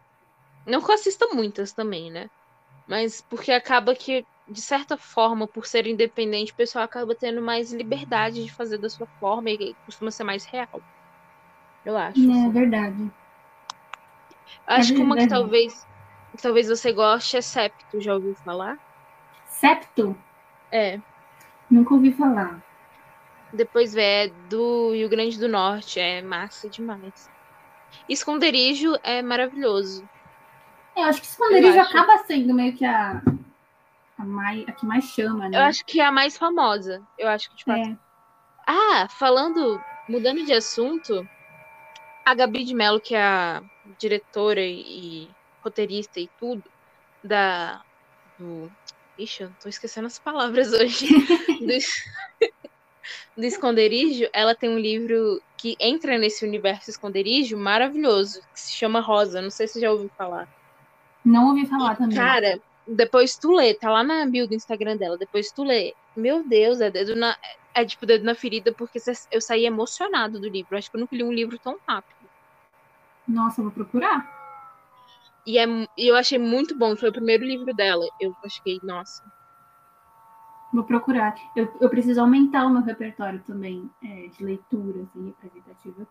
não 0.66 0.80
que 0.82 0.90
eu 0.90 0.94
assista 0.94 1.26
muitas 1.32 1.72
também, 1.72 2.10
né? 2.10 2.28
Mas 2.88 3.20
porque 3.20 3.52
acaba 3.52 3.94
que, 3.94 4.24
de 4.48 4.60
certa 4.60 4.96
forma, 4.96 5.46
por 5.46 5.66
ser 5.66 5.86
independente, 5.86 6.52
o 6.52 6.56
pessoal 6.56 6.84
acaba 6.84 7.14
tendo 7.14 7.42
mais 7.42 7.72
liberdade 7.72 8.44
de 8.44 8.52
fazer 8.52 8.78
da 8.78 8.88
sua 8.88 9.06
forma 9.18 9.50
e 9.50 9.74
costuma 9.84 10.10
ser 10.10 10.24
mais 10.24 10.44
real. 10.44 10.80
Eu 11.84 11.96
acho. 11.96 12.18
É 12.18 12.32
assim. 12.32 12.50
verdade. 12.50 13.10
Acho 14.66 14.94
que 14.94 15.00
uma 15.00 15.16
que 15.16 15.28
talvez, 15.28 15.86
que 16.36 16.42
talvez 16.42 16.68
você 16.68 16.92
goste 16.92 17.36
é 17.36 17.40
Septo, 17.40 18.00
já 18.00 18.14
ouviu 18.14 18.34
falar? 18.34 18.78
Septo? 19.46 20.16
É. 20.70 21.00
Nunca 21.70 21.94
ouvi 21.94 22.12
falar. 22.12 22.62
Depois 23.52 23.96
é 23.96 24.28
do 24.48 24.92
Rio 24.92 25.08
Grande 25.08 25.38
do 25.38 25.48
Norte, 25.48 25.98
é 25.98 26.20
massa 26.20 26.68
demais. 26.68 27.30
Esconderijo 28.08 28.98
é 29.02 29.22
maravilhoso. 29.22 30.08
É, 30.94 31.00
eu 31.00 31.04
acho 31.04 31.20
que 31.20 31.26
esconderijo 31.26 31.78
acaba 31.78 32.18
sendo 32.18 32.54
meio 32.54 32.74
que 32.74 32.84
a, 32.84 33.22
a, 34.18 34.24
mais, 34.24 34.68
a 34.68 34.72
que 34.72 34.86
mais 34.86 35.04
chama, 35.04 35.48
né? 35.48 35.56
Eu 35.56 35.62
acho 35.62 35.84
que 35.84 36.00
é 36.00 36.04
a 36.04 36.12
mais 36.12 36.36
famosa. 36.36 37.02
Eu 37.18 37.28
acho 37.28 37.50
que, 37.50 37.56
tipo. 37.56 37.72
É. 37.72 37.96
Ah, 38.66 39.06
falando, 39.08 39.80
mudando 40.08 40.44
de 40.44 40.52
assunto, 40.52 41.26
a 42.24 42.34
Gabi 42.34 42.64
de 42.64 42.74
Mello, 42.74 43.00
que 43.00 43.14
é 43.14 43.22
a 43.22 43.62
diretora 43.98 44.60
e, 44.60 45.28
roteirista 45.62 46.20
e 46.20 46.28
tudo, 46.38 46.64
da. 47.22 47.82
Do, 48.38 48.70
ixi, 49.18 49.42
eu 49.42 49.50
tô 49.60 49.68
esquecendo 49.68 50.06
as 50.06 50.18
palavras 50.18 50.72
hoje. 50.72 51.08
do, 51.60 51.78
do 53.36 53.44
esconderijo, 53.44 54.28
ela 54.32 54.54
tem 54.54 54.70
um 54.70 54.78
livro 54.78 55.42
que 55.56 55.76
entra 55.80 56.18
nesse 56.18 56.44
universo 56.44 56.90
esconderijo 56.90 57.56
maravilhoso, 57.56 58.40
que 58.52 58.60
se 58.60 58.72
chama 58.72 59.00
Rosa. 59.00 59.42
Não 59.42 59.50
sei 59.50 59.66
se 59.66 59.74
você 59.74 59.80
já 59.80 59.90
ouviu 59.90 60.10
falar. 60.16 60.48
Não 61.24 61.48
ouvi 61.48 61.66
falar 61.66 61.94
e, 61.94 61.96
também. 61.96 62.16
Cara, 62.16 62.60
depois 62.86 63.36
tu 63.36 63.52
lê, 63.52 63.74
tá 63.74 63.90
lá 63.90 64.04
na 64.04 64.24
bio 64.26 64.46
do 64.46 64.54
Instagram 64.54 64.96
dela, 64.96 65.18
depois 65.18 65.50
tu 65.50 65.64
lê. 65.64 65.94
Meu 66.14 66.46
Deus, 66.46 66.80
é 66.80 66.90
dedo 66.90 67.16
na. 67.16 67.36
É 67.74 67.84
tipo 67.84 68.06
dedo 68.06 68.24
na 68.24 68.34
ferida, 68.34 68.72
porque 68.72 68.98
eu 69.30 69.40
saí 69.40 69.66
emocionado 69.66 70.40
do 70.40 70.48
livro. 70.48 70.78
Acho 70.78 70.90
que 70.90 70.96
eu 70.96 71.00
nunca 71.00 71.14
li 71.14 71.22
um 71.22 71.32
livro 71.32 71.58
tão 71.58 71.76
rápido. 71.86 72.15
Nossa, 73.28 73.62
vou 73.62 73.70
procurar. 73.70 74.34
E, 75.46 75.58
é, 75.58 75.66
eu 75.96 76.16
achei 76.16 76.38
muito 76.38 76.76
bom, 76.76 76.96
foi 76.96 77.08
o 77.10 77.12
primeiro 77.12 77.44
livro 77.44 77.72
dela. 77.74 78.04
Eu 78.20 78.34
achei, 78.44 78.80
nossa. 78.82 79.22
Vou 80.72 80.84
procurar. 80.84 81.34
Eu, 81.54 81.72
eu 81.80 81.88
preciso 81.88 82.20
aumentar 82.20 82.66
o 82.66 82.70
meu 82.70 82.82
repertório 82.82 83.42
também 83.46 83.88
é, 84.02 84.26
de 84.26 84.44
leitura 84.44 85.02
assim, 85.02 85.34
representativa. 85.40 86.06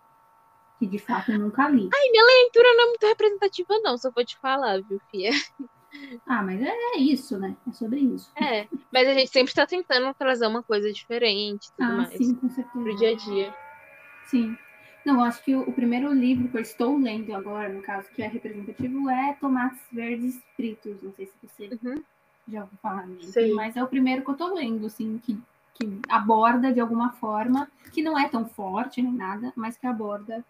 Que 0.80 0.88
de 0.88 1.00
fato 1.00 1.32
eu 1.32 1.40
nunca 1.40 1.68
li. 1.70 1.90
Ai, 1.94 2.10
minha 2.10 2.26
leitura 2.26 2.74
não 2.74 2.84
é 2.84 2.88
muito 2.88 3.08
representativa, 3.08 3.80
não, 3.84 3.98
só 3.98 4.12
vou 4.12 4.26
te 4.26 4.38
falar, 4.40 4.82
viu, 4.82 5.00
Fia? 5.12 5.32
Ah, 6.28 6.44
mas 6.44 6.62
é, 6.62 6.68
é 6.68 6.98
isso, 6.98 7.38
né? 7.40 7.56
É 7.66 7.72
sobre 7.72 8.02
isso. 8.02 8.30
É, 8.36 8.68
mas 8.92 9.08
a 9.08 9.14
gente 9.14 9.32
sempre 9.32 9.52
está 9.52 9.66
tentando 9.66 10.14
trazer 10.14 10.46
uma 10.46 10.62
coisa 10.62 10.92
diferente 10.92 11.72
tudo 11.72 11.90
ah, 11.90 11.96
mais. 11.96 12.18
Sim, 12.18 12.36
com 12.36 12.50
certeza. 12.50 12.84
Pro 12.84 12.96
dia 12.98 13.12
a 13.12 13.16
dia. 13.16 13.56
Sim. 14.26 14.58
Não, 15.06 15.24
acho 15.24 15.44
que 15.44 15.56
o, 15.56 15.62
o, 15.62 15.72
primeiro 15.72 16.12
livro 16.12 16.50
que 16.50 16.58
eu 16.58 16.62
estou 16.62 16.98
lendo 16.98 17.34
agora, 17.36 17.70
no 17.70 17.84
caso, 17.84 18.10
que 18.10 18.24
é 18.24 18.28
representativo, 18.28 19.08
é 19.08 19.34
Tomates 19.40 19.80
Verdes 19.92 20.42
Fritos. 20.56 21.00
Não 21.04 21.14
sei 21.14 21.28
se 21.28 21.34
você 21.44 21.80
uhum. 21.84 22.04
já 22.48 22.64
ouviu 22.64 22.80
falar 22.82 23.06
nisso. 23.06 23.56
Mas 23.56 23.78
é 23.78 23.84
o 23.84 23.88
primeiro 23.88 24.24
que 24.24 24.30
eu 24.30 24.34
estou 24.34 24.56
lendo, 24.56 24.88
assim, 24.88 25.20
que, 25.20 25.40
que 25.76 26.00
aborda 26.10 26.74
de 26.74 26.80
alguma 26.80 27.12
forma, 27.12 27.70
que 27.94 28.02
não 28.02 28.18
é 28.18 28.28
tão 28.28 28.48
forte 28.48 29.00
nem 29.00 29.14
nada, 29.14 29.54
mas 29.56 29.78
que 29.78 29.86
aborda 29.86 30.44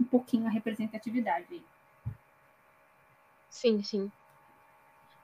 um 0.00 0.04
pouquinho 0.04 0.46
a 0.46 0.50
representatividade. 0.50 1.60
Sim, 3.50 3.82
sim. 3.82 4.12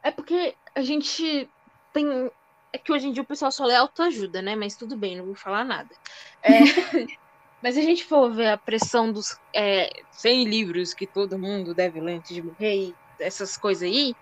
É 0.02 0.10
porque 0.10 0.56
a 0.74 0.82
gente 0.82 1.48
tem. 1.92 2.30
É 2.72 2.78
que 2.78 2.90
hoje 2.90 3.06
em 3.06 3.12
dia 3.12 3.22
o 3.22 3.26
pessoal 3.26 3.52
só 3.52 3.64
lê 3.64 3.76
autoajuda, 3.76 4.42
né? 4.42 4.56
Mas 4.56 4.74
tudo 4.74 4.96
bem, 4.96 5.16
não 5.16 5.26
vou 5.26 5.36
falar 5.36 5.64
nada. 5.64 5.94
É... 6.42 6.50
Mas 7.62 7.74
se 7.74 7.80
a 7.80 7.84
gente 7.84 8.04
for 8.04 8.32
ver 8.34 8.48
a 8.48 8.58
pressão 8.58 9.12
dos 9.12 9.26
é, 9.54 9.88
100 10.10 10.44
livros 10.44 10.94
que 10.94 11.06
todo 11.06 11.38
mundo 11.38 11.74
deve 11.74 12.00
ler 12.00 12.16
antes 12.16 12.34
de 12.34 12.42
morrer, 12.42 12.94
essas 13.20 13.56
coisas 13.56 13.84
aí, 13.84 14.16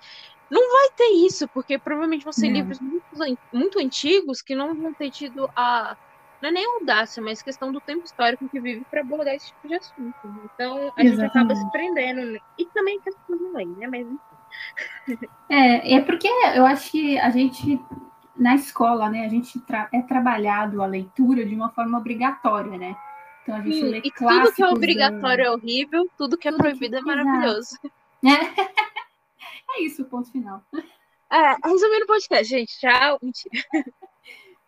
não 0.51 0.61
vai 0.73 0.89
ter 0.97 1.11
isso, 1.27 1.49
porque 1.53 1.79
provavelmente 1.79 2.25
vão 2.25 2.33
ser 2.33 2.49
Não. 2.49 2.55
livros 2.55 2.81
muito, 2.81 3.05
muito 3.53 3.79
antigos 3.79 4.43
que 4.43 4.55
não 4.55 4.77
vão 4.77 4.95
ter 4.95 5.11
tido 5.11 5.49
a. 5.57 5.97
Não 6.43 6.49
é 6.49 6.53
nem 6.53 6.65
audácia, 6.67 7.23
mas 7.23 7.43
questão 7.43 7.71
do 7.71 7.81
tempo 7.83 8.03
histórico 8.05 8.49
que 8.49 8.61
vive 8.61 8.85
para 8.91 9.03
abordar 9.03 9.35
esse 9.35 9.49
tipo 9.49 9.69
de 9.69 9.75
assunto. 9.75 10.15
Então 10.55 10.91
a 10.97 11.03
gente 11.05 11.23
acaba 11.25 11.55
se 11.55 11.61
Exatamente. 11.61 11.73
prendendo. 11.73 12.33
né? 12.33 12.39
E 12.59 12.67
também 12.71 12.99
que 13.01 13.11
as 13.11 13.15
pessoas 13.17 13.41
não 13.43 13.53
leem, 13.53 13.69
né? 13.77 13.87
Mas 13.89 14.07
É, 15.51 15.95
é 15.97 16.01
porque 16.01 16.29
eu 16.57 16.65
acho 16.65 16.91
que 16.93 17.19
a 17.19 17.31
gente, 17.31 17.79
na 18.37 18.55
escola, 18.55 19.09
né, 19.11 19.25
a 19.27 19.29
gente 19.29 19.59
tra- 19.61 19.89
é 19.93 20.01
trabalhado 20.03 20.83
a 20.83 20.87
leitura 20.87 21.45
de 21.45 21.55
uma 21.55 21.71
forma 21.71 21.99
obrigatória, 21.99 22.79
né? 22.79 22.95
Então 23.43 23.55
a 23.57 23.61
gente 23.63 23.75
Sim, 23.77 23.83
lê 23.85 23.99
e 23.99 24.03
tudo 24.03 24.03
que 24.03 24.09
é 24.09 24.13
clássicos 24.19 24.57
da- 24.59 24.71
obrigatório 24.71 25.45
é 25.45 25.51
horrível, 25.51 26.09
tudo 26.17 26.37
que 26.39 26.49
é 26.49 26.51
Tudo 26.51 26.63
que- 26.63 26.69
proibido 26.69 26.97
é 26.97 26.99
exato. 27.01 27.07
maravilhoso. 27.17 27.79
É 29.73 29.83
isso, 29.83 30.05
ponto 30.05 30.31
final. 30.33 30.63
É, 31.31 31.55
resumindo 31.65 32.05
o 32.05 32.07
podcast, 32.09 32.45
gente. 32.45 32.77
Tchau. 32.81 33.19
Mentira. 33.23 33.65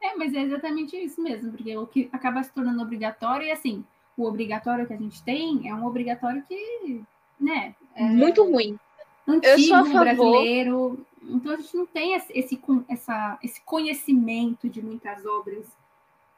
É, 0.00 0.14
mas 0.16 0.32
é 0.32 0.42
exatamente 0.42 0.96
isso 0.96 1.20
mesmo, 1.20 1.50
porque 1.50 1.76
o 1.76 1.86
que 1.86 2.08
acaba 2.12 2.42
se 2.42 2.52
tornando 2.52 2.80
obrigatório, 2.82 3.46
e 3.46 3.50
assim, 3.50 3.84
o 4.16 4.24
obrigatório 4.26 4.86
que 4.86 4.92
a 4.92 4.96
gente 4.96 5.22
tem 5.24 5.68
é 5.68 5.74
um 5.74 5.84
obrigatório 5.84 6.42
que, 6.48 7.02
né, 7.40 7.74
é 7.96 8.04
Muito 8.04 8.44
ruim. 8.44 8.78
Antigo, 9.26 9.84
brasileiro. 9.90 11.04
Então 11.22 11.52
a 11.52 11.56
gente 11.56 11.76
não 11.76 11.86
tem 11.86 12.14
esse, 12.14 12.32
esse, 12.36 12.60
essa, 12.88 13.38
esse 13.42 13.60
conhecimento 13.62 14.68
de 14.68 14.80
muitas 14.82 15.24
obras 15.26 15.66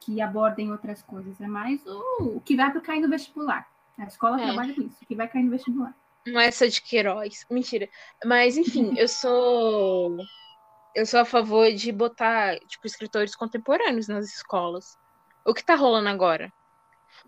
que 0.04 0.20
abordem 0.20 0.70
outras 0.70 1.02
coisas. 1.02 1.40
É 1.40 1.46
mais 1.46 1.84
o, 1.86 2.36
o 2.36 2.40
que 2.40 2.56
vai 2.56 2.70
para 2.70 2.80
cair 2.80 3.00
no 3.00 3.08
vestibular. 3.08 3.66
A 3.98 4.04
escola 4.04 4.40
É. 4.40 4.44
trabalha 4.44 4.74
com 4.74 4.82
isso, 4.82 4.96
o 5.02 5.06
que 5.06 5.14
vai 5.14 5.28
cair 5.28 5.44
no 5.44 5.50
vestibular. 5.50 5.94
Não 6.26 6.40
é 6.40 6.46
essa 6.46 6.68
de 6.68 6.80
Queiroz. 6.82 7.46
Mentira. 7.50 7.88
Mas, 8.24 8.56
enfim, 8.56 8.94
eu 8.96 9.06
sou. 9.08 10.16
Eu 10.94 11.04
sou 11.06 11.20
a 11.20 11.24
favor 11.24 11.70
de 11.72 11.90
botar, 11.92 12.58
tipo, 12.60 12.86
escritores 12.86 13.34
contemporâneos 13.34 14.08
nas 14.08 14.26
escolas. 14.26 14.96
O 15.44 15.52
que 15.52 15.64
tá 15.64 15.74
rolando 15.74 16.08
agora? 16.08 16.52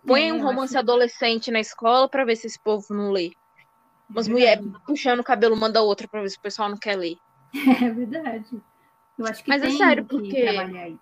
Põe 0.06 0.28
É, 0.28 0.32
um 0.32 0.40
romance 0.42 0.76
adolescente 0.76 1.50
na 1.50 1.60
escola 1.60 2.08
pra 2.08 2.24
ver 2.24 2.36
se 2.36 2.46
esse 2.46 2.58
povo 2.58 2.86
não 2.94 3.10
lê. 3.10 3.32
Umas 4.08 4.28
É 4.28 4.30
mulheres 4.30 4.64
puxando 4.86 5.20
o 5.20 5.24
cabelo 5.24 5.54
uma 5.56 5.68
da 5.68 5.82
outra 5.82 6.06
pra 6.08 6.22
ver 6.22 6.28
se 6.30 6.38
o 6.38 6.40
pessoal 6.40 6.68
não 6.68 6.76
quer 6.76 6.96
ler. 6.96 7.16
É 7.84 7.90
verdade. 7.90 8.62
Eu 9.18 9.26
acho 9.26 9.42
que 9.42 9.48
Mas 9.48 9.62
é 9.62 9.66
tem 9.66 9.76
sério, 9.78 10.04
que 10.04 10.10
porque- 10.10 10.42
trabalhar 10.42 10.82
aí. 10.82 10.98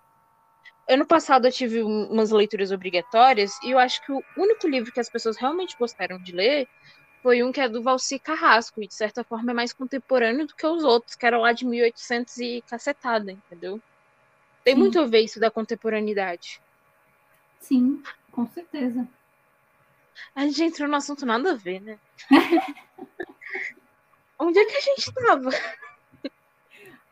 Ano 0.87 1.05
passado 1.05 1.47
eu 1.47 1.51
tive 1.51 1.83
um- 1.83 2.11
umas 2.11 2.29
leituras 2.31 2.71
obrigatórias 2.71 3.51
e 3.63 3.71
eu 3.71 3.79
acho 3.79 4.03
que 4.05 4.11
o 4.11 4.21
único 4.37 4.67
livro 4.67 4.91
que 4.91 4.99
as 4.99 5.09
pessoas 5.09 5.35
realmente 5.37 5.75
gostaram 5.79 6.19
de 6.19 6.31
ler 6.31 6.67
foi 7.23 7.41
um 7.41 7.51
que 7.51 7.59
é 7.59 7.67
do 7.67 7.81
Valci 7.81 8.19
Carrasco, 8.19 8.83
e 8.83 8.87
de 8.87 8.93
certa 8.93 9.23
forma 9.23 9.49
é 9.49 9.53
mais 9.55 9.73
contemporâneo 9.73 10.45
do 10.45 10.55
que 10.55 10.67
os 10.67 10.83
outros, 10.83 11.15
que 11.15 11.25
eram 11.25 11.39
lá 11.41 11.53
de 11.53 11.65
1800 11.65 12.37
e 12.37 12.61
cacetada, 12.67 13.31
entendeu? 13.31 13.81
Tem 14.63 14.75
Sim. 14.75 14.79
muito 14.79 14.99
a 14.99 15.07
ver 15.07 15.21
isso 15.21 15.39
da 15.39 15.49
contemporaneidade. 15.49 16.61
Sim, 17.59 18.03
com 18.31 18.45
certeza. 18.51 19.07
A 20.35 20.41
gente 20.45 20.63
entrou 20.63 20.87
no 20.87 20.97
assunto 20.97 21.25
nada 21.25 21.53
a 21.53 21.55
ver, 21.55 21.79
né? 21.81 21.97
Onde 24.39 24.59
é 24.59 24.65
que 24.65 24.77
a 24.77 24.81
gente 24.81 25.11
tava? 25.11 25.49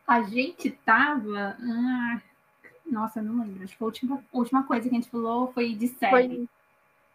A 0.06 0.22
gente 0.24 0.70
tava. 0.86 1.58
ah, 1.60 2.22
nossa, 2.94 3.22
não 3.22 3.44
lembro. 3.44 3.64
Acho 3.64 3.76
que 3.78 3.84
a 3.84 3.86
última, 3.86 4.24
última 4.32 4.64
coisa 4.66 4.88
que 4.88 4.96
a 4.96 5.00
gente 5.00 5.10
falou 5.10 5.52
foi 5.54 5.74
de 5.74 5.88
série. 5.88 6.12
Foi, 6.12 6.48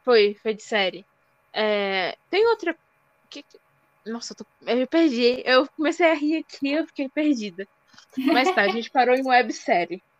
foi, 0.05 0.35
foi 0.43 0.55
de 0.55 0.62
série. 0.62 1.07
É, 1.53 2.16
tem 2.31 2.47
outra. 2.49 2.76
que- 3.31 3.45
Nossa, 4.07 4.33
eu, 4.33 4.37
tô- 4.37 4.47
eu 4.70 4.76
me 4.76 4.87
perdi. 4.87 5.43
Eu 5.45 5.66
comecei 5.76 6.11
a 6.11 6.14
rir 6.14 6.39
aqui 6.39 6.72
eu 6.72 6.87
fiquei 6.87 7.09
perdida. 7.09 7.66
Mas 8.16 8.53
tá, 8.55 8.62
a 8.62 8.68
gente 8.68 8.91
parou 8.91 9.14
em 9.14 9.26
websérie. 9.26 10.03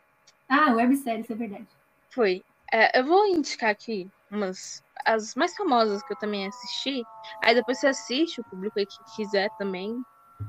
Ah, 0.51 0.73
websérie, 0.75 1.21
isso 1.23 1.33
é 1.35 1.37
verdade. 1.37 1.67
Foi. 2.11 2.43
É, 2.73 2.99
eu 2.99 3.05
vou 3.05 3.27
indicar 3.27 3.69
aqui 3.71 4.09
umas. 4.31 4.83
As 5.05 5.35
mais 5.35 5.55
famosas 5.55 6.03
que 6.03 6.13
eu 6.15 6.19
também 6.19 6.47
assisti. 6.47 7.03
Aí 7.45 7.55
depois 7.55 7.79
você 7.79 7.89
assiste, 7.89 8.41
o 8.41 8.45
público 8.45 8.79
aí 8.79 8.87
que 8.87 8.97
quiser 9.17 9.51
também. 9.59 9.95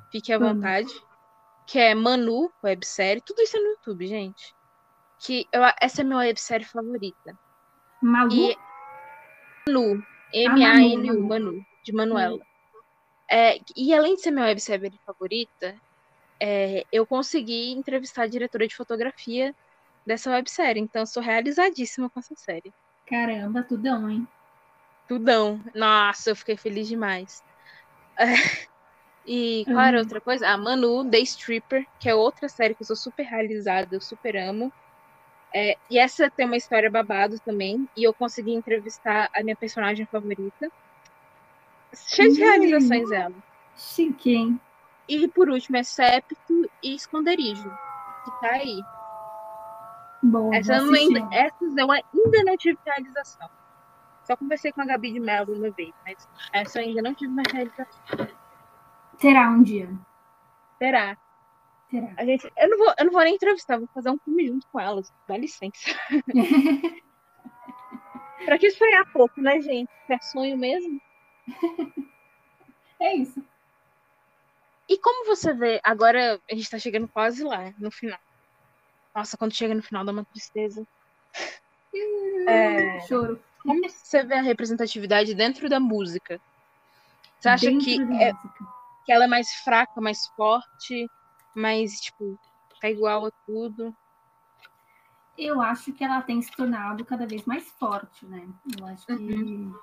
Fique 0.09 0.31
à 0.31 0.37
vontade. 0.39 0.87
Que 1.67 1.79
é 1.79 1.93
Manu, 1.93 2.49
websérie. 2.63 3.21
Tudo 3.25 3.41
isso 3.41 3.57
é 3.57 3.59
no 3.59 3.69
YouTube, 3.71 4.07
gente. 4.07 4.53
Que 5.19 5.47
eu, 5.51 5.61
essa 5.81 6.01
é 6.01 6.03
minha 6.03 6.19
websérie 6.19 6.65
favorita. 6.65 7.35
Malu? 8.01 8.35
E 8.35 8.57
Manu, 9.67 10.03
M-A-N-U, 10.33 11.27
Manu. 11.27 11.65
De 11.83 11.93
Manuela. 11.93 12.39
É, 13.31 13.59
e 13.75 13.93
além 13.93 14.15
de 14.15 14.21
ser 14.21 14.31
minha 14.31 14.45
websérie 14.45 14.99
favorita, 15.05 15.75
é, 16.41 16.85
eu 16.91 17.05
consegui 17.05 17.71
entrevistar 17.71 18.23
a 18.23 18.27
diretora 18.27 18.67
de 18.67 18.75
fotografia 18.75 19.53
dessa 20.05 20.31
websérie. 20.31 20.81
Então, 20.81 21.01
eu 21.03 21.07
sou 21.07 21.21
realizadíssima 21.21 22.09
com 22.09 22.19
essa 22.19 22.33
série. 22.35 22.73
Caramba, 23.05 23.63
tudão, 23.63 24.09
hein? 24.09 24.27
Tudão. 25.07 25.61
Nossa, 25.75 26.29
eu 26.31 26.35
fiquei 26.35 26.55
feliz 26.57 26.87
demais. 26.87 27.43
É, 28.19 28.25
E 29.25 29.63
qual 29.65 29.81
era 29.81 29.97
Uhum. 29.97 30.03
outra 30.03 30.21
coisa? 30.21 30.47
A 30.47 30.57
Manu, 30.57 31.09
The 31.09 31.19
Stripper, 31.19 31.85
que 31.99 32.09
é 32.09 32.15
outra 32.15 32.49
série 32.49 32.73
que 32.73 32.81
eu 32.81 32.87
sou 32.87 32.95
super 32.95 33.23
realizada, 33.23 33.95
eu 33.95 34.01
super 34.01 34.35
amo. 34.37 34.73
É, 35.53 35.77
e 35.89 35.97
essa 35.97 36.29
tem 36.29 36.45
uma 36.45 36.57
história 36.57 36.89
babado 36.89 37.39
também. 37.39 37.87
E 37.95 38.03
eu 38.03 38.13
consegui 38.13 38.53
entrevistar 38.53 39.29
a 39.33 39.43
minha 39.43 39.55
personagem 39.55 40.05
favorita. 40.05 40.71
Cheia 41.93 42.31
de 42.31 42.39
realizações 42.39 43.11
ela. 43.11 43.35
Chique, 43.75 44.33
hein? 44.33 44.61
E 45.07 45.27
por 45.27 45.49
último 45.49 45.77
é 45.77 45.83
Septo 45.83 46.69
e 46.83 46.93
Esconderijo, 46.93 47.69
que 48.23 48.41
tá 48.41 48.51
aí. 48.51 48.79
Bom, 50.21 50.53
Essa 50.53 50.75
eu 50.75 50.93
ainda, 50.93 51.27
essas 51.31 51.75
eu 51.75 51.91
ainda 51.91 52.43
não 52.45 52.57
tive 52.57 52.77
realização. 52.85 53.49
Só 54.23 54.35
conversei 54.35 54.71
com 54.71 54.81
a 54.81 54.85
Gabi 54.85 55.13
de 55.13 55.19
Mello 55.19 55.55
uma 55.55 55.71
vez, 55.71 55.91
mas 56.05 56.27
essa 56.53 56.79
eu 56.79 56.87
ainda 56.87 57.01
não 57.01 57.15
tive 57.15 57.31
uma 57.31 57.41
realização. 57.51 58.27
Terá 59.17 59.49
um 59.49 59.63
dia. 59.63 59.89
Será? 61.89 62.13
A 62.17 62.25
gente, 62.25 62.51
eu, 62.57 62.69
não 62.69 62.77
vou, 62.77 62.93
eu 62.97 63.05
não 63.05 63.11
vou 63.11 63.23
nem 63.23 63.35
entrevistar, 63.35 63.77
vou 63.77 63.87
fazer 63.93 64.09
um 64.11 64.19
filme 64.19 64.47
junto 64.47 64.67
com 64.67 64.79
elas. 64.79 65.11
Dá 65.27 65.37
licença. 65.37 65.73
pra 68.45 68.57
que 68.57 68.69
sonhar 68.71 69.11
pouco, 69.11 69.41
né, 69.41 69.59
gente? 69.61 69.89
É 70.09 70.19
sonho 70.19 70.57
mesmo. 70.57 71.01
É 72.99 73.15
isso. 73.15 73.43
E 74.87 74.97
como 74.99 75.25
você 75.25 75.53
vê, 75.53 75.79
agora 75.83 76.39
a 76.49 76.55
gente 76.55 76.69
tá 76.69 76.79
chegando 76.79 77.07
quase 77.07 77.43
lá, 77.43 77.71
no 77.77 77.91
final. 77.91 78.19
Nossa, 79.15 79.37
quando 79.37 79.53
chega 79.53 79.73
no 79.75 79.83
final 79.83 80.03
dá 80.05 80.11
uma 80.11 80.25
tristeza. 80.25 80.85
É, 82.47 82.99
Choro. 83.07 83.41
como 83.63 83.87
você 83.89 84.23
vê 84.23 84.35
a 84.35 84.41
representatividade 84.41 85.33
dentro 85.33 85.69
da 85.69 85.79
música? 85.79 86.39
Você 87.39 87.49
acha 87.49 87.65
Dentro 87.67 87.85
que, 87.85 87.95
é- 87.95 88.33
música. 88.33 88.49
que 89.05 89.11
ela 89.11 89.25
é 89.25 89.27
mais 89.27 89.51
fraca, 89.63 90.01
mais 90.01 90.25
forte, 90.35 91.07
mais, 91.59 91.99
tipo, 91.99 92.39
tá 92.79 92.89
igual 92.89 93.27
a 93.27 93.31
tudo? 93.45 93.93
Eu 95.37 95.61
acho 95.61 95.93
que 95.93 96.03
ela 96.03 96.21
tem 96.21 96.41
se 96.41 96.51
tornado 96.51 97.05
cada 97.05 97.25
vez 97.25 97.45
mais 97.45 97.69
forte, 97.71 98.25
né? 98.25 98.47
Eu 98.77 98.85
acho 98.85 99.05
que 99.05 99.13
Uhum. 99.13 99.73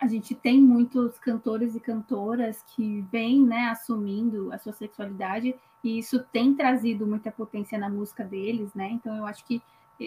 a 0.00 0.06
gente 0.06 0.34
tem 0.34 0.60
muitos 0.62 1.18
cantores 1.18 1.74
e 1.74 1.80
cantoras 1.80 2.62
que 2.62 3.00
vêm, 3.10 3.44
né, 3.44 3.68
assumindo 3.70 4.52
a 4.52 4.58
sua 4.58 4.72
sexualidade 4.72 5.54
e 5.82 5.98
isso 5.98 6.22
tem 6.32 6.54
trazido 6.54 7.06
muita 7.06 7.32
potência 7.32 7.76
na 7.76 7.88
música 7.88 8.22
deles, 8.24 8.72
né? 8.74 8.90
Então 8.90 9.16
eu 9.16 9.26
acho 9.26 9.44
que 9.44 9.60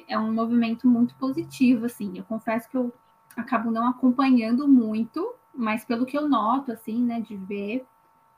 é 0.07 0.17
um 0.17 0.33
movimento 0.33 0.87
muito 0.87 1.13
positivo, 1.15 1.85
assim. 1.85 2.17
Eu 2.17 2.23
confesso 2.23 2.69
que 2.69 2.77
eu 2.77 2.93
acabo 3.35 3.71
não 3.71 3.87
acompanhando 3.89 4.67
muito, 4.67 5.33
mas 5.53 5.83
pelo 5.83 6.05
que 6.05 6.17
eu 6.17 6.29
noto, 6.29 6.71
assim, 6.71 7.03
né, 7.03 7.19
de 7.19 7.35
ver, 7.35 7.85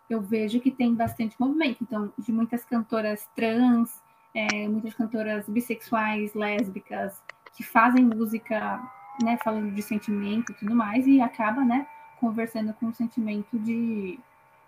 eu 0.09 0.21
vejo 0.21 0.59
que 0.59 0.71
tem 0.71 0.93
bastante 0.93 1.35
movimento. 1.39 1.77
Então, 1.81 2.11
de 2.17 2.31
muitas 2.31 2.63
cantoras 2.65 3.27
trans, 3.35 4.01
é, 4.33 4.67
muitas 4.67 4.93
cantoras 4.93 5.47
bissexuais, 5.47 6.33
lésbicas, 6.33 7.21
que 7.55 7.63
fazem 7.63 8.03
música, 8.03 8.81
né, 9.21 9.37
falando 9.43 9.71
de 9.73 9.81
sentimento 9.81 10.51
e 10.51 10.55
tudo 10.55 10.75
mais, 10.75 11.05
e 11.05 11.21
acaba, 11.21 11.63
né, 11.63 11.87
conversando 12.19 12.73
com 12.73 12.87
o 12.87 12.93
sentimento 12.93 13.59
de, 13.59 14.19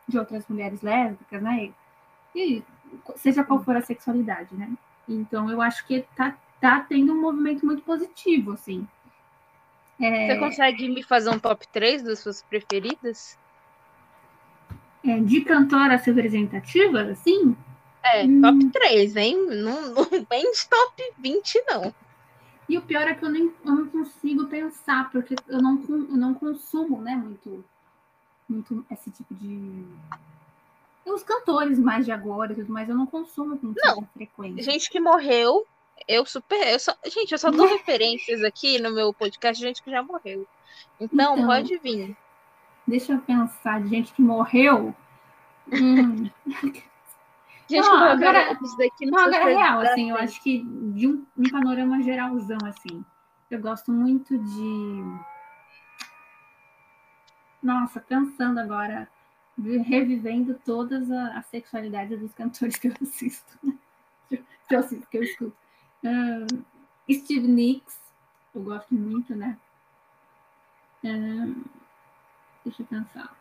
de 0.07 0.19
outras 0.19 0.47
mulheres 0.47 0.81
lésbicas, 0.81 1.41
né, 1.41 1.71
e, 2.35 2.63
seja 3.15 3.43
qual 3.43 3.63
for 3.63 3.75
a 3.75 3.81
sexualidade, 3.81 4.55
né. 4.55 4.71
Então, 5.07 5.49
eu 5.49 5.61
acho 5.61 5.85
que 5.87 6.05
tá, 6.15 6.37
tá 6.59 6.79
tendo 6.81 7.13
um 7.13 7.21
movimento 7.21 7.65
muito 7.65 7.81
positivo, 7.83 8.53
assim. 8.53 8.87
É, 9.99 10.27
Você 10.27 10.39
consegue 10.39 10.89
me 10.89 11.01
fazer 11.03 11.29
um 11.29 11.39
top 11.39 11.67
3 11.69 12.03
das 12.03 12.19
suas 12.19 12.43
preferidas? 12.43 13.37
É, 15.05 15.19
de 15.19 15.41
cantoras 15.41 16.03
representativas, 16.05 17.09
assim, 17.09 17.55
É, 18.03 18.23
Hum. 18.23 18.41
top 18.41 18.69
3, 18.71 19.15
hein? 19.15 19.37
Não, 19.49 19.81
não 19.95 20.03
vem 20.29 20.51
de 20.51 20.67
top 20.69 21.03
20, 21.19 21.63
não. 21.67 21.93
E 22.69 22.77
o 22.77 22.81
pior 22.81 23.03
é 23.07 23.13
que 23.13 23.23
eu, 23.25 23.29
nem, 23.29 23.51
eu 23.63 23.71
não 23.71 23.87
consigo 23.87 24.47
pensar, 24.47 25.09
porque 25.11 25.35
eu 25.47 25.61
não, 25.61 25.83
eu 25.87 26.17
não 26.17 26.33
consumo, 26.33 26.99
né, 27.01 27.15
muito, 27.15 27.63
muito 28.49 28.85
esse 28.91 29.09
tipo 29.11 29.33
de, 29.35 29.85
os 31.05 31.21
cantores 31.23 31.77
mais 31.79 32.05
de 32.05 32.11
agora 32.11 32.53
e 32.53 32.55
tudo 32.55 32.71
mais, 32.73 32.89
eu 32.89 32.95
não 32.95 33.05
consumo 33.05 33.57
com 33.57 33.73
tanta 33.73 34.07
frequência. 34.13 34.63
Gente 34.63 34.89
que 34.89 34.99
morreu, 34.99 35.65
eu 36.07 36.25
super. 36.25 36.67
Eu 36.67 36.79
só, 36.79 36.95
gente, 37.05 37.31
eu 37.31 37.37
só 37.37 37.51
dou 37.51 37.67
referências 37.69 38.43
aqui 38.43 38.79
no 38.79 38.91
meu 38.91 39.13
podcast 39.13 39.59
de 39.61 39.67
gente 39.67 39.83
que 39.83 39.91
já 39.91 40.01
morreu. 40.01 40.47
Então, 40.99 41.35
Então. 41.35 41.45
pode 41.47 41.77
vir. 41.77 42.15
Deixa 42.87 43.13
eu 43.13 43.19
pensar, 43.19 43.81
de 43.81 43.89
gente 43.89 44.13
que 44.13 44.21
morreu. 44.21 44.95
Hum, 45.71 46.29
Gente 47.67 47.81
Não, 47.83 48.03
agora- 48.03 48.53
isso 48.61 48.77
daqui 48.77 49.05
não, 49.07 49.19
agora 49.19 49.37
é 49.37 49.55
real, 49.55 49.79
assim, 49.79 50.11
eu 50.11 50.17
acho 50.17 50.41
que 50.43 50.63
de 50.93 51.07
um, 51.07 51.25
um 51.35 51.49
panorama 51.49 52.01
geralzão, 52.03 52.59
assim. 52.63 53.03
Eu 53.49 53.59
gosto 53.59 53.91
muito 53.91 54.37
de. 54.37 55.03
Nossa, 57.63 57.99
pensando 57.99 58.59
agora, 58.59 59.09
revivendo 59.57 60.59
todas 60.63 61.09
a, 61.09 61.39
a 61.39 61.41
sexualidade 61.41 62.15
dos 62.17 62.33
cantores 62.33 62.75
que 62.77 62.87
eu 62.87 62.93
assisto. 63.01 63.57
Que 64.67 64.73
eu 64.75 64.79
assisto, 64.79 65.07
que 65.11 65.17
eu 65.19 65.23
escuto. 65.23 65.57
Ahn, 66.03 66.47
Steve 67.11 67.47
Nicks, 67.47 67.99
eu 68.55 68.63
gosto 68.63 68.95
muito, 68.95 69.35
né? 69.35 69.55
Ahn, 71.03 71.53
deixa 72.65 72.81
eu 72.81 72.85
pensar. 72.87 73.35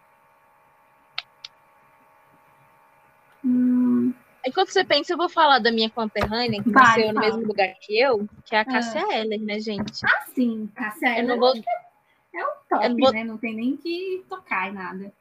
Hum, 3.44 4.14
Enquanto 4.46 4.68
você 4.70 4.84
pensa, 4.84 5.12
eu 5.12 5.16
vou 5.16 5.28
falar 5.28 5.58
da 5.58 5.72
minha 5.72 5.88
conterrânea, 5.90 6.62
que 6.62 6.70
Vai, 6.70 6.82
nasceu 6.82 7.08
no 7.08 7.14
fala. 7.14 7.26
mesmo 7.26 7.46
lugar 7.46 7.74
que 7.80 7.98
eu, 7.98 8.28
que 8.44 8.54
é 8.54 8.58
a 8.58 8.60
Ah. 8.60 8.64
Cássia 8.66 9.18
Eller, 9.18 9.40
né, 9.40 9.58
gente? 9.58 10.00
sim, 10.34 10.70
Cássia 10.74 11.18
Eu 11.18 11.26
não 11.28 11.38
vou. 11.38 11.54
é 11.56 12.44
o 12.44 12.48
top, 12.68 12.84
eu 12.84 12.90
não 12.90 12.96
vou- 12.98 13.12
né? 13.12 13.24
Não 13.24 13.38
tem 13.38 13.54
nem 13.54 13.76
que 13.76 14.22
tocar 14.28 14.68
em 14.68 14.72
nada. 14.72 15.12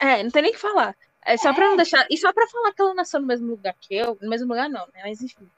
É, 0.00 0.22
não 0.24 0.30
tem 0.30 0.42
nem 0.42 0.50
o 0.50 0.54
que 0.54 0.60
falar. 0.60 0.96
É 1.24 1.36
só 1.36 1.52
pra 1.54 1.66
não 1.68 1.76
deixar. 1.76 2.06
E 2.10 2.16
só 2.16 2.32
pra 2.32 2.46
falar 2.48 2.72
que 2.72 2.80
ela 2.82 2.94
nasceu 2.94 3.20
no 3.20 3.26
mesmo 3.26 3.46
lugar 3.48 3.74
que 3.78 3.94
eu. 3.94 4.18
No 4.20 4.28
mesmo 4.30 4.48
lugar, 4.48 4.68
não, 4.68 4.86
né? 4.94 5.02
Mas 5.04 5.20
enfim. 5.22 5.48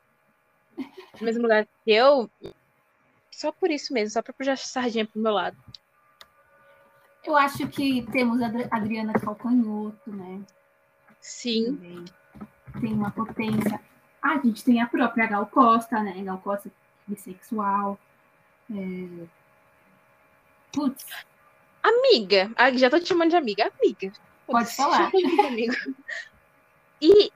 No 0.76 1.24
mesmo 1.24 1.42
lugar 1.42 1.64
que 1.84 1.90
eu. 1.92 2.28
Só 3.30 3.52
por 3.52 3.70
isso 3.70 3.94
mesmo, 3.94 4.10
só 4.10 4.20
pra 4.20 4.32
puxar 4.34 4.58
sardinha 4.58 5.06
pro 5.06 5.20
meu 5.22 5.32
lado. 5.32 5.56
Eu 7.24 7.36
acho 7.36 7.66
que 7.68 8.02
temos 8.10 8.40
a 8.42 8.46
Adri- 8.46 8.68
Adriana 8.70 9.12
Calcanhoto, 9.12 10.10
né? 10.10 10.40
Sim. 11.20 11.76
Também. 11.76 12.04
Tem 12.80 12.92
uma 12.92 13.10
potência. 13.10 13.80
Ah, 14.20 14.32
a 14.34 14.38
gente 14.38 14.64
tem 14.64 14.80
a 14.80 14.86
própria 14.86 15.26
Gal 15.26 15.46
Costa, 15.46 16.00
né? 16.02 16.20
Gal 16.22 16.38
Costa 16.38 16.70
bissexual. 17.06 17.98
É... 18.74 19.26
Putz, 20.72 21.04
Amiga. 21.82 22.50
Ah, 22.56 22.72
já 22.72 22.88
tô 22.88 22.98
te 22.98 23.08
chamando 23.08 23.30
de 23.30 23.36
amiga. 23.36 23.70
Amiga. 23.80 24.12
Pode 24.46 24.74
falar. 24.74 25.10
amigo. 25.46 25.74
E 27.00 27.32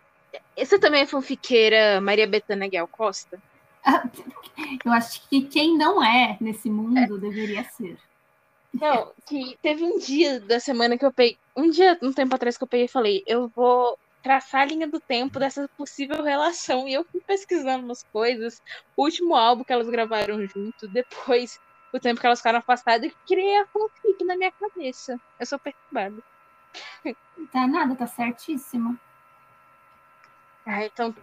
você 0.57 0.79
também 0.79 1.03
é 1.03 1.07
fanfiqueira 1.07 2.01
Maria 2.01 2.27
Bethânia 2.27 2.71
Gal 2.71 2.87
Costa? 2.89 3.41
eu 4.85 4.93
acho 4.93 5.29
que 5.29 5.43
quem 5.43 5.77
não 5.77 6.03
é 6.03 6.37
nesse 6.41 6.71
mundo 6.71 7.19
deveria 7.19 7.65
ser. 7.65 7.99
Não, 8.73 9.13
que 9.27 9.59
teve 9.63 9.85
um 9.85 9.99
dia 9.99 10.41
da 10.41 10.61
semana 10.61 10.99
que 10.99 11.05
eu 11.05 11.13
peguei. 11.13 11.39
Um 11.57 11.71
dia, 11.71 11.99
um 12.03 12.13
tempo 12.13 12.35
atrás, 12.35 12.59
que 12.59 12.65
eu 12.65 12.69
peguei 12.69 12.87
e 12.87 12.91
falei, 12.91 13.23
eu 13.27 13.49
vou 13.49 13.99
traçar 14.23 14.63
a 14.63 14.65
linha 14.65 14.87
do 14.89 15.01
tempo 15.01 15.39
dessa 15.39 15.69
possível 15.77 16.23
relação. 16.23 16.87
E 16.87 16.95
eu 16.95 17.05
fui 17.05 17.21
pesquisando 17.21 17.85
umas 17.85 18.03
coisas. 18.03 18.61
O 18.97 19.05
último 19.05 19.35
álbum 19.35 19.65
que 19.65 19.73
elas 19.73 19.89
gravaram 19.89 20.45
junto, 20.47 20.89
depois 20.89 21.59
o 21.93 22.01
tempo 22.01 22.21
que 22.21 22.27
elas 22.27 22.41
ficaram 22.41 22.59
afastadas, 22.59 23.11
e 23.11 23.15
criei 23.27 23.59
a 23.59 23.67
fanfic 23.67 24.25
na 24.25 24.37
minha 24.37 24.53
cabeça. 24.53 25.19
Eu 25.39 25.47
sou 25.47 25.59
perturbada. 25.59 26.23
Tá 27.53 27.67
nada, 27.67 27.95
tá 27.95 28.07
certíssima. 28.07 28.99
Ah, 30.67 30.85
então, 30.85 31.15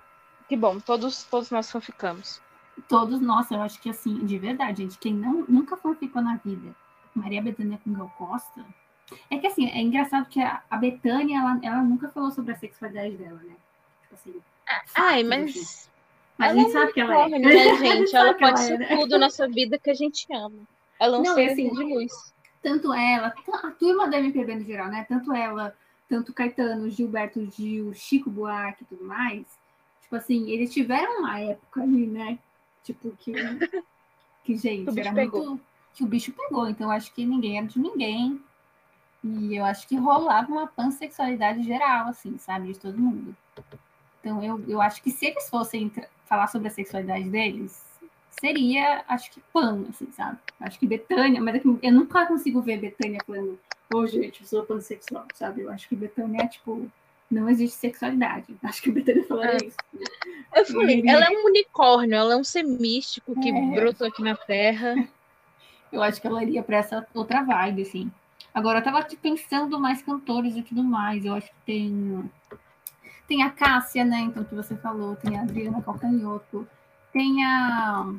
que 0.47 0.55
bom, 0.55 0.79
todos, 0.79 1.25
todos 1.25 1.51
nós 1.51 1.69
fanficamos. 1.69 2.41
Todos, 2.87 3.19
nossa, 3.19 3.53
eu 3.53 3.61
acho 3.61 3.79
que 3.79 3.89
assim, 3.89 4.25
de 4.25 4.39
verdade, 4.39 4.83
gente, 4.83 4.97
quem 4.97 5.13
não, 5.13 5.45
nunca 5.47 5.77
fanficou 5.77 6.21
na 6.21 6.37
vida, 6.37 6.73
Maria 7.15 7.41
Bethânia 7.41 7.79
com 7.83 7.93
Gal 7.93 8.11
Costa, 8.17 8.65
é 9.29 9.37
que 9.37 9.47
assim, 9.47 9.69
é 9.69 9.79
engraçado 9.81 10.27
que 10.27 10.41
a, 10.41 10.61
a 10.69 10.77
Bethânia, 10.77 11.39
ela, 11.39 11.59
ela 11.61 11.83
nunca 11.83 12.09
falou 12.09 12.31
sobre 12.31 12.53
a 12.53 12.57
sexualidade 12.57 13.15
dela, 13.17 13.39
né? 13.43 13.55
Tipo 14.01 14.15
assim. 14.15 14.35
Ai, 14.67 14.85
fatos, 14.85 14.97
assim. 14.97 15.23
mas. 15.23 15.93
Mas 16.35 16.51
a 16.51 16.55
gente 16.55 16.71
sabe 16.71 16.93
que 16.93 16.99
ela 16.99 17.25
é. 17.25 17.29
né, 17.29 17.77
gente? 17.77 18.15
Ela 18.15 18.33
pode 18.33 18.59
é, 18.59 18.63
ser 18.63 18.79
né? 18.79 18.97
tudo 18.97 19.19
nessa 19.19 19.47
vida 19.47 19.77
que 19.77 19.89
a 19.89 19.93
gente 19.93 20.25
ama. 20.33 20.67
Ela 20.99 21.17
é 21.17 21.21
Não, 21.21 21.35
ser 21.35 21.43
e 21.43 21.51
assim, 21.51 21.69
de 21.69 21.83
luz. 21.83 22.33
Tanto 22.61 22.93
ela, 22.93 23.33
a 23.61 23.71
turma 23.71 24.07
da 24.07 24.19
MPB 24.19 24.55
no 24.55 24.65
geral, 24.65 24.87
né? 24.87 25.05
Tanto 25.07 25.33
ela, 25.33 25.75
tanto 26.07 26.33
Caetano, 26.33 26.89
Gilberto 26.89 27.45
Gil, 27.51 27.93
Chico 27.93 28.29
Buarque 28.29 28.83
e 28.83 28.85
tudo 28.87 29.03
mais. 29.05 29.45
Tipo 30.01 30.15
assim, 30.15 30.49
eles 30.49 30.73
tiveram 30.73 31.19
uma 31.19 31.39
época 31.39 31.81
ali, 31.81 32.07
né? 32.07 32.39
Tipo, 32.83 33.11
que, 33.17 33.33
que 34.43 34.57
gente, 34.57 34.97
era 34.99 35.13
pegou. 35.13 35.45
muito. 35.45 35.72
Que 35.95 36.03
o 36.03 36.07
bicho 36.07 36.31
pegou. 36.31 36.67
Então, 36.67 36.87
eu 36.87 36.91
acho 36.91 37.13
que 37.13 37.25
ninguém 37.25 37.57
era 37.57 37.67
de 37.67 37.79
ninguém. 37.79 38.41
E 39.23 39.55
eu 39.55 39.63
acho 39.65 39.87
que 39.87 39.95
rolava 39.95 40.51
uma 40.51 40.67
pansexualidade 40.67 41.63
geral, 41.63 42.07
assim, 42.09 42.37
sabe? 42.37 42.73
De 42.73 42.79
todo 42.79 42.97
mundo. 42.97 43.35
Então, 44.19 44.43
eu, 44.43 44.63
eu 44.67 44.81
acho 44.81 45.01
que 45.01 45.11
se 45.11 45.27
eles 45.27 45.49
fossem 45.49 45.91
falar 46.25 46.47
sobre 46.47 46.67
a 46.67 46.71
sexualidade 46.71 47.29
deles, 47.29 47.81
seria, 48.29 49.03
acho 49.07 49.31
que 49.31 49.41
pan, 49.53 49.85
assim, 49.89 50.11
sabe? 50.11 50.37
Acho 50.59 50.79
que 50.79 50.87
Betânia, 50.87 51.41
mas 51.41 51.55
é 51.55 51.61
eu 51.81 51.91
nunca 51.93 52.25
consigo 52.25 52.61
ver 52.61 52.79
Betânia 52.79 53.19
falando, 53.25 53.59
ô 53.93 54.05
gente, 54.07 54.41
eu 54.41 54.47
sou 54.47 54.63
pansexual, 54.63 55.25
sabe? 55.35 55.61
Eu 55.61 55.69
acho 55.69 55.87
que 55.87 55.95
Betânia 55.95 56.41
é 56.41 56.47
tipo, 56.47 56.89
não 57.29 57.49
existe 57.49 57.77
sexualidade. 57.77 58.55
Acho 58.63 58.81
que 58.81 58.91
Betânia 58.91 59.23
falaria 59.25 59.57
É. 59.61 59.65
isso. 59.67 59.77
Eu 60.55 60.65
falei, 60.65 61.03
ela 61.07 61.25
é 61.25 61.29
um 61.29 61.45
unicórnio, 61.45 62.15
ela 62.15 62.33
é 62.33 62.37
um 62.37 62.43
ser 62.43 62.63
místico 62.63 63.33
que 63.41 63.49
É. 63.49 63.71
brotou 63.71 64.07
aqui 64.07 64.21
na 64.21 64.35
Terra. 64.35 64.95
Eu 65.93 66.01
acho 66.01 66.19
que 66.19 66.25
ela 66.27 66.41
iria 66.43 66.63
pra 66.63 66.77
essa 66.77 67.05
outra 67.13 67.43
vibe, 67.43 67.83
assim. 67.83 68.11
Agora, 68.53 68.79
eu 68.79 68.83
tava 68.83 68.99
aqui 68.99 69.15
pensando 69.15 69.79
mais 69.79 70.01
cantores 70.01 70.55
e 70.57 70.63
tudo 70.63 70.83
mais. 70.83 71.23
Eu 71.23 71.35
acho 71.35 71.47
que 71.47 71.55
tem. 71.65 72.31
Tem 73.27 73.43
a 73.43 73.49
Cássia, 73.49 74.03
né? 74.03 74.19
Então, 74.21 74.43
que 74.43 74.53
você 74.55 74.75
falou. 74.75 75.15
Tem 75.15 75.37
a 75.37 75.43
Adriana 75.43 75.81
Calcanhoto. 75.81 76.67
Tem 77.11 77.45
a. 77.45 78.11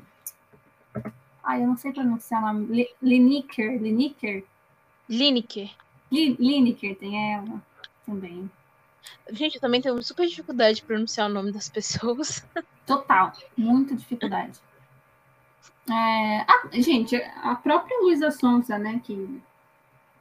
Ai, 1.42 1.62
eu 1.62 1.66
não 1.66 1.76
sei 1.76 1.92
pronunciar 1.92 2.42
o 2.42 2.46
nome. 2.46 2.66
Le- 2.66 2.94
Lineker. 3.02 3.82
Lineker. 3.82 4.44
Lineker. 5.08 5.70
Li- 6.10 6.36
Lineker, 6.38 6.96
tem 6.96 7.34
ela 7.34 7.60
também. 8.06 8.48
Gente, 9.30 9.56
eu 9.56 9.60
também 9.60 9.82
tenho 9.82 10.00
super 10.02 10.26
dificuldade 10.26 10.76
de 10.76 10.84
pronunciar 10.84 11.28
o 11.28 11.32
nome 11.32 11.52
das 11.52 11.68
pessoas. 11.68 12.46
Total. 12.86 13.32
Muita 13.56 13.94
dificuldade. 13.94 14.58
É, 15.90 16.40
a- 16.40 16.68
gente, 16.72 17.14
a 17.16 17.54
própria 17.56 17.98
Luísa 18.00 18.30
Sonza, 18.30 18.78
né? 18.78 19.00
Que, 19.04 19.40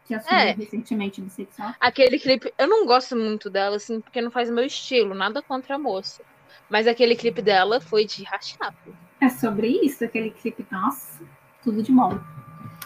que 0.06 0.14
assumiu 0.14 0.40
É. 0.40 0.52
recentemente 0.52 1.22
bissexual. 1.22 1.74
Aquele 1.80 2.20
clipe, 2.20 2.54
eu 2.58 2.68
não 2.68 2.86
gosto 2.86 3.16
muito 3.16 3.50
dela, 3.50 3.78
assim, 3.78 4.02
porque 4.02 4.22
não 4.22 4.30
faz 4.32 4.50
meu 4.50 4.66
estilo, 4.66 5.14
nada 5.16 5.42
contra 5.42 5.76
a 5.76 5.80
moça. 5.80 6.22
Mas 6.70 6.88
aquele 6.88 7.16
clipe 7.16 7.42
dela 7.42 7.80
foi 7.80 8.06
de 8.06 8.24
rachar. 8.24 8.74
pô. 8.84 8.92
É 9.22 9.30
sobre 9.30 9.68
isso, 9.68 10.04
aquele 10.04 10.32
clipe. 10.32 10.66
Nossa, 10.72 11.24
tudo 11.64 11.82
de 11.82 11.92
bom. 11.92 12.20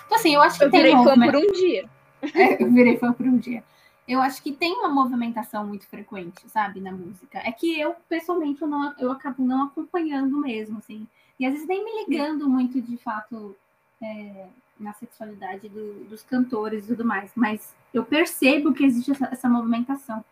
Então, 0.05 0.17
assim, 0.17 0.35
eu 0.35 0.41
acho 0.41 0.59
que 0.59 0.65
Eu 0.65 0.71
tem 0.71 0.81
virei 0.83 0.95
fã 1.03 1.15
por 1.19 1.35
um 1.35 1.51
dia. 1.53 1.89
É, 2.33 2.63
eu 2.63 2.71
virei 2.71 2.97
fã 2.97 3.13
por 3.13 3.25
um 3.27 3.37
dia. 3.37 3.63
Eu 4.07 4.21
acho 4.21 4.41
que 4.41 4.51
tem 4.51 4.73
uma 4.73 4.87
movimentação 4.89 5.65
muito 5.67 5.85
frequente, 5.87 6.47
sabe, 6.49 6.79
na 6.79 6.91
música. 6.91 7.39
É 7.43 7.51
que 7.51 7.79
eu, 7.79 7.95
pessoalmente, 8.09 8.61
eu, 8.61 8.67
não, 8.67 8.93
eu 8.97 9.11
acabo 9.11 9.43
não 9.43 9.65
acompanhando 9.65 10.37
mesmo, 10.37 10.77
assim. 10.79 11.05
E 11.39 11.45
às 11.45 11.53
vezes 11.53 11.67
nem 11.67 11.83
me 11.83 12.03
ligando 12.05 12.49
muito, 12.49 12.81
de 12.81 12.97
fato, 12.97 13.55
é, 14.01 14.47
na 14.79 14.93
sexualidade 14.93 15.69
do- 15.69 16.05
dos 16.05 16.23
cantores 16.23 16.85
e 16.85 16.87
tudo 16.89 17.05
mais. 17.05 17.31
Mas 17.35 17.75
eu 17.93 18.03
percebo 18.05 18.73
que 18.73 18.83
existe 18.83 19.11
essa, 19.11 19.25
essa 19.27 19.49
movimentação. 19.49 20.23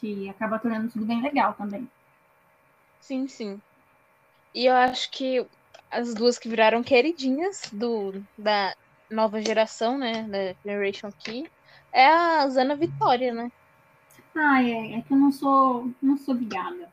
Que 0.00 0.28
acaba 0.28 0.58
tornando 0.58 0.90
tudo 0.90 1.04
bem 1.06 1.22
legal 1.22 1.54
também. 1.54 1.88
Sim, 3.00 3.26
sim. 3.28 3.60
E 4.54 4.66
eu 4.66 4.74
acho 4.74 5.10
que 5.10 5.46
as 5.90 6.14
duas 6.14 6.38
que 6.38 6.48
viraram 6.48 6.82
queridinhas 6.82 7.62
do, 7.72 8.12
da 8.38 8.74
nova 9.10 9.40
geração, 9.42 9.98
né? 9.98 10.24
Da 10.28 10.54
Generation 10.64 11.10
Key, 11.18 11.44
é 11.92 12.06
a 12.06 12.48
Zana 12.48 12.76
Vitória, 12.76 13.32
né? 13.34 13.50
Ah, 14.34 14.62
é, 14.62 14.94
é 14.98 15.02
que 15.02 15.12
eu 15.12 15.16
não 15.18 15.30
sou, 15.30 15.90
não 16.02 16.16
sou 16.18 16.34
ligada. 16.34 16.90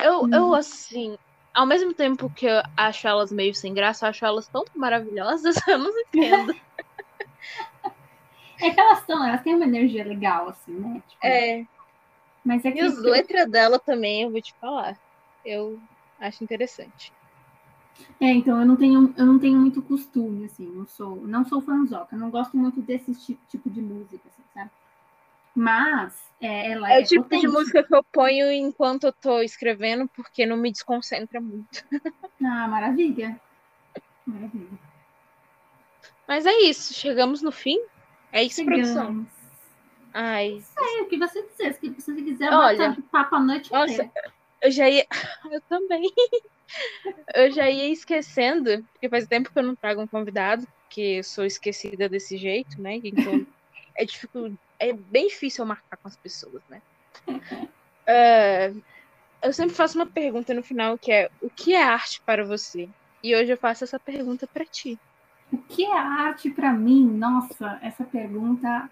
Eu, 0.00 0.26
Hum. 0.26 0.30
eu, 0.32 0.54
assim, 0.54 1.16
ao 1.54 1.66
mesmo 1.66 1.94
tempo 1.94 2.28
que 2.30 2.46
eu 2.46 2.62
acho 2.76 3.06
elas 3.06 3.30
meio 3.32 3.54
sem 3.54 3.72
graça, 3.72 4.06
eu 4.06 4.10
acho 4.10 4.24
elas 4.24 4.48
tão 4.48 4.64
maravilhosas, 4.74 5.54
eu 5.68 5.78
não 5.78 5.90
entendo. 6.00 6.54
É 8.60 8.70
que 8.70 8.80
elas 8.80 9.00
são, 9.04 9.24
elas 9.24 9.42
têm 9.42 9.54
uma 9.54 9.64
energia 9.64 10.04
legal, 10.04 10.48
assim, 10.48 10.72
né? 10.72 11.02
Tipo, 11.08 11.26
É, 11.26 11.64
Mas 12.44 12.64
é 12.64 12.72
que 12.72 12.78
e 12.78 12.82
as 12.82 12.98
letras 12.98 13.50
dela 13.50 13.78
também, 13.78 14.22
eu 14.22 14.30
vou 14.30 14.40
te 14.40 14.54
falar. 14.60 14.96
Eu 15.44 15.78
acho 16.20 16.42
interessante. 16.42 17.12
É, 18.20 18.26
então 18.32 18.58
eu 18.60 18.66
não 18.66 18.76
tenho, 18.76 19.14
eu 19.16 19.26
não 19.26 19.38
tenho 19.38 19.58
muito 19.58 19.80
costume, 19.82 20.46
assim, 20.46 20.66
não 20.66 20.86
sou, 20.86 21.16
não 21.26 21.44
sou 21.44 21.60
fanzoca, 21.60 22.16
não 22.16 22.30
gosto 22.30 22.56
muito 22.56 22.80
desse 22.80 23.14
ti- 23.14 23.38
tipo 23.48 23.70
de 23.70 23.80
música, 23.80 24.22
assim, 24.28 24.42
sabe? 24.52 24.70
Mas 25.54 26.14
é, 26.40 26.72
ela 26.72 26.90
É 26.92 27.00
é, 27.00 27.02
o 27.02 27.06
tipo 27.06 27.22
potente. 27.22 27.40
de 27.42 27.48
música 27.48 27.82
que 27.82 27.94
eu 27.94 28.02
ponho 28.04 28.50
enquanto 28.52 29.04
eu 29.04 29.12
tô 29.12 29.40
escrevendo, 29.40 30.08
porque 30.08 30.44
não 30.44 30.56
me 30.56 30.70
desconcentra 30.72 31.40
muito. 31.40 31.84
Ah, 32.42 32.66
maravilha. 32.68 33.40
Maravilha. 34.26 34.78
Mas 36.26 36.46
é 36.46 36.52
isso, 36.60 36.92
chegamos 36.94 37.40
no 37.42 37.52
fim. 37.52 37.78
É 38.32 38.42
isso, 38.42 38.64
produção. 38.64 39.06
Chegamos. 39.06 39.28
Ai, 40.12 40.62
É 40.76 41.02
o 41.02 41.06
que 41.06 41.16
você 41.18 41.42
quiser. 41.42 41.74
Se 41.74 41.90
você 41.90 42.14
quiser, 42.22 42.52
Olha, 42.52 42.90
bota 42.90 43.02
papo 43.10 43.34
a 43.36 43.40
noite 43.40 43.72
nossa, 43.72 44.04
inteira. 44.04 44.32
eu 44.62 44.70
já 44.70 44.88
ia. 44.88 45.06
Eu 45.50 45.60
também. 45.62 46.10
Eu 47.34 47.50
já 47.52 47.68
ia 47.70 47.88
esquecendo, 47.92 48.84
porque 48.92 49.08
faz 49.08 49.26
tempo 49.28 49.52
que 49.52 49.58
eu 49.58 49.62
não 49.62 49.76
trago 49.76 50.00
um 50.00 50.06
convidado, 50.06 50.66
porque 50.84 51.00
eu 51.18 51.24
sou 51.24 51.44
esquecida 51.44 52.08
desse 52.08 52.36
jeito, 52.36 52.80
né? 52.80 52.96
Então 53.04 53.46
é, 53.94 54.04
dificu... 54.04 54.56
é 54.78 54.92
bem 54.92 55.28
difícil 55.28 55.62
eu 55.62 55.68
marcar 55.68 55.96
com 55.96 56.08
as 56.08 56.16
pessoas, 56.16 56.62
né? 56.68 56.82
É, 58.06 58.70
Eu 59.42 59.52
sempre 59.52 59.74
faço 59.74 59.98
uma 59.98 60.06
pergunta 60.06 60.52
no 60.52 60.62
final 60.62 60.98
que 60.98 61.10
é: 61.10 61.30
o 61.40 61.48
que 61.48 61.74
é 61.74 61.82
arte 61.82 62.20
para 62.20 62.44
você? 62.44 62.88
E 63.22 63.34
hoje 63.34 63.52
eu 63.52 63.56
faço 63.56 63.84
essa 63.84 63.98
pergunta 63.98 64.46
para 64.46 64.64
ti. 64.66 64.98
O 65.52 65.58
que 65.58 65.84
é 65.84 65.96
arte 65.96 66.50
para 66.50 66.72
mim? 66.72 67.06
Nossa, 67.06 67.78
essa 67.82 68.04
pergunta. 68.04 68.90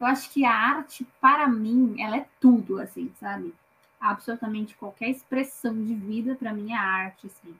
Eu 0.00 0.06
acho 0.06 0.30
que 0.30 0.44
a 0.44 0.52
arte, 0.52 1.06
para 1.20 1.48
mim, 1.48 1.94
ela 1.98 2.16
é 2.16 2.26
tudo, 2.40 2.80
assim, 2.80 3.10
sabe? 3.20 3.54
Absolutamente 4.00 4.74
qualquer 4.76 5.08
expressão 5.10 5.72
de 5.84 5.94
vida, 5.94 6.34
para 6.34 6.52
mim, 6.52 6.72
é 6.72 6.76
arte, 6.76 7.26
assim. 7.26 7.54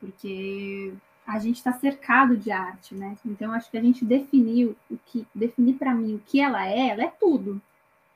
Porque 0.00 0.92
a 1.26 1.38
gente 1.38 1.56
está 1.56 1.72
cercado 1.72 2.36
de 2.36 2.50
arte, 2.50 2.94
né? 2.94 3.16
Então, 3.24 3.52
acho 3.52 3.70
que 3.70 3.78
a 3.78 3.82
gente 3.82 4.04
definiu 4.04 4.76
o 4.90 4.98
que. 5.06 5.26
Definir 5.34 5.74
para 5.74 5.94
mim 5.94 6.16
o 6.16 6.22
que 6.26 6.40
ela 6.40 6.66
é, 6.66 6.88
ela 6.88 7.04
é 7.04 7.08
tudo. 7.08 7.60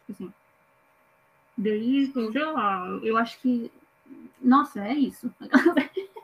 Tipo 0.07 0.13
assim. 0.13 0.33
Daí, 1.57 2.13
sei 2.13 2.45
lá, 2.45 2.87
eu 3.03 3.17
acho 3.17 3.39
que. 3.41 3.71
Nossa, 4.41 4.85
é 4.85 4.95
isso. 4.95 5.33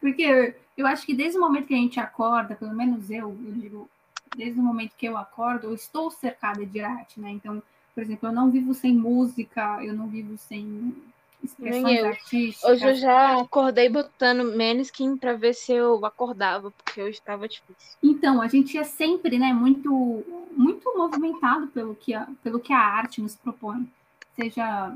Porque 0.00 0.54
eu 0.76 0.86
acho 0.86 1.04
que 1.04 1.14
desde 1.14 1.38
o 1.38 1.40
momento 1.40 1.66
que 1.66 1.74
a 1.74 1.78
gente 1.78 2.00
acorda, 2.00 2.54
pelo 2.54 2.74
menos 2.74 3.10
eu, 3.10 3.28
eu 3.28 3.52
digo, 3.52 3.90
desde 4.34 4.58
o 4.58 4.62
momento 4.62 4.96
que 4.96 5.06
eu 5.06 5.16
acordo, 5.16 5.66
eu 5.66 5.74
estou 5.74 6.10
cercada 6.10 6.64
de 6.64 6.80
arte, 6.80 7.20
né? 7.20 7.30
Então, 7.30 7.62
por 7.94 8.02
exemplo, 8.02 8.28
eu 8.28 8.32
não 8.32 8.50
vivo 8.50 8.72
sem 8.72 8.94
música, 8.94 9.84
eu 9.84 9.92
não 9.92 10.06
vivo 10.06 10.38
sem 10.38 10.94
expressões 11.42 11.82
Nem 11.82 11.96
eu. 11.96 12.16
Hoje 12.64 12.86
eu 12.86 12.94
já 12.94 13.40
acordei 13.40 13.88
botando 13.88 14.56
Maneskin 14.56 15.16
para 15.16 15.34
ver 15.34 15.54
se 15.54 15.72
eu 15.72 16.04
acordava, 16.04 16.70
porque 16.70 17.02
hoje 17.02 17.18
estava 17.18 17.48
difícil. 17.48 17.96
Então, 18.02 18.40
a 18.40 18.48
gente 18.48 18.76
é 18.76 18.84
sempre, 18.84 19.38
né, 19.38 19.52
muito, 19.52 20.24
muito 20.56 20.96
movimentado 20.96 21.68
pelo 21.68 21.94
que, 21.94 22.14
a, 22.14 22.26
pelo 22.42 22.60
que 22.60 22.72
a 22.72 22.78
arte 22.78 23.20
nos 23.20 23.36
propõe, 23.36 23.90
seja, 24.36 24.92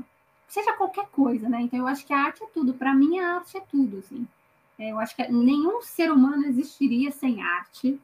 seja 0.47 0.73
qualquer 0.73 1.07
coisa, 1.07 1.49
né? 1.49 1.61
Então, 1.61 1.79
eu 1.79 1.87
acho 1.87 2.05
que 2.05 2.13
a 2.13 2.19
arte 2.25 2.43
é 2.43 2.47
tudo. 2.47 2.73
Para 2.73 2.93
mim, 2.93 3.19
a 3.19 3.35
arte 3.35 3.57
é 3.57 3.61
tudo, 3.61 3.99
assim. 3.99 4.27
É, 4.77 4.91
eu 4.91 4.99
acho 4.99 5.15
que 5.15 5.27
nenhum 5.31 5.81
ser 5.81 6.11
humano 6.11 6.45
existiria 6.45 7.11
sem 7.11 7.41
arte. 7.41 7.99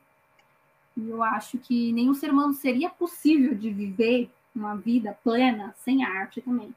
E 0.98 1.10
eu 1.10 1.24
acho 1.24 1.58
que 1.58 1.92
nenhum 1.94 2.14
ser 2.14 2.32
humano 2.32 2.54
seria 2.54 2.90
possível 2.90 3.56
de 3.56 3.70
viver 3.72 4.30
uma 4.56 4.76
vida 4.76 5.18
plena 5.24 5.74
sem 5.78 6.04
arte 6.04 6.42
também. 6.42 6.74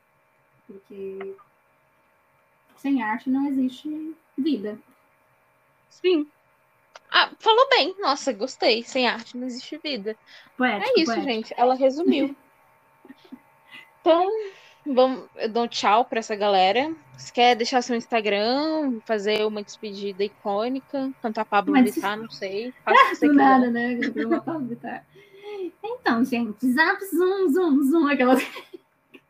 Porque 0.67 1.35
sem 2.85 3.03
arte 3.03 3.31
não 3.31 3.47
existe 3.49 4.15
vida. 4.37 4.79
Sim. 5.89 6.27
Ah, 7.11 7.31
falou 7.39 7.67
bem. 7.71 7.95
Nossa, 7.99 8.31
gostei. 8.31 8.83
Sem 8.83 9.07
arte 9.09 9.39
não 9.39 9.47
existe 9.47 9.79
vida. 9.79 10.15
Poético, 10.55 10.91
É 10.99 11.01
isso, 11.01 11.13
poético. 11.15 11.33
gente. 11.33 11.55
Ela 11.57 11.75
resumiu. 11.75 12.37
Então, 14.03 14.29
vamos, 14.85 15.25
eu 15.37 15.49
dou 15.49 15.63
um 15.65 15.69
tchau 15.69 16.05
pra 16.05 16.19
essa 16.19 16.37
galera. 16.37 16.95
Você 17.17 17.33
quer 17.33 17.57
deixar 17.57 17.81
seu 17.81 17.97
Instagram, 17.97 19.01
fazer 19.07 19.47
uma 19.47 19.63
despedida 19.63 20.23
icônica, 20.23 21.11
cantar 21.23 21.47
Pablo 21.47 21.73
Mas- 21.73 21.95
Vittar, 21.95 22.19
não 22.19 22.29
sei. 22.31 22.71
Faça 22.85 23.15
você 23.15 23.29
Do 23.29 23.33
nada, 23.33 23.71
né? 23.71 23.99
Tá. 24.83 25.03
Então, 25.83 26.23
gente, 26.23 26.71
zap, 26.71 27.03
zoom, 27.07 27.49
zoom, 27.51 27.83
zoom, 27.83 28.07
aquelas. 28.09 28.43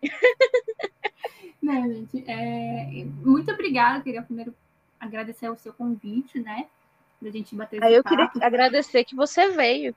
né, 1.65 1.83
gente? 1.89 2.25
É... 2.27 3.05
Muito 3.25 3.51
obrigada. 3.51 4.03
Queria 4.03 4.23
primeiro 4.23 4.55
agradecer 4.99 5.49
o 5.49 5.57
seu 5.57 5.73
convite, 5.73 6.41
né? 6.41 6.67
Da 7.21 7.31
gente 7.31 7.55
bater 7.55 7.83
Aí 7.83 7.95
eu 7.95 8.05
queria 8.05 8.27
papo. 8.27 8.45
agradecer 8.45 9.05
que 9.05 9.15
você 9.15 9.49
veio. 9.51 9.95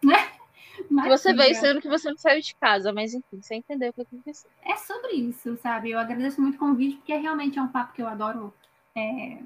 Que 0.00 1.08
você 1.08 1.34
veio 1.34 1.54
sendo 1.54 1.80
que 1.80 1.88
você 1.88 2.08
não 2.10 2.16
saiu 2.16 2.40
de 2.40 2.54
casa, 2.54 2.92
mas 2.92 3.12
enfim, 3.12 3.40
você 3.42 3.56
entendeu 3.56 3.90
o 3.90 3.92
que 3.92 4.02
aconteceu. 4.02 4.50
É 4.62 4.76
sobre 4.76 5.12
isso, 5.12 5.56
sabe? 5.58 5.90
Eu 5.90 5.98
agradeço 5.98 6.40
muito 6.40 6.56
o 6.56 6.58
convite, 6.58 6.96
porque 6.96 7.14
realmente 7.16 7.58
é 7.58 7.62
um 7.62 7.68
papo 7.68 7.92
que 7.92 8.00
eu 8.00 8.08
adoro 8.08 8.54
é, 8.96 9.38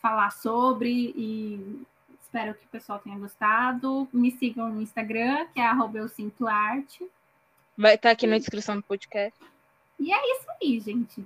falar 0.00 0.30
sobre 0.30 1.12
e 1.16 1.84
espero 2.22 2.54
que 2.54 2.64
o 2.64 2.68
pessoal 2.68 2.98
tenha 2.98 3.18
gostado. 3.18 4.08
Me 4.12 4.30
sigam 4.30 4.68
no 4.68 4.80
Instagram, 4.80 5.46
que 5.52 5.60
é 5.60 5.66
arroba 5.66 5.98
eu 5.98 6.08
sinto 6.08 6.46
arte. 6.46 7.04
Vai 7.76 7.94
estar 7.94 8.10
aqui 8.10 8.26
na 8.26 8.38
descrição 8.38 8.76
do 8.76 8.82
podcast. 8.82 9.38
E 10.00 10.12
é 10.12 10.32
isso 10.32 10.46
aí, 10.60 10.80
gente. 10.80 11.24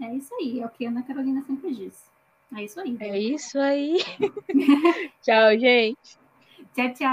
É 0.00 0.14
isso 0.14 0.34
aí. 0.34 0.60
É 0.60 0.66
o 0.66 0.68
que 0.68 0.86
a 0.86 0.90
Ana 0.90 1.02
Carolina 1.02 1.42
sempre 1.42 1.74
diz. 1.74 2.04
É 2.54 2.64
isso 2.64 2.78
aí. 2.80 2.96
É 3.00 3.18
isso 3.18 3.58
aí. 3.58 3.96
Tchau, 5.22 5.58
gente. 5.58 6.18
Tchau, 6.74 6.94
tchau. 6.94 7.08